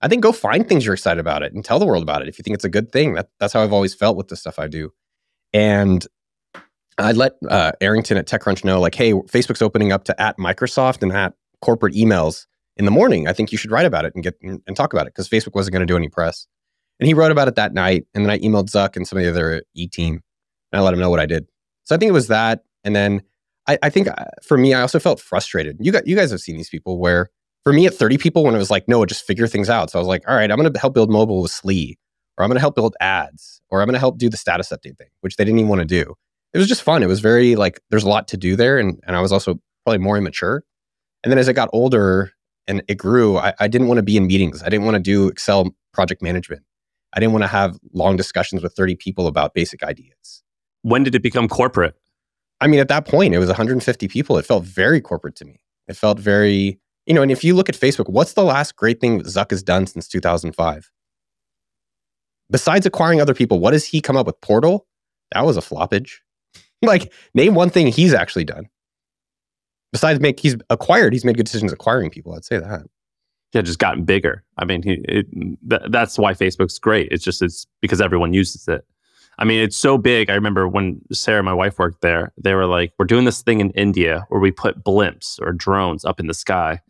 I 0.00 0.08
think 0.08 0.22
go 0.22 0.32
find 0.32 0.66
things 0.66 0.84
you're 0.84 0.94
excited 0.94 1.20
about 1.20 1.42
it 1.42 1.52
and 1.52 1.64
tell 1.64 1.78
the 1.78 1.86
world 1.86 2.02
about 2.02 2.22
it 2.22 2.28
if 2.28 2.38
you 2.38 2.42
think 2.42 2.54
it's 2.54 2.64
a 2.64 2.70
good 2.70 2.90
thing. 2.90 3.14
That, 3.14 3.28
that's 3.38 3.52
how 3.52 3.62
I've 3.62 3.72
always 3.72 3.94
felt 3.94 4.16
with 4.16 4.28
the 4.28 4.36
stuff 4.36 4.58
I 4.58 4.66
do. 4.66 4.92
And 5.52 6.06
I 6.98 7.12
let 7.12 7.34
uh, 7.48 7.72
Arrington 7.80 8.16
at 8.16 8.26
TechCrunch 8.26 8.64
know, 8.64 8.80
like, 8.80 8.94
hey, 8.94 9.12
Facebook's 9.12 9.62
opening 9.62 9.92
up 9.92 10.04
to 10.04 10.20
at 10.20 10.36
Microsoft 10.38 11.02
and 11.02 11.12
at 11.12 11.34
corporate 11.60 11.94
emails 11.94 12.46
in 12.76 12.84
the 12.84 12.90
morning. 12.90 13.28
I 13.28 13.32
think 13.32 13.52
you 13.52 13.58
should 13.58 13.70
write 13.70 13.86
about 13.86 14.04
it 14.04 14.14
and 14.14 14.24
get 14.24 14.36
and 14.42 14.76
talk 14.76 14.92
about 14.92 15.06
it 15.06 15.14
because 15.14 15.28
Facebook 15.28 15.54
wasn't 15.54 15.72
going 15.72 15.86
to 15.86 15.86
do 15.86 15.96
any 15.96 16.08
press. 16.08 16.46
And 17.00 17.06
he 17.06 17.14
wrote 17.14 17.30
about 17.30 17.48
it 17.48 17.54
that 17.54 17.74
night. 17.74 18.06
And 18.14 18.24
then 18.24 18.30
I 18.30 18.38
emailed 18.38 18.66
Zuck 18.66 18.96
and 18.96 19.06
some 19.06 19.18
of 19.18 19.24
the 19.24 19.30
other 19.30 19.62
E 19.74 19.86
team, 19.86 20.20
and 20.72 20.80
I 20.80 20.82
let 20.82 20.94
him 20.94 21.00
know 21.00 21.10
what 21.10 21.20
I 21.20 21.26
did. 21.26 21.46
So 21.84 21.94
I 21.94 21.98
think 21.98 22.08
it 22.08 22.14
was 22.14 22.28
that. 22.28 22.64
And 22.84 22.94
then 22.96 23.22
I, 23.68 23.78
I 23.82 23.90
think 23.90 24.08
uh, 24.08 24.24
for 24.42 24.58
me, 24.58 24.74
I 24.74 24.80
also 24.80 24.98
felt 24.98 25.20
frustrated. 25.20 25.76
You 25.80 25.92
got 25.92 26.06
you 26.06 26.16
guys 26.16 26.30
have 26.30 26.40
seen 26.40 26.56
these 26.56 26.70
people 26.70 26.98
where 26.98 27.30
for 27.64 27.72
me 27.72 27.86
at 27.86 27.94
30 27.94 28.18
people, 28.18 28.44
when 28.44 28.54
it 28.54 28.58
was 28.58 28.70
like, 28.70 28.88
no, 28.88 29.04
just 29.04 29.24
figure 29.24 29.46
things 29.46 29.68
out. 29.68 29.90
So 29.90 29.98
I 29.98 30.00
was 30.00 30.08
like, 30.08 30.28
all 30.28 30.34
right, 30.34 30.50
I'm 30.50 30.56
gonna 30.56 30.76
help 30.78 30.94
build 30.94 31.10
mobile 31.10 31.42
with 31.42 31.50
Slee, 31.50 31.98
or 32.36 32.44
I'm 32.44 32.50
gonna 32.50 32.60
help 32.60 32.74
build 32.74 32.96
ads, 33.00 33.60
or 33.70 33.82
I'm 33.82 33.86
gonna 33.86 33.98
help 33.98 34.18
do 34.18 34.28
the 34.28 34.36
status 34.36 34.70
update 34.70 34.96
thing, 34.96 35.08
which 35.20 35.36
they 35.36 35.44
didn't 35.44 35.60
even 35.60 35.68
want 35.68 35.80
to 35.80 35.86
do. 35.86 36.14
It 36.58 36.60
was 36.60 36.66
just 36.66 36.82
fun. 36.82 37.04
It 37.04 37.06
was 37.06 37.20
very 37.20 37.54
like 37.54 37.80
there's 37.90 38.02
a 38.02 38.08
lot 38.08 38.26
to 38.28 38.36
do 38.36 38.56
there. 38.56 38.80
And 38.80 39.00
and 39.06 39.14
I 39.14 39.20
was 39.20 39.30
also 39.30 39.60
probably 39.84 39.98
more 39.98 40.18
immature. 40.18 40.64
And 41.22 41.30
then 41.30 41.38
as 41.38 41.48
I 41.48 41.52
got 41.52 41.70
older 41.72 42.32
and 42.66 42.82
it 42.88 42.96
grew, 42.96 43.38
I, 43.38 43.54
I 43.60 43.68
didn't 43.68 43.86
want 43.86 43.98
to 43.98 44.02
be 44.02 44.16
in 44.16 44.26
meetings. 44.26 44.60
I 44.64 44.68
didn't 44.68 44.84
want 44.84 44.96
to 44.96 45.00
do 45.00 45.28
Excel 45.28 45.72
project 45.92 46.20
management. 46.20 46.64
I 47.12 47.20
didn't 47.20 47.32
want 47.32 47.44
to 47.44 47.48
have 47.48 47.78
long 47.92 48.16
discussions 48.16 48.60
with 48.60 48.72
30 48.72 48.96
people 48.96 49.28
about 49.28 49.54
basic 49.54 49.84
ideas. 49.84 50.42
When 50.82 51.04
did 51.04 51.14
it 51.14 51.22
become 51.22 51.46
corporate? 51.46 51.94
I 52.60 52.66
mean, 52.66 52.80
at 52.80 52.88
that 52.88 53.06
point, 53.06 53.34
it 53.34 53.38
was 53.38 53.46
150 53.46 54.08
people. 54.08 54.36
It 54.36 54.44
felt 54.44 54.64
very 54.64 55.00
corporate 55.00 55.36
to 55.36 55.44
me. 55.44 55.60
It 55.86 55.94
felt 55.96 56.18
very, 56.18 56.80
you 57.06 57.14
know, 57.14 57.22
and 57.22 57.30
if 57.30 57.44
you 57.44 57.54
look 57.54 57.68
at 57.68 57.76
Facebook, 57.76 58.10
what's 58.10 58.32
the 58.32 58.42
last 58.42 58.74
great 58.74 59.00
thing 59.00 59.22
Zuck 59.22 59.50
has 59.52 59.62
done 59.62 59.86
since 59.86 60.08
2005? 60.08 60.90
Besides 62.50 62.84
acquiring 62.84 63.20
other 63.20 63.34
people, 63.34 63.60
what 63.60 63.74
has 63.74 63.84
he 63.84 64.00
come 64.00 64.16
up 64.16 64.26
with? 64.26 64.40
Portal? 64.40 64.88
That 65.30 65.46
was 65.46 65.56
a 65.56 65.60
floppage. 65.60 66.16
like, 66.82 67.12
name 67.34 67.54
one 67.54 67.70
thing 67.70 67.88
he's 67.88 68.14
actually 68.14 68.44
done. 68.44 68.68
Besides 69.92 70.20
make 70.20 70.38
he's 70.38 70.56
acquired, 70.70 71.12
he's 71.12 71.24
made 71.24 71.36
good 71.36 71.46
decisions 71.46 71.72
acquiring 71.72 72.10
people. 72.10 72.34
I'd 72.34 72.44
say 72.44 72.58
that. 72.58 72.82
Yeah, 73.54 73.62
just 73.62 73.78
gotten 73.78 74.04
bigger. 74.04 74.44
I 74.58 74.66
mean, 74.66 74.82
he, 74.82 75.00
it, 75.08 75.26
th- 75.68 75.82
that's 75.90 76.18
why 76.18 76.34
Facebook's 76.34 76.78
great. 76.78 77.08
It's 77.10 77.24
just 77.24 77.40
it's 77.40 77.66
because 77.80 78.00
everyone 78.00 78.34
uses 78.34 78.68
it. 78.68 78.84
I 79.38 79.44
mean, 79.44 79.60
it's 79.60 79.76
so 79.76 79.96
big. 79.96 80.28
I 80.28 80.34
remember 80.34 80.68
when 80.68 81.00
Sarah, 81.12 81.42
my 81.42 81.54
wife, 81.54 81.78
worked 81.78 82.02
there. 82.02 82.32
They 82.36 82.54
were 82.54 82.66
like, 82.66 82.92
"We're 82.98 83.06
doing 83.06 83.24
this 83.24 83.40
thing 83.40 83.60
in 83.60 83.70
India 83.70 84.26
where 84.28 84.40
we 84.40 84.50
put 84.50 84.84
blimps 84.84 85.40
or 85.40 85.52
drones 85.52 86.04
up 86.04 86.20
in 86.20 86.26
the 86.26 86.34
sky." 86.34 86.80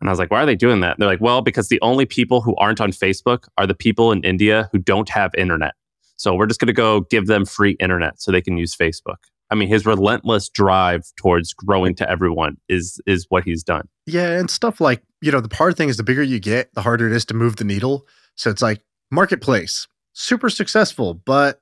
And 0.00 0.10
I 0.10 0.12
was 0.12 0.18
like, 0.18 0.30
"Why 0.30 0.42
are 0.42 0.46
they 0.46 0.56
doing 0.56 0.80
that?" 0.80 0.98
They're 0.98 1.08
like, 1.08 1.22
"Well, 1.22 1.40
because 1.40 1.68
the 1.68 1.80
only 1.80 2.04
people 2.04 2.42
who 2.42 2.54
aren't 2.56 2.82
on 2.82 2.90
Facebook 2.90 3.46
are 3.56 3.66
the 3.66 3.74
people 3.74 4.12
in 4.12 4.22
India 4.24 4.68
who 4.72 4.78
don't 4.78 5.08
have 5.08 5.30
internet. 5.38 5.74
So 6.16 6.34
we're 6.34 6.46
just 6.46 6.60
going 6.60 6.66
to 6.68 6.72
go 6.72 7.00
give 7.10 7.26
them 7.26 7.44
free 7.44 7.76
internet 7.80 8.20
so 8.20 8.30
they 8.32 8.42
can 8.42 8.56
use 8.56 8.74
Facebook." 8.76 9.16
I 9.50 9.56
mean, 9.56 9.68
his 9.68 9.84
relentless 9.86 10.48
drive 10.48 11.02
towards 11.16 11.52
growing 11.52 11.94
to 11.96 12.10
everyone 12.10 12.56
is 12.68 13.00
is 13.06 13.26
what 13.28 13.44
he's 13.44 13.62
done. 13.62 13.88
Yeah, 14.06 14.38
and 14.38 14.50
stuff 14.50 14.80
like, 14.80 15.02
you 15.20 15.30
know, 15.30 15.40
the 15.40 15.54
hard 15.54 15.76
thing 15.76 15.88
is 15.88 15.96
the 15.96 16.02
bigger 16.02 16.22
you 16.22 16.40
get, 16.40 16.72
the 16.74 16.82
harder 16.82 17.06
it 17.06 17.12
is 17.12 17.24
to 17.26 17.34
move 17.34 17.56
the 17.56 17.64
needle. 17.64 18.06
So 18.36 18.50
it's 18.50 18.62
like 18.62 18.80
marketplace, 19.10 19.86
super 20.14 20.48
successful, 20.50 21.14
but 21.14 21.60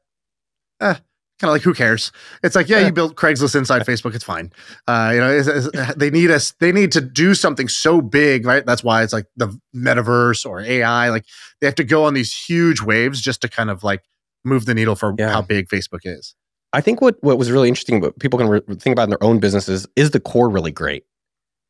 eh, 0.80 0.94
kind 0.94 1.00
of 1.42 1.50
like 1.50 1.62
who 1.62 1.74
cares? 1.74 2.12
It's 2.42 2.54
like, 2.56 2.68
yeah, 2.68 2.86
you 2.86 2.92
built 2.92 3.16
Craigslist 3.16 3.54
inside 3.56 3.82
Facebook, 3.82 4.14
it's 4.14 4.24
fine. 4.24 4.52
Uh, 4.86 5.10
you 5.14 5.20
know, 5.20 5.30
it's, 5.30 5.48
it's- 5.48 5.94
they 5.96 6.10
need 6.10 6.30
us, 6.30 6.52
they 6.60 6.72
need 6.72 6.92
to 6.92 7.00
do 7.00 7.34
something 7.34 7.68
so 7.68 8.00
big, 8.00 8.46
right? 8.46 8.64
That's 8.64 8.82
why 8.84 9.02
it's 9.02 9.12
like 9.12 9.26
the 9.36 9.58
metaverse 9.74 10.46
or 10.46 10.60
AI. 10.60 11.10
Like 11.10 11.24
they 11.60 11.66
have 11.66 11.74
to 11.76 11.84
go 11.84 12.04
on 12.04 12.14
these 12.14 12.32
huge 12.32 12.80
waves 12.80 13.20
just 13.20 13.42
to 13.42 13.48
kind 13.48 13.70
of 13.70 13.82
like 13.84 14.02
move 14.44 14.66
the 14.66 14.74
needle 14.74 14.94
for 14.96 15.14
Yeah. 15.18 15.30
how 15.30 15.42
big 15.42 15.68
Facebook 15.68 16.00
is. 16.04 16.34
I 16.72 16.80
think 16.80 17.00
what 17.00 17.16
what 17.22 17.38
was 17.38 17.50
really 17.50 17.68
interesting, 17.68 18.00
what 18.00 18.18
people 18.18 18.38
can 18.38 18.48
re- 18.48 18.60
think 18.78 18.92
about 18.94 19.04
in 19.04 19.10
their 19.10 19.22
own 19.22 19.38
businesses, 19.40 19.86
is 19.96 20.10
the 20.10 20.20
core 20.20 20.48
really 20.48 20.72
great? 20.72 21.04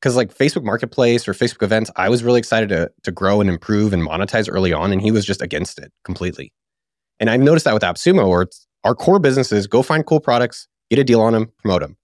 Because 0.01 0.17
like 0.17 0.33
Facebook 0.37 0.65
Marketplace 0.65 1.27
or 1.29 1.33
Facebook 1.35 1.63
events, 1.63 1.91
I 1.97 2.09
was 2.09 2.23
really 2.25 2.39
excited 2.39 2.69
to 2.71 2.91
to 3.03 3.11
grow 3.11 3.41
and 3.41 3.51
improve 3.51 3.93
and 3.93 4.03
monetize 4.07 4.49
early 4.51 4.73
on, 4.73 4.93
and 4.93 5.01
he 5.03 5.11
was 5.11 5.25
just 5.25 5.43
against 5.43 5.79
it 5.79 5.93
completely. 6.05 6.53
And 7.21 7.29
I've 7.31 7.41
noticed 7.41 7.65
that 7.65 7.75
with 7.75 7.83
AppSumo, 7.83 8.29
where 8.29 8.43
it's 8.43 8.67
our 8.85 8.95
core 8.95 9.19
businesses 9.21 9.67
go 9.67 9.83
find 9.83 10.05
cool 10.07 10.21
products, 10.21 10.67
get 10.91 10.99
a 10.99 11.05
deal 11.05 11.21
on 11.21 11.33
them, 11.33 11.53
promote 11.59 11.83
them. 11.83 11.97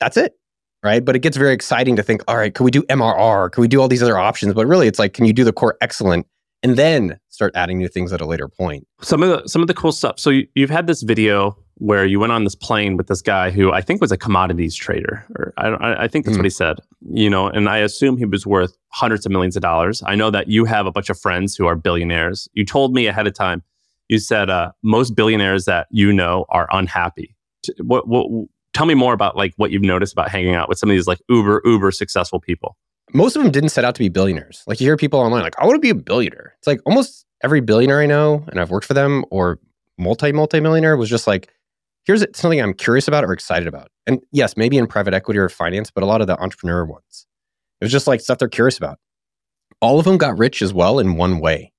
That's 0.00 0.16
it, 0.18 0.34
right? 0.82 1.02
But 1.04 1.16
it 1.16 1.20
gets 1.20 1.36
very 1.38 1.54
exciting 1.54 1.96
to 1.96 2.02
think, 2.02 2.22
all 2.28 2.36
right, 2.36 2.54
can 2.54 2.64
we 2.64 2.70
do 2.70 2.82
MRR? 2.84 3.50
Can 3.50 3.62
we 3.62 3.68
do 3.68 3.80
all 3.80 3.88
these 3.88 4.02
other 4.02 4.18
options? 4.18 4.52
But 4.52 4.66
really, 4.66 4.86
it's 4.88 4.98
like, 4.98 5.14
can 5.14 5.24
you 5.24 5.32
do 5.32 5.44
the 5.44 5.52
core 5.54 5.76
excellent 5.80 6.26
and 6.62 6.76
then 6.76 7.18
start 7.28 7.52
adding 7.54 7.78
new 7.78 7.88
things 7.88 8.12
at 8.12 8.20
a 8.20 8.26
later 8.26 8.48
point? 8.48 8.86
some 9.02 9.22
of 9.22 9.28
the 9.28 9.48
some 9.48 9.62
of 9.62 9.68
the 9.68 9.74
cool 9.74 9.92
stuff. 9.92 10.18
So 10.18 10.30
you, 10.30 10.46
you've 10.54 10.70
had 10.70 10.86
this 10.86 11.02
video 11.02 11.56
where 11.78 12.06
you 12.06 12.18
went 12.18 12.32
on 12.32 12.44
this 12.44 12.54
plane 12.54 12.96
with 12.96 13.06
this 13.06 13.20
guy 13.20 13.50
who 13.50 13.70
I 13.70 13.82
think 13.82 14.00
was 14.00 14.10
a 14.10 14.16
commodities 14.16 14.74
trader, 14.74 15.24
or 15.36 15.52
I 15.58 15.68
I 15.68 16.02
I 16.04 16.08
think 16.08 16.24
that's 16.24 16.36
Hmm. 16.36 16.40
what 16.40 16.46
he 16.46 16.50
said. 16.50 16.78
You 17.12 17.28
know, 17.30 17.48
and 17.48 17.68
I 17.68 17.78
assume 17.78 18.16
he 18.16 18.24
was 18.24 18.46
worth 18.46 18.76
hundreds 18.88 19.26
of 19.26 19.32
millions 19.32 19.56
of 19.56 19.62
dollars. 19.62 20.02
I 20.06 20.14
know 20.14 20.30
that 20.30 20.48
you 20.48 20.64
have 20.64 20.86
a 20.86 20.90
bunch 20.92 21.10
of 21.10 21.18
friends 21.20 21.54
who 21.56 21.66
are 21.66 21.76
billionaires. 21.76 22.48
You 22.54 22.64
told 22.64 22.94
me 22.94 23.06
ahead 23.06 23.26
of 23.26 23.34
time. 23.34 23.62
You 24.08 24.18
said 24.18 24.48
uh, 24.50 24.72
most 24.82 25.14
billionaires 25.16 25.64
that 25.66 25.88
you 25.90 26.12
know 26.12 26.46
are 26.48 26.68
unhappy. 26.72 27.34
What, 27.82 28.06
what, 28.06 28.28
tell 28.72 28.86
me 28.86 28.94
more 28.94 29.12
about 29.12 29.36
like 29.36 29.52
what 29.56 29.70
you've 29.72 29.82
noticed 29.82 30.12
about 30.12 30.30
hanging 30.30 30.54
out 30.54 30.68
with 30.68 30.78
some 30.78 30.88
of 30.88 30.94
these 30.94 31.06
like 31.08 31.20
uber 31.28 31.60
uber 31.64 31.90
successful 31.90 32.38
people. 32.40 32.76
Most 33.12 33.36
of 33.36 33.42
them 33.42 33.52
didn't 33.52 33.70
set 33.70 33.84
out 33.84 33.94
to 33.94 33.98
be 33.98 34.08
billionaires. 34.08 34.62
Like 34.66 34.80
you 34.80 34.86
hear 34.86 34.96
people 34.96 35.20
online, 35.20 35.42
like, 35.42 35.58
I 35.58 35.64
want 35.64 35.76
to 35.76 35.80
be 35.80 35.90
a 35.90 35.94
billionaire. 35.94 36.54
It's 36.58 36.66
like 36.66 36.80
almost 36.86 37.24
every 37.42 37.60
billionaire 37.60 38.00
I 38.00 38.06
know, 38.06 38.44
and 38.48 38.60
I've 38.60 38.70
worked 38.70 38.86
for 38.86 38.94
them, 38.94 39.24
or 39.30 39.58
multi 39.98 40.32
multi 40.32 40.60
millionaire 40.60 40.96
was 40.96 41.08
just 41.08 41.26
like, 41.26 41.52
here's 42.04 42.24
something 42.34 42.60
I'm 42.60 42.74
curious 42.74 43.08
about 43.08 43.24
or 43.24 43.32
excited 43.32 43.68
about. 43.68 43.90
And 44.06 44.20
yes, 44.32 44.56
maybe 44.56 44.78
in 44.78 44.86
private 44.86 45.14
equity 45.14 45.38
or 45.38 45.48
finance, 45.48 45.90
but 45.90 46.02
a 46.02 46.06
lot 46.06 46.20
of 46.20 46.26
the 46.26 46.40
entrepreneur 46.40 46.84
ones, 46.84 47.26
it 47.80 47.84
was 47.84 47.92
just 47.92 48.06
like 48.06 48.20
stuff 48.20 48.38
they're 48.38 48.48
curious 48.48 48.78
about. 48.78 48.98
All 49.80 49.98
of 49.98 50.04
them 50.04 50.16
got 50.16 50.38
rich 50.38 50.62
as 50.62 50.72
well 50.72 50.98
in 50.98 51.16
one 51.16 51.40
way. 51.40 51.72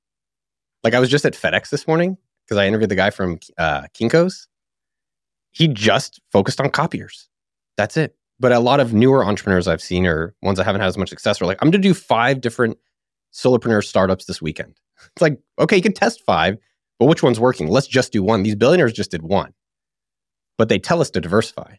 Like 0.83 0.93
I 0.93 0.99
was 0.99 1.09
just 1.09 1.25
at 1.25 1.33
FedEx 1.33 1.69
this 1.69 1.87
morning 1.87 2.17
because 2.45 2.57
I 2.57 2.67
interviewed 2.67 2.91
the 2.91 2.95
guy 2.95 3.09
from 3.09 3.39
uh, 3.57 3.83
Kinko's. 3.99 4.47
He 5.51 5.67
just 5.67 6.21
focused 6.31 6.61
on 6.61 6.69
copiers. 6.69 7.29
That's 7.77 7.97
it 7.97 8.16
but 8.39 8.51
a 8.51 8.59
lot 8.59 8.79
of 8.79 8.93
newer 8.93 9.25
entrepreneurs 9.25 9.67
I've 9.67 9.81
seen 9.81 10.05
or 10.05 10.35
ones 10.41 10.57
that 10.57 10.65
haven't 10.65 10.81
had 10.81 10.87
as 10.87 10.97
much 10.97 11.09
success 11.09 11.41
are 11.41 11.45
like, 11.45 11.57
I'm 11.61 11.71
going 11.71 11.81
to 11.81 11.87
do 11.87 11.93
five 11.93 12.41
different 12.41 12.77
solopreneur 13.33 13.83
startups 13.83 14.25
this 14.25 14.41
weekend. 14.41 14.75
It's 15.15 15.21
like, 15.21 15.39
okay, 15.59 15.75
you 15.75 15.81
can 15.81 15.93
test 15.93 16.23
five, 16.25 16.57
but 16.99 17.05
which 17.05 17.21
one's 17.21 17.39
working? 17.39 17.67
Let's 17.67 17.87
just 17.87 18.11
do 18.11 18.23
one. 18.23 18.43
These 18.43 18.55
billionaires 18.55 18.93
just 18.93 19.11
did 19.11 19.21
one, 19.21 19.53
but 20.57 20.69
they 20.69 20.79
tell 20.79 21.01
us 21.01 21.09
to 21.11 21.21
diversify. 21.21 21.75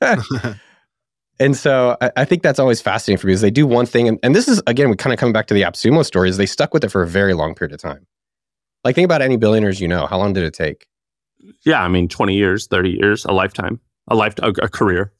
and 1.40 1.56
so 1.56 1.96
I, 2.00 2.12
I 2.16 2.24
think 2.24 2.42
that's 2.42 2.60
always 2.60 2.80
fascinating 2.80 3.20
for 3.20 3.26
me 3.26 3.32
is 3.32 3.40
they 3.40 3.50
do 3.50 3.66
one 3.66 3.86
thing. 3.86 4.08
And, 4.08 4.18
and 4.22 4.34
this 4.34 4.46
is, 4.46 4.62
again, 4.66 4.88
we 4.88 4.96
kind 4.96 5.12
of 5.12 5.18
coming 5.18 5.32
back 5.32 5.46
to 5.48 5.54
the 5.54 5.62
AppSumo 5.62 6.04
story 6.04 6.28
is 6.28 6.36
they 6.36 6.46
stuck 6.46 6.72
with 6.72 6.84
it 6.84 6.90
for 6.90 7.02
a 7.02 7.08
very 7.08 7.34
long 7.34 7.54
period 7.54 7.74
of 7.74 7.80
time. 7.80 8.06
Like 8.84 8.94
think 8.94 9.04
about 9.04 9.22
any 9.22 9.36
billionaires 9.36 9.80
you 9.80 9.88
know. 9.88 10.06
How 10.06 10.18
long 10.18 10.32
did 10.32 10.44
it 10.44 10.54
take? 10.54 10.86
Yeah, 11.64 11.82
I 11.82 11.88
mean, 11.88 12.08
twenty 12.08 12.34
years, 12.34 12.66
thirty 12.66 12.90
years, 12.90 13.24
a 13.24 13.32
lifetime, 13.32 13.80
a 14.08 14.14
life, 14.14 14.34
a, 14.38 14.48
a 14.62 14.68
career. 14.68 15.12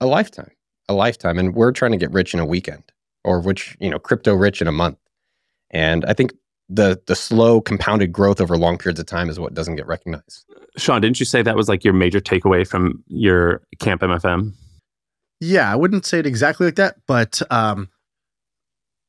A 0.00 0.06
lifetime 0.06 0.50
a 0.90 0.94
lifetime 0.94 1.38
and 1.38 1.54
we're 1.54 1.70
trying 1.70 1.92
to 1.92 1.98
get 1.98 2.10
rich 2.12 2.32
in 2.32 2.40
a 2.40 2.46
weekend 2.46 2.82
or 3.22 3.40
which 3.40 3.76
you 3.78 3.90
know 3.90 3.98
crypto 3.98 4.32
rich 4.32 4.62
in 4.62 4.66
a 4.66 4.72
month 4.72 4.96
and 5.70 6.02
i 6.06 6.14
think 6.14 6.32
the 6.70 6.98
the 7.06 7.14
slow 7.14 7.60
compounded 7.60 8.10
growth 8.10 8.40
over 8.40 8.56
long 8.56 8.78
periods 8.78 8.98
of 8.98 9.04
time 9.04 9.28
is 9.28 9.38
what 9.38 9.52
doesn't 9.52 9.76
get 9.76 9.86
recognized 9.86 10.46
Shaan, 10.78 11.00
didn't 11.00 11.18
you 11.18 11.26
say 11.26 11.42
that 11.42 11.56
was 11.56 11.68
like 11.68 11.84
your 11.84 11.92
major 11.92 12.20
takeaway 12.20 12.66
from 12.66 13.02
your 13.08 13.62
camp 13.80 14.00
MFM? 14.02 14.52
Yeah, 15.40 15.70
I 15.70 15.76
wouldn't 15.76 16.06
say 16.06 16.20
it 16.20 16.26
exactly 16.26 16.66
like 16.66 16.76
that, 16.76 16.96
but 17.06 17.42
um, 17.50 17.88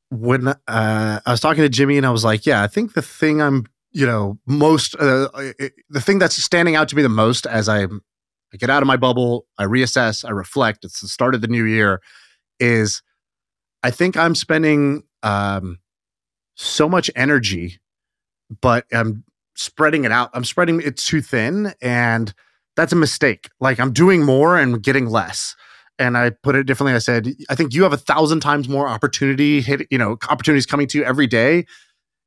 when 0.09 0.47
uh, 0.47 0.55
I 0.67 1.21
was 1.27 1.39
talking 1.39 1.63
to 1.63 1.69
Jimmy 1.69 1.97
and 1.97 2.05
I 2.05 2.11
was 2.11 2.23
like, 2.23 2.45
yeah, 2.45 2.63
I 2.63 2.67
think 2.67 2.93
the 2.93 3.01
thing 3.01 3.41
I'm, 3.41 3.65
you 3.91 4.05
know, 4.05 4.37
most 4.45 4.95
uh, 4.99 5.29
it, 5.35 5.73
the 5.89 6.01
thing 6.01 6.19
that's 6.19 6.35
standing 6.35 6.75
out 6.75 6.89
to 6.89 6.95
me 6.95 7.01
the 7.01 7.09
most 7.09 7.45
as 7.45 7.69
I, 7.69 7.85
I 8.53 8.57
get 8.57 8.69
out 8.69 8.81
of 8.81 8.87
my 8.87 8.97
bubble, 8.97 9.45
I 9.57 9.65
reassess, 9.65 10.25
I 10.25 10.31
reflect. 10.31 10.83
It's 10.83 11.01
the 11.01 11.07
start 11.07 11.35
of 11.35 11.41
the 11.41 11.47
new 11.47 11.65
year. 11.65 12.01
Is 12.59 13.01
I 13.83 13.91
think 13.91 14.17
I'm 14.17 14.35
spending 14.35 15.03
um, 15.23 15.79
so 16.55 16.89
much 16.89 17.09
energy, 17.15 17.79
but 18.61 18.85
I'm 18.91 19.23
spreading 19.55 20.05
it 20.05 20.11
out. 20.11 20.29
I'm 20.33 20.43
spreading 20.43 20.81
it 20.81 20.97
too 20.97 21.21
thin, 21.21 21.73
and 21.81 22.33
that's 22.75 22.93
a 22.93 22.97
mistake. 22.97 23.49
Like 23.59 23.79
I'm 23.79 23.93
doing 23.93 24.23
more 24.23 24.57
and 24.57 24.81
getting 24.81 25.07
less 25.07 25.55
and 25.99 26.17
I 26.17 26.29
put 26.29 26.55
it 26.55 26.63
differently. 26.63 26.95
I 26.95 26.99
said, 26.99 27.35
I 27.49 27.55
think 27.55 27.73
you 27.73 27.83
have 27.83 27.93
a 27.93 27.97
thousand 27.97 28.39
times 28.39 28.69
more 28.69 28.87
opportunity 28.87 29.61
hit, 29.61 29.85
you 29.91 29.97
know, 29.97 30.17
opportunities 30.29 30.65
coming 30.65 30.87
to 30.87 30.97
you 30.97 31.03
every 31.03 31.27
day. 31.27 31.65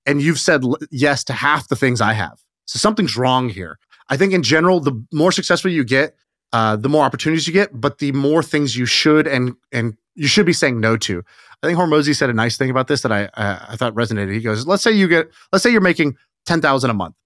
And 0.05 0.21
you've 0.21 0.39
said 0.39 0.63
yes 0.91 1.25
to 1.25 1.33
half 1.33 1.69
the 1.69 1.77
things 1.77 2.01
I 2.01 2.13
have. 2.13 2.39
So 2.67 2.79
something's 2.79 3.17
wrong 3.17 3.49
here. 3.49 3.79
I 4.13 4.17
think 4.17 4.33
in 4.33 4.43
general, 4.43 4.79
the 4.81 4.93
more 5.13 5.33
successful 5.33 5.71
you 5.71 5.85
get, 5.85 6.15
uh, 6.53 6.77
the 6.77 6.89
more 6.89 7.05
opportunities 7.05 7.47
you 7.47 7.53
get, 7.53 7.81
but 7.81 7.99
the 7.99 8.13
more 8.13 8.43
things 8.43 8.77
you 8.77 8.87
should 8.87 9.27
and 9.27 9.55
and 9.73 9.97
you 10.15 10.29
should 10.29 10.47
be 10.47 10.53
saying 10.53 10.79
no 10.81 10.97
to. 10.99 11.25
I 11.63 11.67
think 11.67 11.79
Hormozi 11.79 12.15
said 12.15 12.29
a 12.29 12.35
nice 12.35 12.57
thing 12.57 12.69
about 12.69 12.89
this 12.89 13.03
that 13.03 13.13
I 13.13 13.25
uh, 13.25 13.67
I 13.71 13.77
thought 13.77 13.95
resonated. 13.95 14.33
He 14.33 14.41
goes, 14.41 14.67
let's 14.67 14.83
say 14.83 14.93
you 14.93 15.09
get, 15.09 15.31
let's 15.51 15.63
say 15.63 15.71
you're 15.71 15.81
making 15.81 16.17
ten 16.47 16.61
thousand 16.61 16.91
a 16.91 16.95
month, 16.95 17.17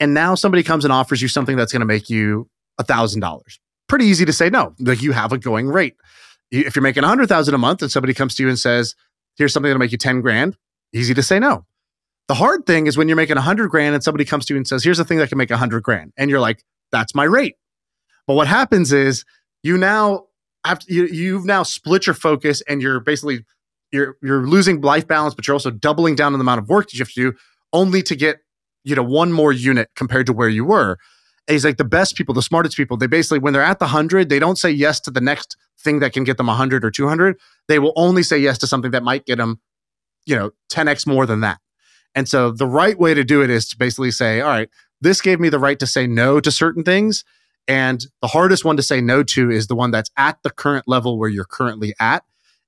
and 0.00 0.14
now 0.14 0.34
somebody 0.34 0.62
comes 0.62 0.84
and 0.84 0.92
offers 0.92 1.20
you 1.20 1.28
something 1.28 1.56
that's 1.56 1.72
going 1.72 1.80
to 1.80 1.86
make 1.86 2.08
you 2.08 2.48
a 2.78 2.84
thousand 2.84 3.20
dollars 3.20 3.60
pretty 3.88 4.06
easy 4.06 4.24
to 4.24 4.32
say 4.32 4.50
no. 4.50 4.74
Like 4.78 5.02
you 5.02 5.12
have 5.12 5.32
a 5.32 5.38
going 5.38 5.68
rate. 5.68 5.96
If 6.50 6.76
you're 6.76 6.82
making 6.82 7.04
a 7.04 7.08
hundred 7.08 7.28
thousand 7.28 7.54
a 7.54 7.58
month 7.58 7.82
and 7.82 7.90
somebody 7.90 8.14
comes 8.14 8.34
to 8.36 8.42
you 8.42 8.48
and 8.48 8.58
says, 8.58 8.94
"Here's 9.36 9.52
something 9.52 9.68
that'll 9.68 9.80
make 9.80 9.92
you 9.92 9.98
ten 9.98 10.20
grand," 10.20 10.56
easy 10.92 11.14
to 11.14 11.22
say 11.22 11.38
no. 11.38 11.66
The 12.28 12.34
hard 12.34 12.66
thing 12.66 12.86
is 12.86 12.96
when 12.96 13.08
you're 13.08 13.16
making 13.16 13.36
a 13.36 13.42
hundred 13.42 13.68
grand 13.68 13.94
and 13.94 14.02
somebody 14.02 14.24
comes 14.24 14.46
to 14.46 14.54
you 14.54 14.58
and 14.58 14.66
says, 14.66 14.82
"Here's 14.82 14.98
the 14.98 15.04
thing 15.04 15.18
that 15.18 15.28
can 15.28 15.38
make 15.38 15.50
a 15.50 15.56
hundred 15.56 15.82
grand," 15.82 16.12
and 16.16 16.30
you're 16.30 16.40
like, 16.40 16.64
"That's 16.92 17.14
my 17.14 17.24
rate." 17.24 17.54
But 18.26 18.34
what 18.34 18.48
happens 18.48 18.92
is 18.92 19.24
you 19.62 19.78
now 19.78 20.26
have 20.64 20.80
you, 20.88 21.06
you've 21.06 21.44
now 21.44 21.62
split 21.62 22.06
your 22.06 22.14
focus 22.14 22.62
and 22.68 22.82
you're 22.82 23.00
basically 23.00 23.44
you're 23.92 24.16
you're 24.22 24.46
losing 24.46 24.80
life 24.80 25.06
balance, 25.06 25.34
but 25.34 25.46
you're 25.46 25.54
also 25.54 25.70
doubling 25.70 26.16
down 26.16 26.32
on 26.32 26.38
the 26.38 26.44
amount 26.44 26.60
of 26.60 26.68
work 26.68 26.86
that 26.86 26.94
you 26.94 27.00
have 27.00 27.12
to 27.12 27.30
do 27.30 27.38
only 27.72 28.02
to 28.02 28.16
get 28.16 28.38
you 28.84 28.96
know 28.96 29.04
one 29.04 29.32
more 29.32 29.52
unit 29.52 29.90
compared 29.94 30.26
to 30.26 30.32
where 30.32 30.48
you 30.48 30.64
were 30.64 30.98
he's 31.46 31.64
like 31.64 31.76
the 31.76 31.84
best 31.84 32.16
people, 32.16 32.34
the 32.34 32.42
smartest 32.42 32.76
people. 32.76 32.96
They 32.96 33.06
basically, 33.06 33.38
when 33.38 33.52
they're 33.52 33.62
at 33.62 33.78
the 33.78 33.86
hundred, 33.86 34.28
they 34.28 34.38
don't 34.38 34.56
say 34.56 34.70
yes 34.70 35.00
to 35.00 35.10
the 35.10 35.20
next 35.20 35.56
thing 35.78 36.00
that 36.00 36.12
can 36.12 36.24
get 36.24 36.36
them 36.36 36.48
a 36.48 36.54
hundred 36.54 36.84
or 36.84 36.90
two 36.90 37.08
hundred. 37.08 37.38
They 37.68 37.78
will 37.78 37.92
only 37.96 38.22
say 38.22 38.38
yes 38.38 38.58
to 38.58 38.66
something 38.66 38.90
that 38.90 39.02
might 39.02 39.26
get 39.26 39.36
them, 39.36 39.60
you 40.24 40.36
know, 40.36 40.50
ten 40.68 40.88
x 40.88 41.06
more 41.06 41.26
than 41.26 41.40
that. 41.40 41.58
And 42.16 42.28
so 42.28 42.50
the 42.50 42.66
right 42.66 42.98
way 42.98 43.14
to 43.14 43.22
do 43.22 43.42
it 43.42 43.50
is 43.50 43.68
to 43.68 43.76
basically 43.76 44.10
say, 44.10 44.40
all 44.40 44.48
right, 44.48 44.70
this 45.00 45.20
gave 45.20 45.38
me 45.38 45.50
the 45.50 45.58
right 45.58 45.78
to 45.78 45.86
say 45.86 46.06
no 46.06 46.40
to 46.40 46.50
certain 46.50 46.82
things. 46.82 47.24
And 47.68 48.04
the 48.22 48.28
hardest 48.28 48.64
one 48.64 48.76
to 48.78 48.82
say 48.82 49.00
no 49.00 49.22
to 49.22 49.50
is 49.50 49.66
the 49.66 49.76
one 49.76 49.90
that's 49.90 50.10
at 50.16 50.38
the 50.42 50.50
current 50.50 50.88
level 50.88 51.18
where 51.18 51.28
you're 51.28 51.44
currently 51.44 51.94
at. 52.00 52.24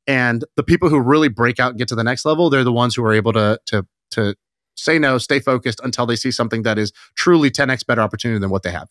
And 0.06 0.44
the 0.56 0.62
people 0.62 0.90
who 0.90 1.00
really 1.00 1.28
break 1.28 1.58
out 1.58 1.70
and 1.70 1.78
get 1.78 1.88
to 1.88 1.94
the 1.94 2.04
next 2.04 2.24
level, 2.24 2.50
they're 2.50 2.62
the 2.62 2.72
ones 2.72 2.94
who 2.94 3.04
are 3.04 3.12
able 3.12 3.32
to 3.32 3.58
to 3.66 3.86
to 4.12 4.34
say 4.76 4.98
no, 4.98 5.18
stay 5.18 5.40
focused 5.40 5.80
until 5.82 6.06
they 6.06 6.16
see 6.16 6.30
something 6.30 6.62
that 6.62 6.78
is 6.78 6.92
truly 7.16 7.50
10x 7.50 7.84
better 7.86 8.00
opportunity 8.00 8.38
than 8.38 8.50
what 8.50 8.62
they 8.62 8.70
have. 8.70 8.88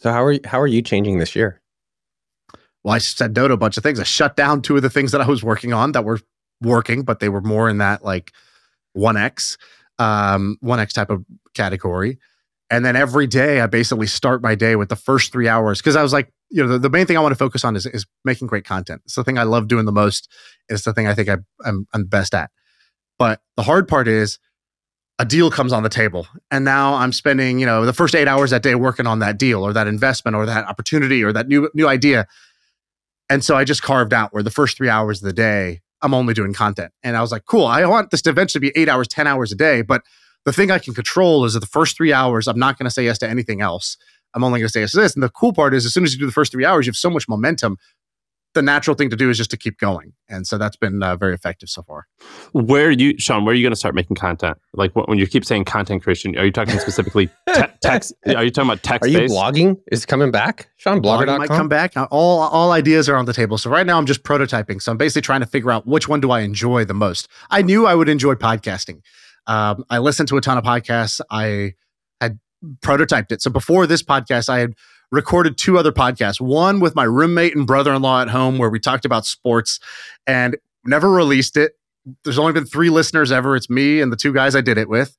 So 0.00 0.10
how 0.12 0.24
are 0.24 0.32
you, 0.32 0.40
how 0.44 0.60
are 0.60 0.66
you 0.66 0.80
changing 0.80 1.18
this 1.18 1.36
year? 1.36 1.60
Well, 2.82 2.94
I 2.94 2.98
said 2.98 3.36
no 3.36 3.48
to 3.48 3.54
a 3.54 3.58
bunch 3.58 3.76
of 3.76 3.82
things. 3.82 4.00
I 4.00 4.04
shut 4.04 4.36
down 4.36 4.62
two 4.62 4.76
of 4.76 4.82
the 4.82 4.90
things 4.90 5.12
that 5.12 5.20
I 5.20 5.26
was 5.26 5.44
working 5.44 5.72
on 5.72 5.92
that 5.92 6.04
were 6.04 6.20
working, 6.60 7.02
but 7.02 7.20
they 7.20 7.28
were 7.28 7.40
more 7.40 7.68
in 7.68 7.78
that 7.78 8.04
like 8.04 8.32
1x, 8.96 9.56
um, 9.98 10.58
1x 10.62 10.92
type 10.92 11.10
of 11.10 11.24
category. 11.54 12.18
And 12.70 12.84
then 12.84 12.96
every 12.96 13.26
day 13.26 13.60
I 13.60 13.66
basically 13.66 14.06
start 14.06 14.42
my 14.42 14.54
day 14.54 14.76
with 14.76 14.90
the 14.90 14.96
first 14.96 15.32
three 15.32 15.48
hours 15.48 15.78
because 15.78 15.96
I 15.96 16.02
was 16.02 16.12
like, 16.12 16.32
you 16.50 16.62
know, 16.62 16.68
the, 16.68 16.78
the, 16.78 16.90
main 16.90 17.06
thing 17.06 17.16
I 17.16 17.20
want 17.20 17.32
to 17.32 17.38
focus 17.38 17.64
on 17.64 17.76
is, 17.76 17.86
is 17.86 18.06
making 18.24 18.46
great 18.46 18.64
content. 18.64 19.02
It's 19.04 19.14
the 19.14 19.24
thing 19.24 19.38
I 19.38 19.44
love 19.44 19.68
doing 19.68 19.86
the 19.86 19.92
most. 19.92 20.30
It's 20.68 20.82
the 20.82 20.92
thing 20.92 21.06
I 21.06 21.14
think 21.14 21.28
I, 21.28 21.38
I'm, 21.64 21.86
I'm 21.94 22.04
best 22.04 22.34
at. 22.34 22.50
But 23.18 23.40
the 23.56 23.62
hard 23.62 23.88
part 23.88 24.06
is 24.06 24.38
a 25.18 25.24
deal 25.24 25.50
comes 25.50 25.72
on 25.72 25.82
the 25.82 25.88
table. 25.88 26.26
And 26.50 26.64
now 26.64 26.94
I'm 26.94 27.12
spending, 27.12 27.58
you 27.58 27.66
know, 27.66 27.84
the 27.84 27.92
first 27.92 28.14
eight 28.14 28.28
hours 28.28 28.50
that 28.50 28.62
day 28.62 28.74
working 28.74 29.06
on 29.06 29.18
that 29.18 29.38
deal 29.38 29.62
or 29.62 29.72
that 29.72 29.86
investment 29.86 30.36
or 30.36 30.46
that 30.46 30.66
opportunity 30.66 31.24
or 31.24 31.32
that 31.32 31.48
new 31.48 31.68
new 31.74 31.88
idea. 31.88 32.26
And 33.28 33.44
so 33.44 33.56
I 33.56 33.64
just 33.64 33.82
carved 33.82 34.14
out 34.14 34.32
where 34.32 34.42
the 34.42 34.50
first 34.50 34.76
three 34.76 34.88
hours 34.88 35.20
of 35.20 35.26
the 35.26 35.32
day, 35.32 35.80
I'm 36.02 36.14
only 36.14 36.34
doing 36.34 36.52
content. 36.52 36.92
And 37.02 37.16
I 37.16 37.20
was 37.20 37.32
like, 37.32 37.44
cool, 37.46 37.66
I 37.66 37.84
want 37.86 38.10
this 38.10 38.22
to 38.22 38.30
eventually 38.30 38.60
be 38.60 38.72
eight 38.76 38.88
hours, 38.88 39.08
10 39.08 39.26
hours 39.26 39.52
a 39.52 39.56
day. 39.56 39.82
But 39.82 40.02
the 40.44 40.52
thing 40.52 40.70
I 40.70 40.78
can 40.78 40.94
control 40.94 41.44
is 41.44 41.54
that 41.54 41.60
the 41.60 41.66
first 41.66 41.96
three 41.96 42.12
hours, 42.12 42.46
I'm 42.46 42.58
not 42.58 42.78
going 42.78 42.84
to 42.84 42.90
say 42.90 43.04
yes 43.04 43.18
to 43.18 43.28
anything 43.28 43.60
else. 43.60 43.96
I'm 44.34 44.44
only 44.44 44.60
going 44.60 44.68
to 44.68 44.72
say 44.72 44.80
yes 44.80 44.92
to 44.92 45.00
this. 45.00 45.14
And 45.14 45.22
the 45.22 45.28
cool 45.30 45.52
part 45.52 45.74
is, 45.74 45.84
as 45.84 45.92
soon 45.92 46.04
as 46.04 46.12
you 46.12 46.18
do 46.18 46.26
the 46.26 46.32
first 46.32 46.52
three 46.52 46.64
hours, 46.64 46.86
you 46.86 46.90
have 46.90 46.96
so 46.96 47.10
much 47.10 47.28
momentum 47.28 47.76
the 48.54 48.62
natural 48.62 48.94
thing 48.94 49.10
to 49.10 49.16
do 49.16 49.30
is 49.30 49.36
just 49.36 49.50
to 49.50 49.56
keep 49.56 49.78
going. 49.78 50.12
And 50.28 50.46
so 50.46 50.58
that's 50.58 50.76
been 50.76 51.02
uh, 51.02 51.16
very 51.16 51.34
effective 51.34 51.68
so 51.68 51.82
far. 51.82 52.06
Where 52.52 52.90
you, 52.90 53.14
Shaan, 53.14 53.44
where 53.44 53.52
are 53.52 53.54
you 53.54 53.62
going 53.62 53.72
to 53.72 53.76
start 53.76 53.94
making 53.94 54.16
content? 54.16 54.58
Like 54.72 54.94
when 54.94 55.18
you 55.18 55.26
keep 55.26 55.44
saying 55.44 55.64
content 55.64 56.02
creation, 56.02 56.36
are 56.36 56.44
you 56.44 56.50
talking 56.50 56.78
specifically 56.78 57.28
te- 57.54 57.62
text? 57.82 58.14
Are 58.26 58.42
you 58.42 58.50
talking 58.50 58.70
about 58.70 58.82
text? 58.82 59.06
Are 59.06 59.10
you 59.10 59.28
blogging? 59.28 59.76
Is 59.92 60.06
coming 60.06 60.30
back? 60.30 60.70
Shaan, 60.82 61.02
blogger.com? 61.02 61.38
might 61.38 61.48
come 61.48 61.68
back. 61.68 61.92
All, 61.96 62.40
all 62.40 62.72
ideas 62.72 63.08
are 63.08 63.16
on 63.16 63.26
the 63.26 63.32
table. 63.32 63.58
So 63.58 63.70
right 63.70 63.86
now 63.86 63.98
I'm 63.98 64.06
just 64.06 64.22
prototyping. 64.22 64.80
So 64.80 64.92
I'm 64.92 64.98
basically 64.98 65.22
trying 65.22 65.40
to 65.40 65.46
figure 65.46 65.70
out 65.70 65.86
which 65.86 66.08
one 66.08 66.20
do 66.20 66.30
I 66.30 66.40
enjoy 66.40 66.84
the 66.84 66.94
most. 66.94 67.28
I 67.50 67.62
knew 67.62 67.86
I 67.86 67.94
would 67.94 68.08
enjoy 68.08 68.34
podcasting. 68.34 69.02
Um, 69.46 69.84
I 69.88 69.98
listened 69.98 70.28
to 70.28 70.36
a 70.36 70.40
ton 70.40 70.58
of 70.58 70.64
podcasts. 70.64 71.20
I 71.30 71.74
had 72.20 72.38
prototyped 72.80 73.32
it. 73.32 73.42
So 73.42 73.50
before 73.50 73.86
this 73.86 74.02
podcast, 74.02 74.48
I 74.48 74.58
had 74.58 74.74
recorded 75.10 75.56
two 75.56 75.78
other 75.78 75.92
podcasts 75.92 76.40
one 76.40 76.80
with 76.80 76.94
my 76.94 77.04
roommate 77.04 77.56
and 77.56 77.66
brother 77.66 77.92
in 77.94 78.02
law 78.02 78.20
at 78.20 78.28
home 78.28 78.58
where 78.58 78.70
we 78.70 78.78
talked 78.78 79.04
about 79.04 79.26
sports 79.26 79.80
and 80.26 80.56
never 80.84 81.10
released 81.10 81.56
it. 81.56 81.72
There's 82.24 82.38
only 82.38 82.52
been 82.52 82.66
three 82.66 82.90
listeners 82.90 83.32
ever. 83.32 83.56
It's 83.56 83.70
me 83.70 84.00
and 84.00 84.12
the 84.12 84.16
two 84.16 84.32
guys 84.32 84.54
I 84.54 84.60
did 84.60 84.78
it 84.78 84.88
with. 84.88 85.16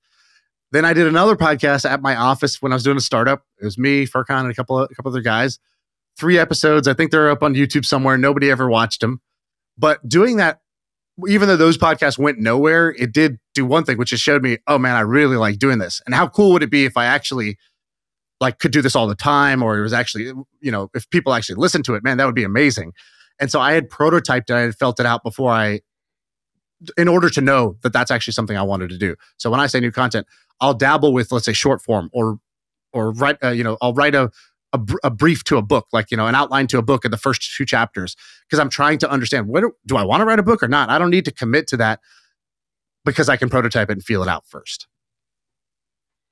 Then 0.72 0.86
I 0.86 0.94
did 0.94 1.08
another 1.08 1.36
podcast 1.36 1.90
at 1.90 2.02
my 2.02 2.16
office 2.16 2.62
when 2.62 2.72
I 2.72 2.76
was 2.76 2.84
doing 2.84 2.98
a 2.98 3.02
startup. 3.02 3.44
It 3.60 3.66
was 3.66 3.78
me, 3.78 4.06
Furkan, 4.06 4.42
and 4.42 4.52
a 4.52 4.54
couple 4.54 4.80
of, 4.80 4.90
a 4.92 4.96
couple 4.96 5.12
other 5.12 5.22
guys. 5.22 5.60
Three 6.18 6.38
episodes. 6.38 6.88
I 6.88 6.94
think 6.94 7.12
they're 7.12 7.30
up 7.30 7.42
on 7.42 7.56
YouTube 7.56 7.86
somewhere. 7.86 8.18
Nobody 8.18 8.52
ever 8.52 8.70
watched 8.70 9.02
them. 9.02 9.22
But 9.78 10.08
doing 10.08 10.38
that, 10.38 10.60
even 11.28 11.48
though 11.48 11.58
those 11.58 11.78
podcasts 11.78 12.18
went 12.18 12.40
nowhere, 12.40 12.94
it 12.98 13.12
did 13.14 13.40
do 13.56 13.66
one 13.66 13.84
thing, 13.84 13.98
which 13.98 14.10
just 14.10 14.24
showed 14.24 14.44
me, 14.44 14.58
oh 14.68 14.78
man, 14.78 14.96
I 14.96 15.02
really 15.02 15.38
like 15.38 15.58
doing 15.58 15.80
this. 15.80 16.02
And 16.06 16.14
how 16.14 16.28
cool 16.28 16.52
would 16.52 16.64
it 16.64 16.70
be 16.70 16.86
if 16.86 16.98
I 16.98 17.06
actually 17.06 17.58
like 18.40 18.60
could 18.60 18.72
do 18.72 18.82
this 18.82 18.96
all 18.96 19.08
the 19.08 19.16
time 19.16 19.62
or 19.62 19.78
it 19.78 19.82
was 19.82 19.94
actually 19.94 20.32
you 20.62 20.72
know 20.72 20.90
if 20.94 21.10
people 21.10 21.34
actually 21.34 21.56
listen 21.56 21.84
to 21.84 21.96
it 21.96 22.04
man 22.04 22.18
that 22.18 22.26
would 22.26 22.36
be 22.36 22.44
amazing. 22.44 22.94
And 23.40 23.50
so 23.52 23.60
i 23.60 23.74
had 23.74 23.90
prototyped 23.90 24.50
it. 24.50 24.52
I 24.52 24.62
had 24.62 24.76
felt 24.76 25.00
it 25.00 25.06
out 25.06 25.24
before 25.24 25.52
i 25.52 25.82
in 26.98 27.10
order 27.10 27.30
to 27.30 27.42
know 27.42 27.76
that 27.84 27.92
that's 27.92 28.12
actually 28.12 28.34
something 28.34 28.58
i 28.58 28.64
wanted 28.64 28.90
to 28.90 28.98
do. 28.98 29.16
So 29.38 29.50
when 29.50 29.60
i 29.60 29.68
say 29.68 29.80
new 29.80 29.92
content 29.92 30.28
i'll 30.62 30.74
dabble 30.74 31.14
with 31.14 31.32
let's 31.32 31.46
say 31.46 31.54
short 31.54 31.82
form 31.82 32.10
or 32.14 32.40
or 32.94 33.12
write 33.12 33.38
uh, 33.44 33.50
you 33.50 33.64
know 33.64 33.78
i'll 33.82 33.94
write 33.94 34.16
a, 34.16 34.32
a, 34.74 34.80
a 35.04 35.10
brief 35.10 35.44
to 35.46 35.58
a 35.58 35.62
book 35.62 35.88
like 35.92 36.12
you 36.12 36.18
know 36.18 36.28
an 36.28 36.36
outline 36.36 36.68
to 36.68 36.78
a 36.78 36.82
book 36.82 37.06
in 37.06 37.12
the 37.12 37.18
first 37.18 37.54
two 37.56 37.66
chapters 37.66 38.16
because 38.48 38.60
i'm 38.60 38.70
trying 38.70 38.98
to 38.98 39.10
understand 39.10 39.48
what 39.48 39.62
do, 39.62 39.72
do 39.86 39.98
i 39.98 40.04
want 40.04 40.22
to 40.22 40.26
write 40.26 40.40
a 40.40 40.44
book 40.44 40.62
or 40.64 40.68
not? 40.68 40.90
I 40.90 40.98
don't 40.98 41.10
need 41.10 41.26
to 41.26 41.32
commit 41.32 41.68
to 41.68 41.78
that 41.78 42.00
because 43.06 43.30
i 43.30 43.38
can 43.38 43.50
prototype 43.50 43.90
it 43.90 43.94
and 43.94 44.04
feel 44.04 44.22
it 44.22 44.30
out 44.30 44.46
first 44.48 44.88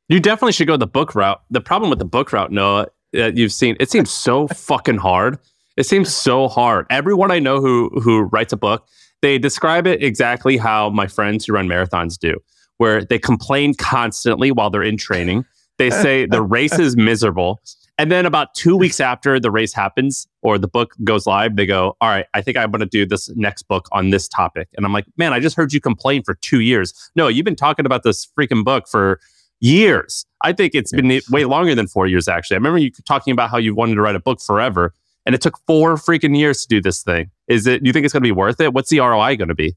you 0.10 0.20
definitely 0.20 0.54
should 0.54 0.68
go 0.68 0.78
the 0.78 0.88
book 0.88 1.16
route. 1.16 1.42
The 1.50 1.62
problem 1.62 1.90
with 1.90 2.00
the 2.00 2.06
book 2.06 2.32
route, 2.32 2.52
Noah, 2.52 2.88
that 3.14 3.38
you've 3.38 3.52
seen, 3.52 3.76
it 3.80 3.90
seems 3.90 4.12
so 4.12 4.48
fucking 4.56 4.98
hard. 4.98 5.40
It 5.76 5.86
seems 5.86 6.14
so 6.14 6.48
hard. 6.48 6.88
Everyone 6.90 7.32
I 7.32 7.40
know 7.40 7.62
who 7.62 7.90
who 8.02 8.22
writes 8.22 8.52
a 8.52 8.58
book, 8.58 8.88
they 9.22 9.38
describe 9.38 9.86
it 9.86 10.04
exactly 10.04 10.58
how 10.58 10.90
my 10.90 11.08
friends 11.08 11.46
who 11.46 11.54
run 11.54 11.68
marathons 11.68 12.18
do, 12.18 12.36
where 12.78 13.04
they 13.04 13.20
complain 13.20 13.76
constantly 13.76 14.52
while 14.52 14.70
they're 14.70 14.84
in 14.84 14.98
training. 14.98 15.46
They 15.78 15.92
say 15.92 16.26
the 16.26 16.42
race 16.58 16.80
is 16.80 16.98
miserable. 16.98 17.62
And 18.00 18.12
then 18.12 18.28
about 18.28 18.54
two 18.54 18.78
weeks 18.78 19.00
after 19.00 19.40
the 19.40 19.50
race 19.50 19.74
happens 19.74 20.28
or 20.44 20.60
the 20.60 20.68
book 20.68 20.94
goes 21.04 21.26
live, 21.26 21.56
they 21.56 21.66
go, 21.66 21.96
All 22.00 22.10
right, 22.10 22.26
I 22.34 22.42
think 22.42 22.58
I'm 22.58 22.72
going 22.72 22.80
to 22.80 22.86
do 22.86 23.06
this 23.06 23.30
next 23.36 23.64
book 23.64 23.88
on 23.92 24.12
this 24.12 24.28
topic. 24.28 24.70
And 24.76 24.86
I'm 24.86 24.94
like, 24.94 25.06
Man, 25.18 25.34
I 25.34 25.40
just 25.40 25.56
heard 25.56 25.74
you 25.74 25.82
complain 25.82 26.24
for 26.24 26.36
two 26.36 26.60
years. 26.60 26.94
No, 27.16 27.28
you've 27.28 27.46
been 27.46 27.56
talking 27.56 27.86
about 27.86 28.04
this 28.04 28.28
freaking 28.38 28.64
book 28.64 28.88
for 28.88 29.20
years. 29.60 30.26
I 30.42 30.54
think 30.54 30.76
it's 30.76 30.92
been 30.92 31.22
way 31.30 31.46
longer 31.46 31.76
than 31.76 31.88
four 31.88 32.08
years, 32.08 32.28
actually. 32.28 32.56
I 32.56 32.60
remember 32.60 32.78
you 32.78 32.92
talking 33.06 33.32
about 33.32 33.50
how 33.50 33.58
you 33.58 33.74
wanted 33.74 33.96
to 33.96 34.02
write 34.02 34.16
a 34.16 34.20
book 34.20 34.42
forever, 34.42 34.94
and 35.26 35.34
it 35.34 35.42
took 35.42 35.60
four 35.66 35.96
freaking 35.96 36.38
years 36.38 36.62
to 36.62 36.68
do 36.68 36.82
this 36.82 37.02
thing. 37.02 37.32
Is 37.48 37.68
it, 37.68 37.84
do 37.84 37.88
you 37.88 37.94
think 37.94 38.06
it's 38.06 38.14
going 38.14 38.24
to 38.24 38.28
be 38.28 38.32
worth 38.32 38.62
it? 38.62 38.74
What's 38.74 38.90
the 38.90 39.00
ROI 39.00 39.36
going 39.38 39.48
to 39.50 39.56
be? 39.56 39.76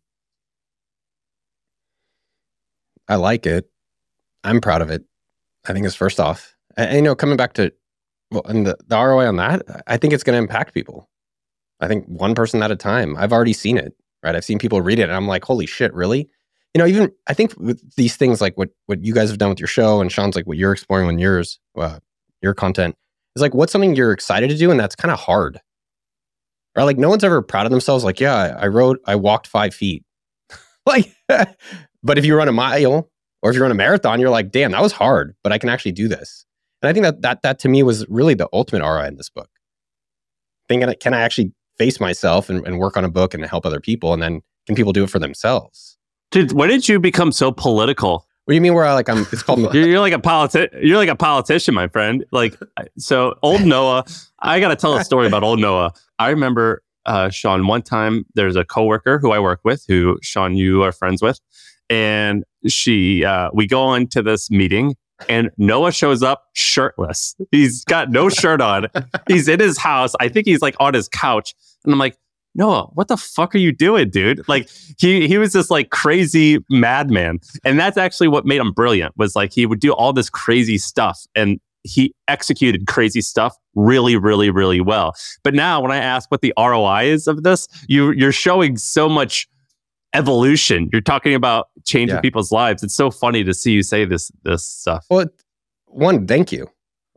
I 3.09 3.16
like 3.16 3.47
it. 3.47 3.68
I'm 4.45 4.61
proud 4.61 4.83
of 4.83 4.91
it. 4.91 5.05
I 5.66 5.72
think 5.72 5.85
it's 5.85 5.95
first 5.95 6.20
off. 6.20 6.55
And, 6.76 6.95
you 6.95 7.03
know, 7.03 7.14
coming 7.14 7.37
back 7.37 7.55
to, 7.55 7.72
well, 8.31 8.43
and 8.47 8.66
the, 8.66 8.76
the 8.87 8.97
ROI 8.97 9.26
on 9.26 9.37
that, 9.37 9.62
I 9.87 9.97
think 9.97 10.12
it's 10.12 10.22
going 10.22 10.35
to 10.35 10.43
impact 10.43 10.72
people. 10.74 11.09
I 11.81 11.89
think 11.89 12.05
one 12.07 12.35
person 12.35 12.62
at 12.62 12.70
a 12.70 12.76
time. 12.76 13.16
I've 13.16 13.33
already 13.33 13.53
seen 13.53 13.76
it, 13.76 13.95
right? 14.22 14.37
I've 14.37 14.45
seen 14.45 14.59
people 14.59 14.81
read 14.81 14.99
it 14.99 15.05
and 15.05 15.12
I'm 15.12 15.26
like, 15.26 15.45
holy 15.45 15.66
shit, 15.66 15.93
really? 15.93 16.28
You 16.75 16.79
know, 16.79 16.87
even 16.87 17.11
I 17.27 17.35
think 17.35 17.59
with 17.59 17.95
these 17.97 18.16
things 18.16 18.41
like 18.41 18.57
what 18.57 18.71
what 18.87 19.05
you 19.05 19.12
guys 19.12 19.29
have 19.29 19.39
done 19.39 19.51
with 19.51 19.59
your 19.59 19.66
show 19.66 20.01
and 20.01 20.11
Shaan's 20.11 20.37
like 20.37 20.47
what 20.47 20.57
you're 20.57 20.73
exploring 20.73 21.09
on 21.09 21.18
yours, 21.18 21.59
uh, 21.77 21.99
your 22.43 22.55
content 22.55 22.97
is 23.37 23.43
like 23.43 23.55
what's 23.55 23.73
something 23.73 23.95
you're 23.95 24.12
excited 24.12 24.51
to 24.51 24.57
do 24.57 24.71
and 24.71 24.79
that's 24.79 24.95
kind 24.95 25.12
of 25.12 25.18
hard. 25.18 25.61
Or 26.77 26.85
like 26.85 26.99
no 26.99 27.09
one's 27.09 27.25
ever 27.25 27.43
proud 27.43 27.66
of 27.66 27.71
themselves. 27.71 28.05
Like, 28.05 28.21
yeah, 28.21 28.57
I, 28.59 28.68
wrote, 28.68 29.01
I 29.05 29.16
walked 29.16 29.49
five 29.49 29.75
feet. 29.75 30.05
like, 30.87 31.12
but 32.03 32.18
if 32.18 32.25
you 32.25 32.37
run 32.37 32.49
a 32.49 32.53
mile 32.53 33.11
or 33.43 33.51
if 33.51 33.57
you 33.57 33.62
run 33.62 33.73
a 33.73 33.75
marathon, 33.75 34.21
you're 34.21 34.31
like, 34.31 34.53
damn, 34.53 34.73
that 34.73 34.83
was 34.83 34.93
hard, 34.93 35.35
but 35.43 35.53
I 35.53 35.59
can 35.59 35.68
actually 35.68 35.93
do 35.93 36.07
this. 36.07 36.47
And 36.83 36.89
I 36.89 36.93
think 36.93 37.05
that 37.05 37.23
that 37.23 37.43
that 37.43 37.59
to 37.61 37.68
me 37.68 37.83
was 37.83 38.09
really 38.09 38.35
the 38.35 38.49
ultimate 38.53 38.83
ROI 38.83 39.09
in 39.09 39.16
this 39.16 39.29
book. 39.29 39.51
Thinking, 40.68 40.93
can 41.01 41.12
I 41.12 41.21
actually 41.21 41.53
face 41.77 42.01
myself 42.01 42.49
and, 42.49 42.66
and 42.66 42.79
work 42.79 42.97
on 42.97 43.05
a 43.05 43.11
book 43.11 43.35
and 43.35 43.45
help 43.45 43.66
other 43.66 43.81
people, 43.81 44.14
and 44.14 44.23
then 44.23 44.41
can 44.66 44.77
people 44.77 44.93
do 44.93 45.05
it 45.05 45.11
for 45.11 45.18
themselves? 45.18 45.99
Dude, 46.31 46.53
when 46.53 46.68
did 46.68 46.89
you 46.89 47.01
become 47.01 47.33
so 47.33 47.51
political? 47.51 48.26
What 48.45 48.53
do 48.53 48.55
you 48.55 48.61
mean? 48.61 48.74
Where 48.74 48.85
I 48.85 48.95
like 48.95 49.09
I'm? 49.09 49.26
It's 49.33 49.43
called. 49.43 49.61
you're, 49.74 49.89
you're 49.89 50.01
like 50.01 50.12
a 50.12 50.18
politi- 50.18 50.68
You're 50.83 50.97
like 50.97 51.09
a 51.09 51.16
politician, 51.16 51.74
my 51.74 51.89
friend. 51.89 52.24
Like 52.31 52.57
so, 52.99 53.37
old 53.43 53.62
Noah. 53.62 54.05
I 54.41 54.61
got 54.61 54.68
to 54.68 54.76
tell 54.76 54.97
a 54.97 55.05
story 55.05 55.26
about 55.26 55.43
old 55.43 55.61
Noah. 55.61 55.93
I 56.18 56.31
remember 56.31 56.83
uh, 57.07 57.28
Shaan. 57.28 57.66
One 57.66 57.83
time, 57.83 58.24
there's 58.35 58.57
a 58.57 58.64
coworker 58.64 59.18
who 59.18 59.33
I 59.33 59.39
work 59.39 59.61
with, 59.64 59.85
who 59.89 60.18
Shaan, 60.24 60.57
you 60.57 60.83
are 60.83 60.93
friends 60.93 61.22
with, 61.22 61.41
and 61.89 62.45
she. 62.66 63.24
Uh, 63.24 63.51
we 63.53 63.66
go 63.66 63.95
into 63.95 64.22
this 64.22 64.51
meeting, 64.51 64.97
and 65.28 65.51
Noah 65.59 65.93
shows 65.93 66.22
up 66.22 66.45
shirtless. 66.55 67.37
He's 67.51 67.85
got 67.85 68.11
no 68.11 68.28
shirt 68.28 68.61
on. 68.61 68.87
he's 69.28 69.49
in 69.49 69.61
his 69.61 69.78
house. 69.78 70.14
I 70.20 70.28
think 70.28 70.47
he's 70.47 70.62
like 70.62 70.76
on 70.81 70.95
his 70.95 71.09
couch, 71.09 71.55
and 71.85 71.93
I'm 71.93 71.99
like, 71.99 72.16
Noah, 72.55 72.88
what 72.94 73.09
the 73.09 73.16
fuck 73.16 73.55
are 73.55 73.59
you 73.59 73.72
doing, 73.72 74.11
dude? 74.11 74.46
Like 74.48 74.68
he 74.98 75.28
he 75.28 75.38
was 75.38 75.53
this 75.53 75.70
like 75.70 75.90
crazy 75.90 76.59
madman. 76.68 77.38
And 77.64 77.78
that's 77.78 77.96
actually 77.96 78.28
what 78.28 78.44
made 78.44 78.61
him 78.61 78.72
brilliant 78.72 79.16
was 79.16 79.36
like 79.36 79.53
he 79.53 79.66
would 79.66 79.80
do 79.80 79.92
all 79.92 80.12
this 80.12 80.28
crazy 80.28 80.78
stuff 80.78 81.20
and 81.34 81.61
he 81.82 82.14
executed 82.28 82.86
crazy 82.86 83.20
stuff 83.20 83.57
really, 83.74 84.16
really, 84.16 84.51
really 84.51 84.80
well. 84.80 85.14
But 85.42 85.55
now 85.55 85.80
when 85.80 85.92
I 85.92 85.96
ask 85.96 86.30
what 86.30 86.42
the 86.42 86.53
ROI 86.59 87.05
is 87.05 87.26
of 87.26 87.42
this, 87.44 87.68
you 87.88 88.11
you're 88.12 88.32
showing 88.32 88.76
so 88.76 89.09
much 89.09 89.48
evolution. 90.12 90.88
You're 90.92 91.03
talking 91.03 91.34
about 91.34 91.68
changing 91.84 92.16
yeah. 92.16 92.20
people's 92.20 92.51
lives. 92.51 92.82
It's 92.82 92.94
so 92.94 93.11
funny 93.11 93.44
to 93.44 93.55
see 93.55 93.72
you 93.72 93.82
say 93.82 94.05
this 94.05 94.30
this 94.42 94.64
stuff. 94.64 95.07
Well, 95.09 95.26
one, 95.86 96.26
thank 96.26 96.53
you. 96.53 96.68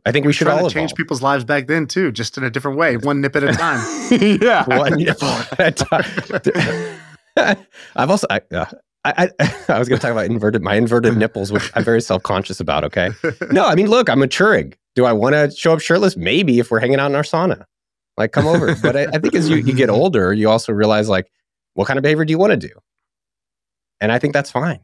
I 0.06 0.12
think 0.12 0.26
we 0.26 0.32
should 0.32 0.48
all 0.48 0.68
change 0.68 0.90
evolve. 0.90 0.96
people's 0.96 1.22
lives 1.22 1.44
back 1.44 1.66
then 1.66 1.86
too, 1.86 2.12
just 2.12 2.36
in 2.36 2.44
a 2.44 2.50
different 2.50 2.76
way, 2.76 2.96
one 2.98 3.22
nip 3.22 3.34
at 3.36 3.42
a 3.42 3.52
time. 3.52 3.80
yeah, 4.42 4.64
one 4.78 4.94
nip 4.96 5.22
at 5.58 5.60
a 5.60 5.70
time. 5.72 7.66
I've 7.96 8.10
also 8.10 8.26
I, 8.28 8.42
uh, 8.52 8.66
I, 9.04 9.30
I, 9.40 9.54
I 9.68 9.78
was 9.78 9.88
going 9.88 9.98
to 9.98 10.02
talk 10.02 10.12
about 10.12 10.26
inverted 10.26 10.62
my 10.62 10.74
inverted 10.74 11.16
nipples, 11.16 11.52
which 11.52 11.70
I'm 11.74 11.84
very 11.84 12.02
self 12.02 12.22
conscious 12.22 12.60
about. 12.60 12.84
Okay, 12.84 13.10
no, 13.50 13.64
I 13.66 13.74
mean, 13.74 13.88
look, 13.88 14.10
I'm 14.10 14.18
maturing. 14.18 14.74
Do 14.94 15.06
I 15.06 15.12
want 15.12 15.34
to 15.34 15.50
show 15.56 15.72
up 15.72 15.80
shirtless? 15.80 16.16
Maybe 16.16 16.58
if 16.58 16.70
we're 16.70 16.80
hanging 16.80 17.00
out 17.00 17.10
in 17.10 17.16
our 17.16 17.22
sauna, 17.22 17.64
like 18.18 18.32
come 18.32 18.46
over. 18.46 18.74
but 18.82 18.96
I, 18.96 19.06
I 19.06 19.18
think 19.18 19.34
as 19.34 19.48
you 19.48 19.56
you 19.56 19.74
get 19.74 19.88
older, 19.88 20.34
you 20.34 20.50
also 20.50 20.72
realize 20.72 21.08
like 21.08 21.30
what 21.72 21.86
kind 21.86 21.98
of 21.98 22.02
behavior 22.02 22.26
do 22.26 22.30
you 22.30 22.38
want 22.38 22.50
to 22.50 22.58
do, 22.58 22.74
and 24.02 24.12
I 24.12 24.18
think 24.18 24.34
that's 24.34 24.50
fine. 24.50 24.80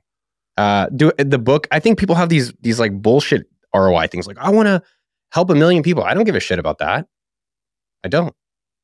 Uh, 0.56 0.86
do 0.88 1.12
the 1.18 1.38
book. 1.38 1.68
I 1.70 1.78
think 1.78 1.98
people 1.98 2.14
have 2.14 2.30
these 2.30 2.54
these 2.62 2.80
like 2.80 3.02
bullshit 3.02 3.46
ROI 3.74 4.06
things 4.06 4.26
like 4.26 4.38
I 4.38 4.48
want 4.48 4.66
to 4.66 4.82
help 5.32 5.50
a 5.50 5.54
million 5.54 5.82
people. 5.82 6.02
I 6.02 6.14
don't 6.14 6.24
give 6.24 6.34
a 6.34 6.40
shit 6.40 6.58
about 6.58 6.78
that. 6.78 7.06
I 8.04 8.08
don't. 8.08 8.34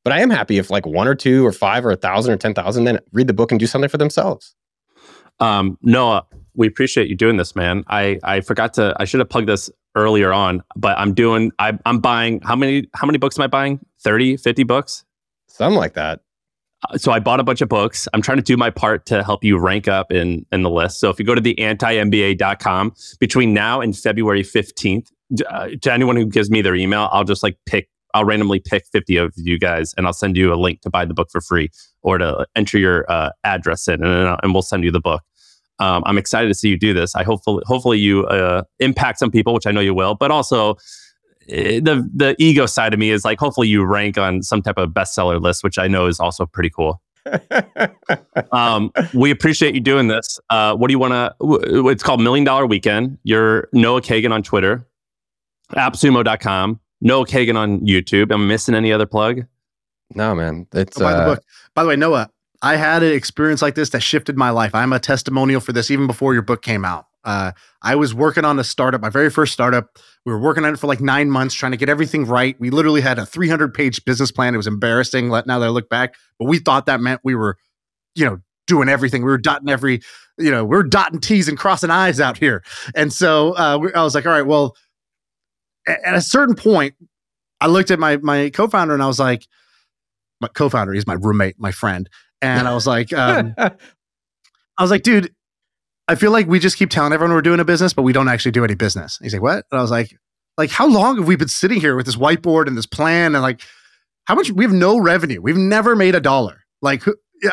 But 0.05 0.13
I 0.13 0.21
am 0.21 0.31
happy 0.31 0.59
if 0.59 0.71
like 0.71 0.87
one 0.87 1.09
or 1.09 1.15
two 1.15 1.45
or 1.45 1.53
five 1.53 1.85
or 1.85 1.91
a 1.91 1.97
thousand 1.97 2.33
or 2.33 2.37
10,000 2.37 2.85
then 2.85 3.01
read 3.13 3.27
the 3.27 3.35
book 3.35 3.51
and 3.51 3.59
do 3.59 3.67
something 3.67 3.89
for 3.89 3.99
themselves. 3.99 4.55
Um, 5.41 5.79
Noah, 5.83 6.27
we 6.55 6.67
appreciate 6.67 7.09
you 7.09 7.17
doing 7.17 7.37
this, 7.37 7.57
man. 7.57 7.85
I, 7.89 8.19
I 8.23 8.41
forgot 8.41 8.75
to, 8.75 8.95
I 8.99 9.05
should 9.05 9.21
have 9.21 9.29
plugged 9.29 9.49
this 9.49 9.69
earlier 9.95 10.33
on, 10.33 10.63
but 10.77 10.97
I'm 10.99 11.13
doing, 11.13 11.51
I, 11.59 11.79
I'm 11.85 11.99
buying, 11.99 12.41
how 12.43 12.57
many, 12.57 12.89
how 12.95 13.07
many 13.07 13.19
books 13.19 13.39
am 13.39 13.43
I 13.43 13.47
buying? 13.49 13.81
30, 14.01 14.37
50 14.37 14.63
books? 14.63 15.05
Something 15.49 15.79
like 15.79 15.95
that. 15.95 16.21
Uh, 16.89 16.99
so 16.99 17.13
I 17.13 17.19
bought 17.19 17.41
a 17.41 17.45
bunch 17.45 17.61
of 17.61 17.69
books. 17.69 18.07
I'm 18.15 18.23
trying 18.23 18.39
to 18.39 18.43
do 18.43 18.57
my 18.57 18.71
part 18.71 19.07
to 19.07 19.23
help 19.23 19.43
you 19.43 19.59
rank 19.59 19.89
up 19.89 20.13
in, 20.13 20.47
in 20.53 20.63
the 20.63 20.71
list. 20.71 21.01
So 21.01 21.11
if 21.11 21.19
you 21.19 21.25
go 21.25 21.35
to 21.35 21.41
the 21.41 21.55
antimba.com 21.57 22.95
between 23.19 23.55
now 23.55 23.81
and 23.81 23.97
February 23.97 24.43
15th, 24.43 25.11
uh, 25.49 25.69
to 25.83 25.93
anyone 25.93 26.17
who 26.17 26.27
gives 26.27 26.51
me 26.51 26.63
their 26.63 26.75
email, 26.75 27.09
I'll 27.13 27.25
just 27.25 27.43
like 27.43 27.59
pick, 27.67 27.89
I'll 28.15 28.25
randomly 28.25 28.61
pick 28.61 28.85
50 28.93 29.17
of 29.17 29.33
you 29.37 29.59
guys 29.59 29.95
and 29.97 30.07
I'll 30.07 30.13
send 30.13 30.37
you 30.37 30.53
a 30.53 30.57
link 30.57 30.81
to 30.83 30.91
buy 30.91 31.05
the 31.05 31.15
book 31.15 31.29
for 31.31 31.41
free 31.41 31.71
or 32.03 32.19
to 32.19 32.47
enter 32.55 32.79
your 32.79 33.11
uh, 33.11 33.31
address 33.45 33.89
in 33.89 34.03
and, 34.05 34.39
and 34.43 34.53
we'll 34.53 34.63
send 34.63 34.85
you 34.85 34.91
the 34.91 35.01
book. 35.01 35.23
Um, 35.79 36.03
I'm 36.07 36.17
excited 36.17 36.49
to 36.49 36.55
see 36.55 36.71
you 36.71 36.79
do 36.79 36.95
this. 36.95 37.15
I 37.15 37.23
hopefully, 37.23 37.63
hopefully 37.67 37.99
you 37.99 38.25
uh, 38.27 38.63
impact 38.79 39.19
some 39.19 39.31
people, 39.31 39.53
which 39.53 39.67
I 39.67 39.73
know 39.73 39.81
you 39.81 39.95
will, 39.95 40.15
but 40.15 40.31
also 40.31 40.77
eh, 41.49 41.81
the 41.81 42.09
the 42.15 42.35
ego 42.39 42.65
side 42.65 42.95
of 42.95 42.99
me 42.99 43.11
is 43.11 43.25
like 43.25 43.39
hopefully 43.39 43.69
you 43.69 43.85
rank 43.85 44.17
on 44.17 44.43
some 44.43 44.63
type 44.63 44.79
of 44.79 44.91
bestseller 44.91 45.41
list, 45.41 45.63
which 45.63 45.79
I 45.79 45.87
know 45.87 46.07
is 46.07 46.19
also 46.19 46.47
pretty 46.47 46.71
cool. 46.71 47.03
um, 48.53 48.91
we 49.13 49.31
appreciate 49.31 49.75
you 49.75 49.81
doing 49.81 50.09
this. 50.09 50.41
Uh, 50.49 50.75
what 50.75 50.89
do 50.89 50.93
you 50.93 50.99
want 50.99 51.13
to? 51.13 51.35
W- 51.41 51.89
it's 51.89 52.03
called 52.03 52.23
Million 52.23 52.45
Dollar 52.45 52.67
Weekend. 52.67 53.19
You're 53.25 53.69
Noah 53.73 54.01
Kagan 54.01 54.33
on 54.33 54.43
Twitter 54.43 54.87
appsumo.com. 55.75 56.81
Noah 57.01 57.27
Kagan 57.27 57.57
on 57.57 57.81
YouTube. 57.81 58.33
Am 58.33 58.43
I 58.43 58.45
missing 58.45 58.75
any 58.75 58.93
other 58.93 59.07
plug? 59.07 59.47
No, 60.15 60.35
man. 60.35 60.67
It's 60.73 61.01
oh, 61.01 61.05
by, 61.05 61.13
uh, 61.13 61.19
the 61.19 61.35
book. 61.35 61.45
by 61.75 61.83
the 61.83 61.89
way, 61.89 61.97
Noah, 61.97 62.31
I 62.63 62.77
had 62.77 63.03
an 63.03 63.13
experience 63.13 63.63
like 63.63 63.75
this 63.75 63.91
that 63.91 64.01
shifted 64.01 64.37
my 64.37 64.51
life. 64.51 64.75
I'm 64.75 64.93
a 64.93 65.01
testimonial 65.01 65.61
for 65.61 65.73
this 65.73 65.91
even 65.91 66.07
before 66.07 66.33
your 66.33 66.43
book 66.43 66.63
came 66.63 66.85
out. 66.85 67.07
Uh, 67.25 67.51
I 67.83 67.97
was 67.97 68.15
working 68.15 68.45
on 68.45 68.59
a 68.59 68.65
startup, 68.65 69.01
my 69.01 69.11
very 69.11 69.31
first 69.31 69.53
startup. 69.53 69.99
We 70.25 70.33
were 70.33 70.39
working 70.39 70.65
on 70.65 70.75
it 70.75 70.79
for 70.79 70.87
like 70.87 71.01
nine 71.01 71.29
months, 71.29 71.55
trying 71.55 71.73
to 71.73 71.79
get 71.79 71.89
everything 71.89 72.25
right. 72.25 72.59
We 72.61 72.71
literally 72.71 73.01
had 73.01 73.19
a 73.19 73.27
300 73.27 73.75
page 73.75 74.05
business 74.05 74.31
plan. 74.31 74.55
It 74.55 74.59
was 74.59 74.69
embarrassing 74.69 75.29
now 75.29 75.43
that 75.43 75.63
I 75.63 75.69
look 75.69 75.89
back, 75.89 76.15
but 76.39 76.47
we 76.47 76.61
thought 76.61 76.87
that 76.87 77.01
meant 77.01 77.21
we 77.25 77.35
were, 77.35 77.59
you 78.15 78.25
know, 78.25 78.39
doing 78.69 78.89
everything. 78.89 79.23
We 79.23 79.31
were 79.31 79.39
dotting 79.39 79.69
every, 79.69 80.01
you 80.39 80.53
know, 80.53 80.65
we 80.65 80.77
are 80.77 80.85
dotting 80.85 81.21
T's 81.21 81.49
and 81.49 81.59
crossing 81.59 81.91
I's 81.91 82.21
out 82.21 82.39
here. 82.39 82.63
And 82.95 83.13
so 83.13 83.53
uh, 83.55 83.79
I 83.95 84.03
was 84.03 84.15
like, 84.15 84.25
all 84.25 84.33
right, 84.33 84.47
well, 84.47 84.77
at 85.87 86.15
a 86.15 86.21
certain 86.21 86.55
point, 86.55 86.95
I 87.61 87.67
looked 87.69 87.91
at 87.91 87.99
my 87.99 88.17
my 88.19 88.51
co-founder 88.51 88.95
and 88.95 89.03
I 89.03 89.07
was 89.07 89.19
like, 89.19 89.47
my 90.41 90.49
co-founder, 90.49 90.93
he's 90.93 91.07
my 91.07 91.15
roommate, 91.15 91.59
my 91.59 91.73
friend, 91.73 92.09
and 92.43 92.69
I 92.69 92.75
was 92.75 92.87
like, 92.87 93.13
um, 93.13 93.55
I 93.59 94.83
was 94.83 94.91
like, 94.91 95.03
dude, 95.03 95.35
I 96.09 96.15
feel 96.15 96.31
like 96.31 96.47
we 96.47 96.59
just 96.59 96.77
keep 96.77 96.91
telling 96.91 97.13
everyone 97.13 97.35
we're 97.35 97.43
doing 97.43 97.61
a 97.61 97.65
business, 97.65 97.93
but 97.93 98.03
we 98.03 98.13
don't 98.13 98.29
actually 98.29 98.53
do 98.53 98.65
any 98.65 98.75
business. 98.75 99.19
He's 99.23 99.33
like, 99.33 99.43
what? 99.43 99.65
And 99.71 99.79
I 99.79 99.83
was 99.83 99.91
like, 99.91 100.17
like, 100.59 100.71
how 100.71 100.87
long 100.87 101.17
have 101.17 101.27
we 101.27 101.37
been 101.37 101.49
sitting 101.49 101.81
here 101.81 101.97
with 101.97 102.07
this 102.07 102.17
whiteboard 102.17 102.67
and 102.67 102.77
this 102.77 102.87
plan 102.87 103.35
and 103.35 103.43
like, 103.43 103.61
how 104.25 104.35
much? 104.35 104.51
We 104.51 104.65
have 104.65 104.73
no 104.73 104.99
revenue. 104.99 105.41
We've 105.41 105.57
never 105.57 105.95
made 105.95 106.15
a 106.15 106.21
dollar. 106.21 106.65
Like, 106.83 107.05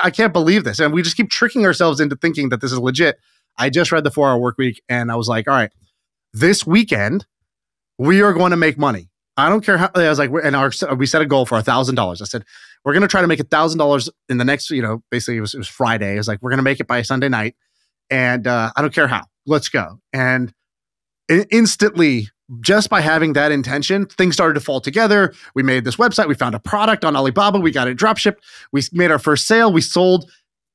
I 0.01 0.09
can't 0.11 0.33
believe 0.33 0.63
this, 0.63 0.79
and 0.79 0.93
we 0.93 1.01
just 1.01 1.17
keep 1.17 1.29
tricking 1.29 1.65
ourselves 1.65 1.99
into 1.99 2.15
thinking 2.15 2.49
that 2.49 2.61
this 2.61 2.71
is 2.71 2.79
legit. 2.79 3.17
I 3.57 3.69
just 3.69 3.91
read 3.91 4.03
the 4.03 4.11
Four 4.11 4.29
Hour 4.29 4.39
Work 4.39 4.57
Week, 4.57 4.81
and 4.89 5.11
I 5.11 5.15
was 5.15 5.27
like, 5.27 5.47
all 5.47 5.53
right, 5.53 5.71
this 6.33 6.65
weekend 6.65 7.25
we 8.03 8.21
are 8.21 8.33
going 8.33 8.51
to 8.51 8.57
make 8.57 8.77
money. 8.77 9.09
I 9.37 9.49
don't 9.49 9.65
care 9.65 9.77
how. 9.77 9.89
I 9.95 10.09
was 10.09 10.19
like, 10.19 10.29
and 10.43 10.55
our 10.55 10.71
we 10.95 11.05
set 11.05 11.21
a 11.21 11.25
goal 11.25 11.45
for 11.45 11.57
a 11.57 11.63
thousand 11.63 11.95
dollars. 11.95 12.21
I 12.21 12.25
said 12.25 12.43
we're 12.83 12.93
going 12.93 13.01
to 13.01 13.07
try 13.07 13.21
to 13.21 13.27
make 13.27 13.39
a 13.39 13.45
thousand 13.45 13.79
dollars 13.79 14.09
in 14.29 14.37
the 14.37 14.45
next. 14.45 14.69
You 14.69 14.81
know, 14.81 15.01
basically 15.09 15.37
it 15.37 15.41
was, 15.41 15.53
it 15.53 15.57
was 15.57 15.69
Friday. 15.69 16.15
It 16.15 16.17
was 16.17 16.27
like 16.27 16.41
we're 16.41 16.51
going 16.51 16.57
to 16.57 16.63
make 16.63 16.79
it 16.79 16.87
by 16.87 17.01
Sunday 17.01 17.29
night, 17.29 17.55
and 18.11 18.45
uh, 18.45 18.71
I 18.75 18.81
don't 18.81 18.93
care 18.93 19.07
how. 19.07 19.25
Let's 19.45 19.69
go. 19.69 19.99
And 20.11 20.53
instantly, 21.29 22.27
just 22.59 22.89
by 22.89 23.01
having 23.01 23.33
that 23.33 23.51
intention, 23.51 24.05
things 24.05 24.35
started 24.35 24.53
to 24.55 24.59
fall 24.59 24.81
together. 24.81 25.33
We 25.55 25.63
made 25.63 25.85
this 25.85 25.95
website. 25.95 26.27
We 26.27 26.35
found 26.35 26.55
a 26.55 26.59
product 26.59 27.05
on 27.05 27.15
Alibaba. 27.15 27.59
We 27.59 27.71
got 27.71 27.87
it 27.87 27.95
drop 27.95 28.17
shipped. 28.17 28.43
We 28.71 28.81
made 28.91 29.11
our 29.11 29.19
first 29.19 29.47
sale. 29.47 29.71
We 29.73 29.81
sold 29.81 30.29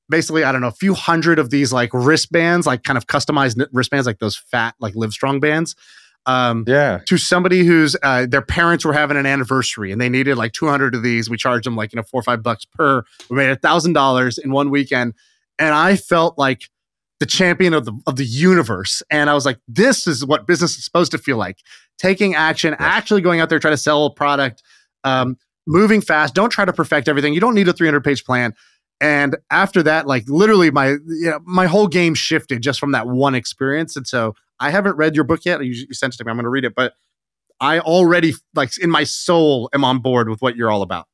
basically 0.09 0.43
I 0.43 0.51
don't 0.51 0.63
know 0.63 0.69
a 0.69 0.73
few 0.73 0.95
hundred 0.95 1.39
of 1.39 1.51
these 1.51 1.73
like 1.73 1.91
wristbands, 1.93 2.67
like 2.67 2.83
kind 2.83 2.97
of 2.97 3.07
customized 3.07 3.65
wristbands, 3.73 4.07
like 4.07 4.19
those 4.19 4.37
fat 4.37 4.75
like 4.81 4.95
Livestrong 4.95 5.41
bands 5.41 5.77
um, 6.27 6.65
yeah. 6.67 7.01
to 7.07 7.17
somebody 7.17 7.65
whose 7.65 7.97
uh, 8.03 8.27
their 8.27 8.43
parents 8.43 8.85
were 8.85 8.93
having 8.93 9.17
an 9.17 9.27
anniversary 9.27 9.93
and 9.93 10.01
they 10.01 10.09
needed 10.09 10.37
like 10.37 10.53
200 10.53 10.95
of 10.95 11.03
these. 11.03 11.31
We 11.31 11.37
charged 11.37 11.67
them 11.67 11.77
like, 11.77 11.93
you 11.93 11.97
know, 11.97 12.03
four 12.03 12.21
or 12.21 12.23
five 12.23 12.43
bucks 12.43 12.65
per. 12.65 13.03
We 13.31 13.37
made 13.37 13.51
a 13.51 13.57
thousand 13.57 13.95
dollars 13.95 14.39
in 14.39 14.53
one 14.53 14.71
weekend. 14.71 15.15
And 15.59 15.75
I 15.75 15.97
felt 15.97 16.39
like 16.39 16.69
the 17.21 17.27
champion 17.27 17.75
of 17.75 17.85
the, 17.85 17.99
of 18.07 18.17
the 18.17 18.25
universe. 18.25 19.03
And 19.11 19.29
I 19.29 19.35
was 19.35 19.45
like, 19.47 19.59
this 19.67 20.07
is 20.07 20.25
what 20.25 20.47
business 20.47 20.77
is 20.77 20.85
supposed 20.85 21.11
to 21.13 21.19
feel 21.19 21.37
like 21.37 21.59
taking 21.99 22.35
action, 22.35 22.73
yes. 22.73 22.81
actually 22.81 23.23
going 23.23 23.41
out 23.41 23.49
there, 23.49 23.59
trying 23.59 23.75
to 23.75 23.79
sell 23.79 24.07
a 24.07 24.11
product, 24.11 24.63
um, 25.05 25.37
moving 25.67 26.01
fast. 26.01 26.35
Don't 26.35 26.51
try 26.51 26.65
to 26.65 26.73
perfect 26.73 27.09
everything. 27.09 27.35
You 27.35 27.41
don't 27.41 27.55
need 27.55 27.69
a 27.69 27.73
300 27.73 28.05
page 28.05 28.25
plan. 28.25 28.55
And 29.01 29.37
after 29.51 29.83
that, 29.85 30.07
like 30.07 30.29
literally 30.29 30.71
my, 30.71 30.89
you 30.89 31.31
know, 31.31 31.41
my 31.45 31.67
whole 31.67 31.87
game 31.87 32.15
shifted 32.15 32.63
just 32.63 32.81
from 32.81 32.93
that 32.93 33.07
one 33.07 33.35
experience. 33.35 33.97
And 33.97 34.07
so 34.07 34.35
I 34.61 34.71
haven't 34.71 34.97
read 34.97 35.15
your 35.15 35.25
book 35.25 35.45
yet. 35.45 35.65
You, 35.65 35.73
you 35.73 35.95
sent 35.95 36.15
it 36.15 36.19
to 36.19 36.25
me. 36.25 36.31
I'm 36.31 36.37
going 36.37 36.45
to 36.45 36.51
read 36.51 36.65
it, 36.65 36.75
but 36.75 36.95
I 37.61 37.81
already 37.81 38.35
like 38.55 38.77
in 38.79 38.91
my 38.91 39.05
soul 39.05 39.69
am 39.75 39.85
on 39.85 39.99
board 39.99 40.29
with 40.29 40.41
what 40.41 40.57
you're 40.57 40.71
all 40.71 40.83
about. 40.83 41.07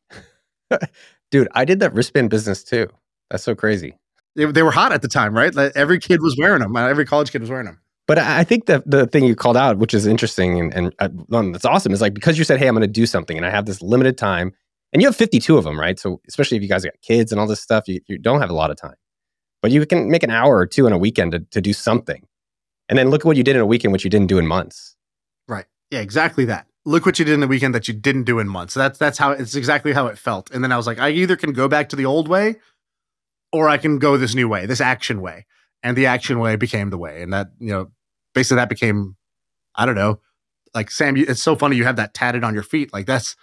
Dude, 1.31 1.49
I 1.53 1.65
did 1.65 1.81
that 1.81 1.95
wristband 1.95 2.31
business 2.31 2.63
too. 2.63 2.89
That's 3.31 3.43
so 3.43 3.55
crazy. 3.55 3.97
They, 4.37 4.45
they 4.47 4.63
were 4.63 4.71
hot 4.71 4.93
at 4.93 5.03
the 5.03 5.09
time, 5.09 5.35
right? 5.35 5.55
Like, 5.55 5.73
every 5.75 5.99
kid 5.99 6.21
was 6.21 6.37
wearing 6.37 6.61
them. 6.61 6.77
Every 6.77 7.07
college 7.07 7.31
kid 7.33 7.41
was 7.41 7.51
wearing 7.51 7.67
them. 7.67 7.81
But 8.07 8.19
I 8.19 8.45
think 8.45 8.67
that 8.67 8.89
the 8.89 9.07
thing 9.07 9.25
you 9.25 9.35
called 9.35 9.57
out, 9.57 9.79
which 9.79 9.95
is 9.95 10.07
interesting 10.07 10.61
and, 10.61 10.75
and 10.75 10.95
uh, 10.99 11.09
that's 11.53 11.65
awesome, 11.65 11.93
is 11.93 12.03
like 12.03 12.13
because 12.13 12.37
you 12.37 12.45
said, 12.45 12.59
"Hey, 12.59 12.69
I'm 12.69 12.75
going 12.75 12.83
to 12.83 12.87
do 12.87 13.07
something," 13.07 13.37
and 13.37 13.47
I 13.47 13.51
have 13.51 13.65
this 13.65 13.81
limited 13.81 14.19
time, 14.19 14.53
and 14.93 15.01
you 15.01 15.09
have 15.09 15.17
52 15.17 15.57
of 15.57 15.65
them, 15.65 15.81
right? 15.81 15.99
So 15.99 16.21
especially 16.29 16.59
if 16.59 16.63
you 16.63 16.69
guys 16.69 16.85
got 16.85 17.01
kids 17.01 17.33
and 17.33 17.41
all 17.41 17.47
this 17.47 17.63
stuff, 17.63 17.89
you, 17.89 18.01
you 18.07 18.19
don't 18.19 18.41
have 18.41 18.51
a 18.51 18.55
lot 18.55 18.71
of 18.71 18.77
time, 18.77 18.97
but 19.63 19.71
you 19.71 19.87
can 19.87 20.11
make 20.11 20.23
an 20.23 20.31
hour 20.31 20.57
or 20.57 20.67
two 20.67 20.87
in 20.87 20.93
a 20.93 20.99
weekend 20.99 21.33
to, 21.33 21.41
to 21.41 21.63
do 21.63 21.73
something, 21.73 22.27
and 22.89 22.99
then 22.99 23.11
look 23.11 23.23
at 23.23 23.27
what 23.27 23.37
you 23.37 23.43
did 23.43 23.57
in 23.57 23.63
a 23.63 23.67
weekend, 23.67 23.93
which 23.93 24.05
you 24.05 24.11
didn't 24.11 24.29
do 24.29 24.39
in 24.39 24.47
months. 24.47 24.97
Right. 25.49 25.67
Yeah, 25.91 26.01
exactly 26.01 26.45
that. 26.47 26.67
Look 26.85 27.07
what 27.07 27.19
you 27.19 27.25
did 27.25 27.35
in 27.35 27.41
the 27.41 27.49
weekend 27.49 27.75
that 27.75 27.89
you 27.89 27.95
didn't 27.95 28.25
do 28.25 28.39
in 28.39 28.49
months. 28.49 28.75
That's 28.75 28.99
that's 28.99 29.17
how 29.17 29.31
it's 29.31 29.55
exactly 29.55 29.93
how 29.93 30.07
it 30.07 30.19
felt. 30.19 30.51
And 30.51 30.63
then 30.63 30.71
I 30.71 30.77
was 30.77 30.87
like, 30.87 30.99
I 30.99 31.11
either 31.11 31.37
can 31.37 31.53
go 31.53 31.67
back 31.67 31.89
to 31.91 31.97
the 31.97 32.05
old 32.05 32.29
way 32.29 32.57
or 33.53 33.69
I 33.69 33.79
can 33.79 33.99
go 33.99 34.17
this 34.17 34.35
new 34.35 34.49
way, 34.49 34.67
this 34.67 34.81
action 34.81 35.21
way. 35.21 35.47
And 35.83 35.97
the 35.97 36.07
action 36.07 36.41
way 36.41 36.57
became 36.57 36.91
the 36.91 36.99
way. 36.99 37.23
And 37.23 37.33
that, 37.33 37.49
you 37.59 37.71
know, 37.71 37.91
basically 38.35 38.57
that 38.57 38.69
became, 38.69 39.17
I 39.75 39.87
don't 39.87 39.95
know, 39.95 40.21
like 40.75 40.91
Sam, 40.91 41.17
it's 41.17 41.43
so 41.43 41.57
funny 41.57 41.77
you 41.77 41.85
have 41.85 41.97
that 41.97 42.15
tatted 42.15 42.45
on 42.45 42.53
your 42.55 42.63
feet. 42.63 42.93
Like 42.93 43.07
that's 43.07 43.37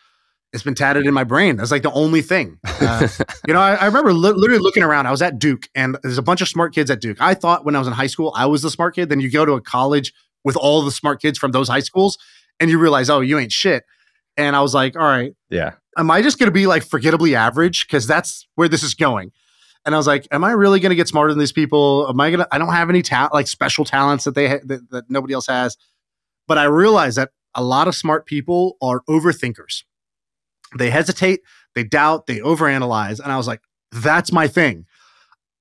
it's 0.54 0.64
been 0.64 0.76
tatted 0.76 1.06
in 1.06 1.14
my 1.14 1.24
brain. 1.24 1.56
That's 1.56 1.72
like 1.72 1.84
the 1.84 1.91
only 1.91 2.22
thing. 2.22 2.60
Uh, 2.82 3.08
you 3.47 3.54
know, 3.54 3.60
I, 3.60 3.76
I 3.76 3.86
remember 3.86 4.12
li- 4.12 4.34
literally 4.36 4.62
looking 4.62 4.82
around. 4.82 5.06
I 5.06 5.12
was 5.12 5.22
at 5.22 5.38
Duke, 5.38 5.70
and 5.76 5.97
there's 6.02 6.18
a 6.18 6.22
bunch 6.24 6.41
of 6.41 6.47
smart 6.47 6.74
kids 6.74 6.89
at 6.89 6.99
Duke. 6.99 7.18
I 7.22 7.36
thought 7.36 7.64
when 7.64 7.76
I 7.76 7.80
was 7.80 7.88
in 7.88 7.93
high 7.93 8.08
school, 8.08 8.34
I 8.36 8.47
was 8.47 8.64
the 8.64 8.72
smart 8.72 8.95
kid. 8.95 9.08
Then 9.10 9.20
you 9.20 9.30
go 9.30 9.45
to 9.45 9.54
a 9.54 9.62
college 9.62 10.14
with 10.43 10.58
all 10.58 10.82
the 10.82 10.91
smart 10.91 11.22
kids 11.22 11.38
from 11.38 11.52
those 11.52 11.68
high 11.70 11.80
schools, 11.82 12.18
and 12.60 12.72
you 12.72 12.80
realize, 12.80 13.08
oh, 13.12 13.20
you 13.22 13.38
ain't 13.38 13.52
shit. 13.52 13.84
And 14.36 14.56
I 14.56 14.62
was 14.62 14.74
like, 14.74 14.95
all 14.95 15.04
right, 15.04 15.36
Yeah. 15.52 15.74
am 15.97 16.10
I 16.10 16.24
just 16.24 16.39
going 16.39 16.47
to 16.47 16.52
be 16.54 16.66
like 16.66 16.84
forgettably 16.84 17.36
average? 17.36 17.86
Because 17.86 18.08
that's 18.08 18.47
where 18.56 18.68
this 18.68 18.82
is 18.82 18.95
going. 18.95 19.32
And 19.86 19.93
I 19.93 19.97
was 19.99 20.08
like, 20.08 20.28
am 20.32 20.43
I 20.43 20.52
really 20.54 20.80
going 20.80 20.89
to 20.89 20.95
get 20.95 21.08
smarter 21.08 21.32
than 21.32 21.39
these 21.39 21.52
people? 21.52 22.08
Am 22.10 22.20
I 22.20 22.32
going 22.32 22.39
to? 22.39 22.47
I 22.52 22.58
don't 22.58 22.74
have 22.74 22.89
any 22.89 23.04
talent, 23.04 23.34
like 23.34 23.47
special 23.47 23.86
talents 23.86 24.24
that 24.24 24.34
they 24.34 24.49
ha- 24.49 24.60
that, 24.66 24.89
that 24.89 25.10
nobody 25.10 25.36
else 25.36 25.45
has. 25.47 25.78
But 26.47 26.58
I 26.58 26.64
realized 26.64 27.18
that 27.20 27.30
a 27.54 27.64
lot 27.64 27.88
of 27.88 27.95
smart 27.95 28.26
people 28.26 28.78
are 28.82 29.02
overthinkers. 29.08 29.84
They 30.78 30.89
hesitate, 30.89 31.41
they 31.76 31.84
doubt, 31.84 32.28
they 32.28 32.38
overanalyze, 32.38 33.19
and 33.19 33.32
I 33.32 33.38
was 33.38 33.47
like, 33.47 33.61
that's 33.91 34.32
my 34.32 34.47
thing. 34.47 34.86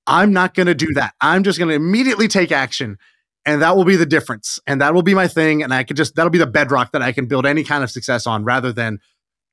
I'm 0.06 0.32
not 0.32 0.54
going 0.54 0.66
to 0.66 0.74
do 0.74 0.92
that. 0.94 1.14
I'm 1.20 1.42
just 1.42 1.58
going 1.58 1.68
to 1.68 1.74
immediately 1.74 2.28
take 2.28 2.52
action 2.52 2.98
and 3.46 3.62
that 3.62 3.76
will 3.76 3.84
be 3.84 3.96
the 3.96 4.06
difference 4.06 4.58
and 4.66 4.80
that 4.80 4.94
will 4.94 5.02
be 5.02 5.14
my 5.14 5.28
thing 5.28 5.62
and 5.62 5.72
i 5.72 5.82
could 5.82 5.96
just 5.96 6.14
that'll 6.14 6.30
be 6.30 6.38
the 6.38 6.46
bedrock 6.46 6.92
that 6.92 7.02
i 7.02 7.12
can 7.12 7.26
build 7.26 7.46
any 7.46 7.64
kind 7.64 7.82
of 7.82 7.90
success 7.90 8.26
on 8.26 8.44
rather 8.44 8.72
than 8.72 8.98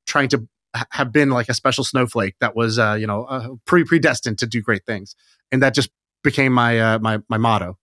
trying 0.05 0.30
to 0.30 0.47
have 0.91 1.12
been 1.12 1.30
like 1.30 1.49
a 1.49 1.53
special 1.53 1.84
snowflake 1.84 2.36
that 2.39 2.55
was 2.55 2.78
uh, 2.78 2.95
you 2.99 3.08
know 3.08 3.24
uh, 3.26 3.49
pre 3.66 3.84
predestined 3.84 4.38
to 4.38 4.45
do 4.45 4.62
great 4.62 4.86
things 4.86 5.16
and 5.51 5.64
that 5.64 5.74
just 5.74 5.89
became 6.24 6.51
my 6.51 6.80
uh, 6.80 6.99
my 6.99 7.20
my 7.30 7.38
motto 7.38 7.78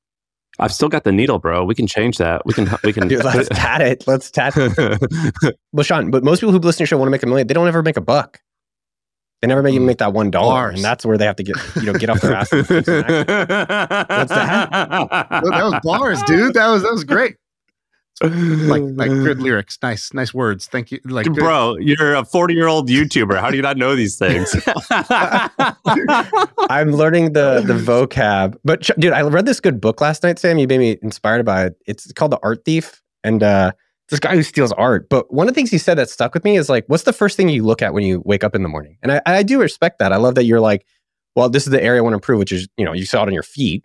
I've 0.58 0.72
still 0.72 0.88
got 0.88 1.04
the 1.04 1.12
needle, 1.12 1.38
bro. 1.38 1.64
We 1.64 1.74
can 1.74 1.86
change 1.86 2.18
that. 2.18 2.44
We 2.46 2.54
can. 2.54 2.68
We 2.84 2.92
can. 2.92 3.08
Dude, 3.08 3.24
let's 3.24 3.48
tat 3.48 3.80
it. 3.80 4.04
Let's 4.06 4.30
tat 4.30 4.54
it. 4.56 4.74
Well, 5.72 5.84
Shaan, 5.84 6.12
but 6.12 6.22
most 6.22 6.38
people 6.38 6.52
who 6.52 6.58
listen 6.58 6.78
to 6.78 6.82
your 6.82 6.86
show 6.86 6.98
want 6.98 7.08
to 7.08 7.10
make 7.10 7.24
a 7.24 7.26
million. 7.26 7.48
They 7.48 7.54
don't 7.54 7.66
ever 7.66 7.82
make 7.82 7.96
a 7.96 8.00
buck. 8.00 8.40
They 9.42 9.48
never 9.48 9.60
make 9.62 9.74
even 9.74 9.82
mm. 9.82 9.88
make 9.88 9.98
that 9.98 10.12
one 10.12 10.30
dollar, 10.30 10.68
and 10.70 10.78
that's 10.78 11.04
where 11.04 11.18
they 11.18 11.26
have 11.26 11.36
to 11.36 11.42
get 11.42 11.56
you 11.76 11.82
know 11.82 11.94
get 11.94 12.10
off 12.10 12.20
their 12.20 12.34
ass. 12.34 12.52
and 12.52 12.66
fix 12.66 12.86
an. 12.86 13.02
What's 13.04 13.26
that? 13.26 14.68
Well, 15.42 15.50
that 15.50 15.64
was 15.64 15.80
bars 15.82 16.22
dude 16.22 16.54
that 16.54 16.68
was 16.68 16.82
that 16.82 16.92
was 16.92 17.02
great 17.02 17.36
like 18.30 18.82
like 18.82 19.10
good 19.10 19.40
lyrics 19.46 19.78
nice 19.82 20.12
nice 20.14 20.32
words 20.34 20.66
thank 20.66 20.90
you 20.92 21.00
like 21.04 21.26
good- 21.26 21.34
Bro, 21.36 21.76
you're 21.80 22.14
a 22.14 22.24
40 22.24 22.54
year 22.54 22.66
old 22.68 22.88
YouTuber. 22.88 23.38
How 23.40 23.50
do 23.50 23.56
you 23.56 23.62
not 23.62 23.76
know 23.76 23.94
these 23.96 24.16
things? 24.18 24.54
I'm 26.70 26.92
learning 26.92 27.32
the 27.32 27.62
the 27.66 27.74
vocab. 27.74 28.56
But 28.64 28.84
sh- 28.84 28.90
dude, 28.98 29.12
I 29.12 29.22
read 29.22 29.46
this 29.46 29.60
good 29.60 29.80
book 29.80 30.00
last 30.00 30.22
night, 30.22 30.38
Sam. 30.38 30.58
You 30.58 30.66
made 30.66 30.78
me 30.78 30.98
inspired 31.02 31.44
by 31.44 31.66
it. 31.66 31.76
It's 31.86 32.10
called 32.12 32.32
The 32.32 32.38
Art 32.42 32.64
Thief, 32.64 33.02
and 33.22 33.42
uh, 33.42 33.72
this 34.08 34.20
guy 34.20 34.34
who 34.34 34.42
steals 34.42 34.72
art. 34.72 35.08
But 35.08 35.32
one 35.32 35.48
of 35.48 35.54
the 35.54 35.58
things 35.58 35.70
he 35.70 35.78
said 35.78 35.98
that 35.98 36.10
stuck 36.10 36.34
with 36.34 36.44
me 36.44 36.56
is 36.56 36.68
like, 36.68 36.84
what's 36.88 37.04
the 37.04 37.12
first 37.12 37.36
thing 37.36 37.48
you 37.48 37.64
look 37.64 37.82
at 37.82 37.94
when 37.94 38.04
you 38.04 38.22
wake 38.24 38.44
up 38.44 38.54
in 38.54 38.62
the 38.62 38.68
morning? 38.68 38.96
And 39.02 39.12
I, 39.12 39.22
I 39.26 39.42
do 39.42 39.60
respect 39.60 39.98
that. 39.98 40.12
I 40.12 40.16
love 40.16 40.34
that 40.36 40.44
you're 40.44 40.60
like, 40.60 40.86
well, 41.36 41.48
this 41.48 41.66
is 41.66 41.70
the 41.70 41.82
area 41.82 42.00
I 42.00 42.02
want 42.02 42.12
to 42.12 42.16
improve, 42.16 42.38
which 42.38 42.52
is 42.52 42.68
you 42.76 42.84
know 42.84 42.92
you 42.92 43.06
saw 43.06 43.22
it 43.22 43.26
on 43.26 43.32
your 43.34 43.42
feet. 43.42 43.84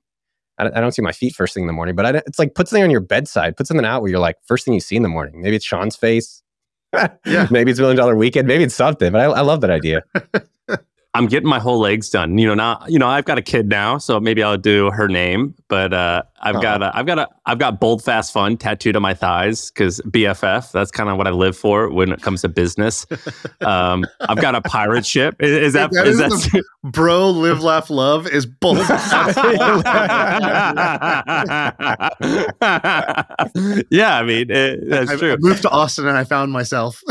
I 0.60 0.66
don't, 0.66 0.78
I 0.78 0.82
don't 0.82 0.92
see 0.92 1.02
my 1.02 1.12
feet 1.12 1.34
first 1.34 1.54
thing 1.54 1.64
in 1.64 1.68
the 1.68 1.74
morning, 1.74 1.96
but 1.96 2.06
I, 2.06 2.22
it's 2.28 2.38
like 2.38 2.54
put 2.54 2.68
something 2.68 2.84
on 2.84 2.92
your 2.92 3.00
bedside, 3.02 3.58
put 3.58 3.66
something 3.66 3.86
out 3.86 4.02
where 4.02 4.12
you're 4.12 4.20
like 4.20 4.36
first 4.46 4.66
thing 4.66 4.74
you 4.74 4.80
see 4.80 4.96
in 4.96 5.04
the 5.04 5.10
morning. 5.10 5.42
Maybe 5.42 5.56
it's 5.56 5.68
Shaan's 5.68 5.96
face. 5.96 6.44
Yeah. 7.26 7.48
Maybe 7.52 7.70
it's 7.70 7.80
Million 7.80 7.98
Dollar 7.98 8.16
Weekend. 8.16 8.48
Maybe 8.48 8.64
it's 8.64 8.74
something. 8.74 9.12
But 9.12 9.22
I, 9.22 9.26
I 9.26 9.42
love 9.42 9.62
that 9.62 9.70
idea. 9.70 10.02
I'm 11.16 11.26
getting 11.26 11.50
my 11.50 11.60
whole 11.60 11.80
legs 11.80 12.10
done. 12.10 12.38
You 12.38 12.48
know, 12.48 12.54
now 12.54 12.84
you 12.88 13.00
know 13.00 13.08
I've 13.08 13.26
got 13.26 13.38
a 13.38 13.42
kid 13.42 13.68
now, 13.68 13.98
so 13.98 14.20
maybe 14.20 14.44
I'll 14.44 14.58
do 14.58 14.92
her 14.92 15.08
name. 15.08 15.56
But 15.68 15.94
uh, 15.94 16.22
I've 16.42 16.58
Aw. 16.58 16.62
got 16.62 16.84
a, 16.84 16.96
I've 16.96 17.06
got 17.06 17.20
a, 17.20 17.28
I've 17.46 17.58
got 17.58 17.80
bold, 17.80 18.04
fast, 18.04 18.32
fun 18.32 18.58
tattooed 18.58 18.96
on 18.96 19.02
my 19.02 19.14
thighs 19.14 19.72
because 19.72 20.00
BFF. 20.02 20.72
That's 20.72 20.92
kind 20.92 21.10
of 21.10 21.18
what 21.18 21.28
I 21.28 21.32
live 21.32 21.58
for 21.58 21.90
when 21.90 22.12
it 22.12 22.22
comes 22.22 22.42
to 22.42 22.50
business. 22.50 23.08
Um, 23.62 24.06
I've 24.22 24.40
got 24.40 24.56
a 24.56 24.62
pirate 24.62 25.06
ship. 25.06 25.36
Is, 25.40 25.52
is 25.52 25.74
that 25.74 25.92
That 25.92 26.08
is 26.08 26.20
is 26.20 26.52
that? 26.52 26.64
bro 26.84 27.30
live 27.30 27.62
laugh 27.62 27.90
love 27.90 28.26
is 28.28 28.46
bold 28.46 28.78
yeah, 33.92 34.18
I 34.18 34.24
mean 34.24 34.50
it, 34.50 34.90
that's 34.90 35.12
I, 35.22 35.32
I 35.32 35.38
moved 35.40 35.64
to 35.64 35.70
austin 35.70 36.08
and 36.08 36.18
i 36.18 36.24
found 36.24 36.54
myself 36.54 37.02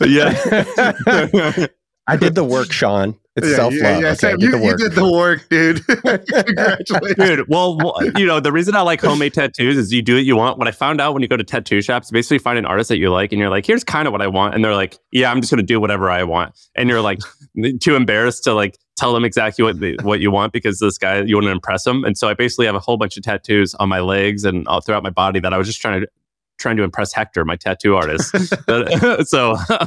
yeah. 0.00 1.66
I 2.10 2.16
did 2.16 2.34
the 2.34 2.44
work, 2.44 2.68
Shaan. 2.68 3.16
It's 3.36 3.48
Yeah, 3.48 3.54
self 3.54 3.72
love. 3.74 3.82
yeah, 3.82 3.98
yeah, 4.00 4.12
okay, 4.12 4.28
I 4.32 4.36
did 4.36 4.42
you, 4.42 4.64
you 4.64 4.76
did 4.76 4.92
the 4.92 5.08
work 5.08 5.48
dude 5.48 5.86
congratulations 5.86 7.16
Dude, 7.16 7.48
well, 7.48 7.76
well, 7.76 7.94
you 8.16 8.26
know, 8.26 8.40
the 8.40 8.50
reason 8.50 8.74
I 8.74 8.80
like 8.80 9.00
homemade 9.00 9.34
tattoos 9.34 9.76
is 9.76 9.92
you 9.92 10.02
do 10.02 10.16
what 10.16 10.24
you 10.24 10.34
want. 10.34 10.58
What 10.58 10.66
I 10.66 10.72
found 10.72 11.00
out 11.00 11.12
when 11.14 11.22
you 11.22 11.28
go 11.28 11.36
to 11.36 11.44
tattoo 11.44 11.80
shops, 11.80 12.10
basically 12.10 12.38
find 12.38 12.58
an 12.58 12.66
artist 12.66 12.88
that 12.88 12.98
you 12.98 13.10
like 13.10 13.30
and 13.32 13.38
you're 13.38 13.48
like, 13.48 13.66
here's 13.66 13.84
kind 13.84 14.08
of 14.08 14.12
what 14.12 14.20
I 14.20 14.26
want. 14.26 14.54
And 14.54 14.64
they're 14.64 14.74
like, 14.74 14.98
yeah, 15.12 15.30
I'm 15.30 15.40
just 15.40 15.52
going 15.52 15.60
to 15.60 15.66
do 15.66 15.78
whatever 15.78 16.10
I 16.10 16.24
want. 16.24 16.58
And 16.74 16.88
you're 16.88 17.00
like 17.00 17.20
too 17.80 17.94
embarrassed 17.94 18.42
to 18.44 18.54
like 18.54 18.76
tell 18.96 19.14
them 19.14 19.24
exactly 19.24 19.64
what 19.64 19.78
the, 19.78 19.96
what 20.02 20.18
you 20.18 20.32
want 20.32 20.52
because 20.52 20.80
this 20.80 20.98
guy, 20.98 21.22
you 21.22 21.36
want 21.36 21.46
to 21.46 21.52
impress 21.52 21.86
him. 21.86 22.04
And 22.04 22.18
so 22.18 22.28
I 22.28 22.34
basically 22.34 22.66
have 22.66 22.74
a 22.74 22.80
whole 22.80 22.96
bunch 22.96 23.16
of 23.16 23.22
tattoos 23.22 23.74
on 23.76 23.88
my 23.88 24.00
legs 24.00 24.44
and 24.44 24.66
all 24.66 24.80
throughout 24.80 25.04
my 25.04 25.10
body 25.10 25.38
that 25.38 25.54
I 25.54 25.58
was 25.58 25.68
just 25.68 25.80
trying 25.80 26.00
to 26.00 26.08
trying 26.60 26.76
to 26.76 26.84
impress 26.84 27.12
Hector, 27.12 27.44
my 27.44 27.56
tattoo 27.56 27.96
artist. 27.96 28.32
But- 28.66 28.88
so, 29.26 29.56
so 29.56 29.80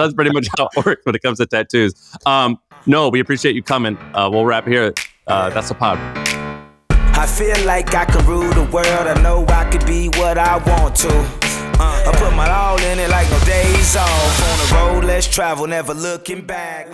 that's 0.00 0.14
pretty 0.14 0.32
much 0.32 0.48
how 0.56 0.68
it 0.76 0.84
works 0.84 1.04
when 1.04 1.14
it 1.14 1.22
comes 1.22 1.38
to 1.38 1.46
tattoos. 1.46 1.94
Um, 2.26 2.58
no, 2.86 3.08
we 3.08 3.20
appreciate 3.20 3.54
you 3.54 3.62
coming. 3.62 3.96
Uh, 4.14 4.28
we'll 4.32 4.44
wrap 4.46 4.66
here. 4.66 4.92
Uh, 5.26 5.50
that's 5.50 5.68
the 5.68 5.74
pod. 5.74 5.98
I 6.90 7.26
feel 7.26 7.62
like 7.66 7.94
I 7.94 8.06
can 8.06 8.26
rule 8.26 8.50
the 8.52 8.64
world. 8.72 8.86
I 8.86 9.20
know 9.22 9.44
I 9.48 9.70
could 9.70 9.84
be 9.86 10.08
what 10.08 10.38
I 10.38 10.56
want 10.56 10.96
to. 10.96 11.08
Uh, 11.08 12.08
I 12.08 12.12
put 12.16 12.34
my 12.34 12.50
all 12.50 12.78
in 12.80 12.98
it 12.98 13.10
like 13.10 13.30
no 13.30 13.38
days 13.44 13.96
off. 13.96 14.42
On 14.50 14.58
the 14.58 14.74
road, 14.74 15.04
let's 15.04 15.26
travel, 15.26 15.66
never 15.66 15.92
looking 15.94 16.46
back. 16.46 16.88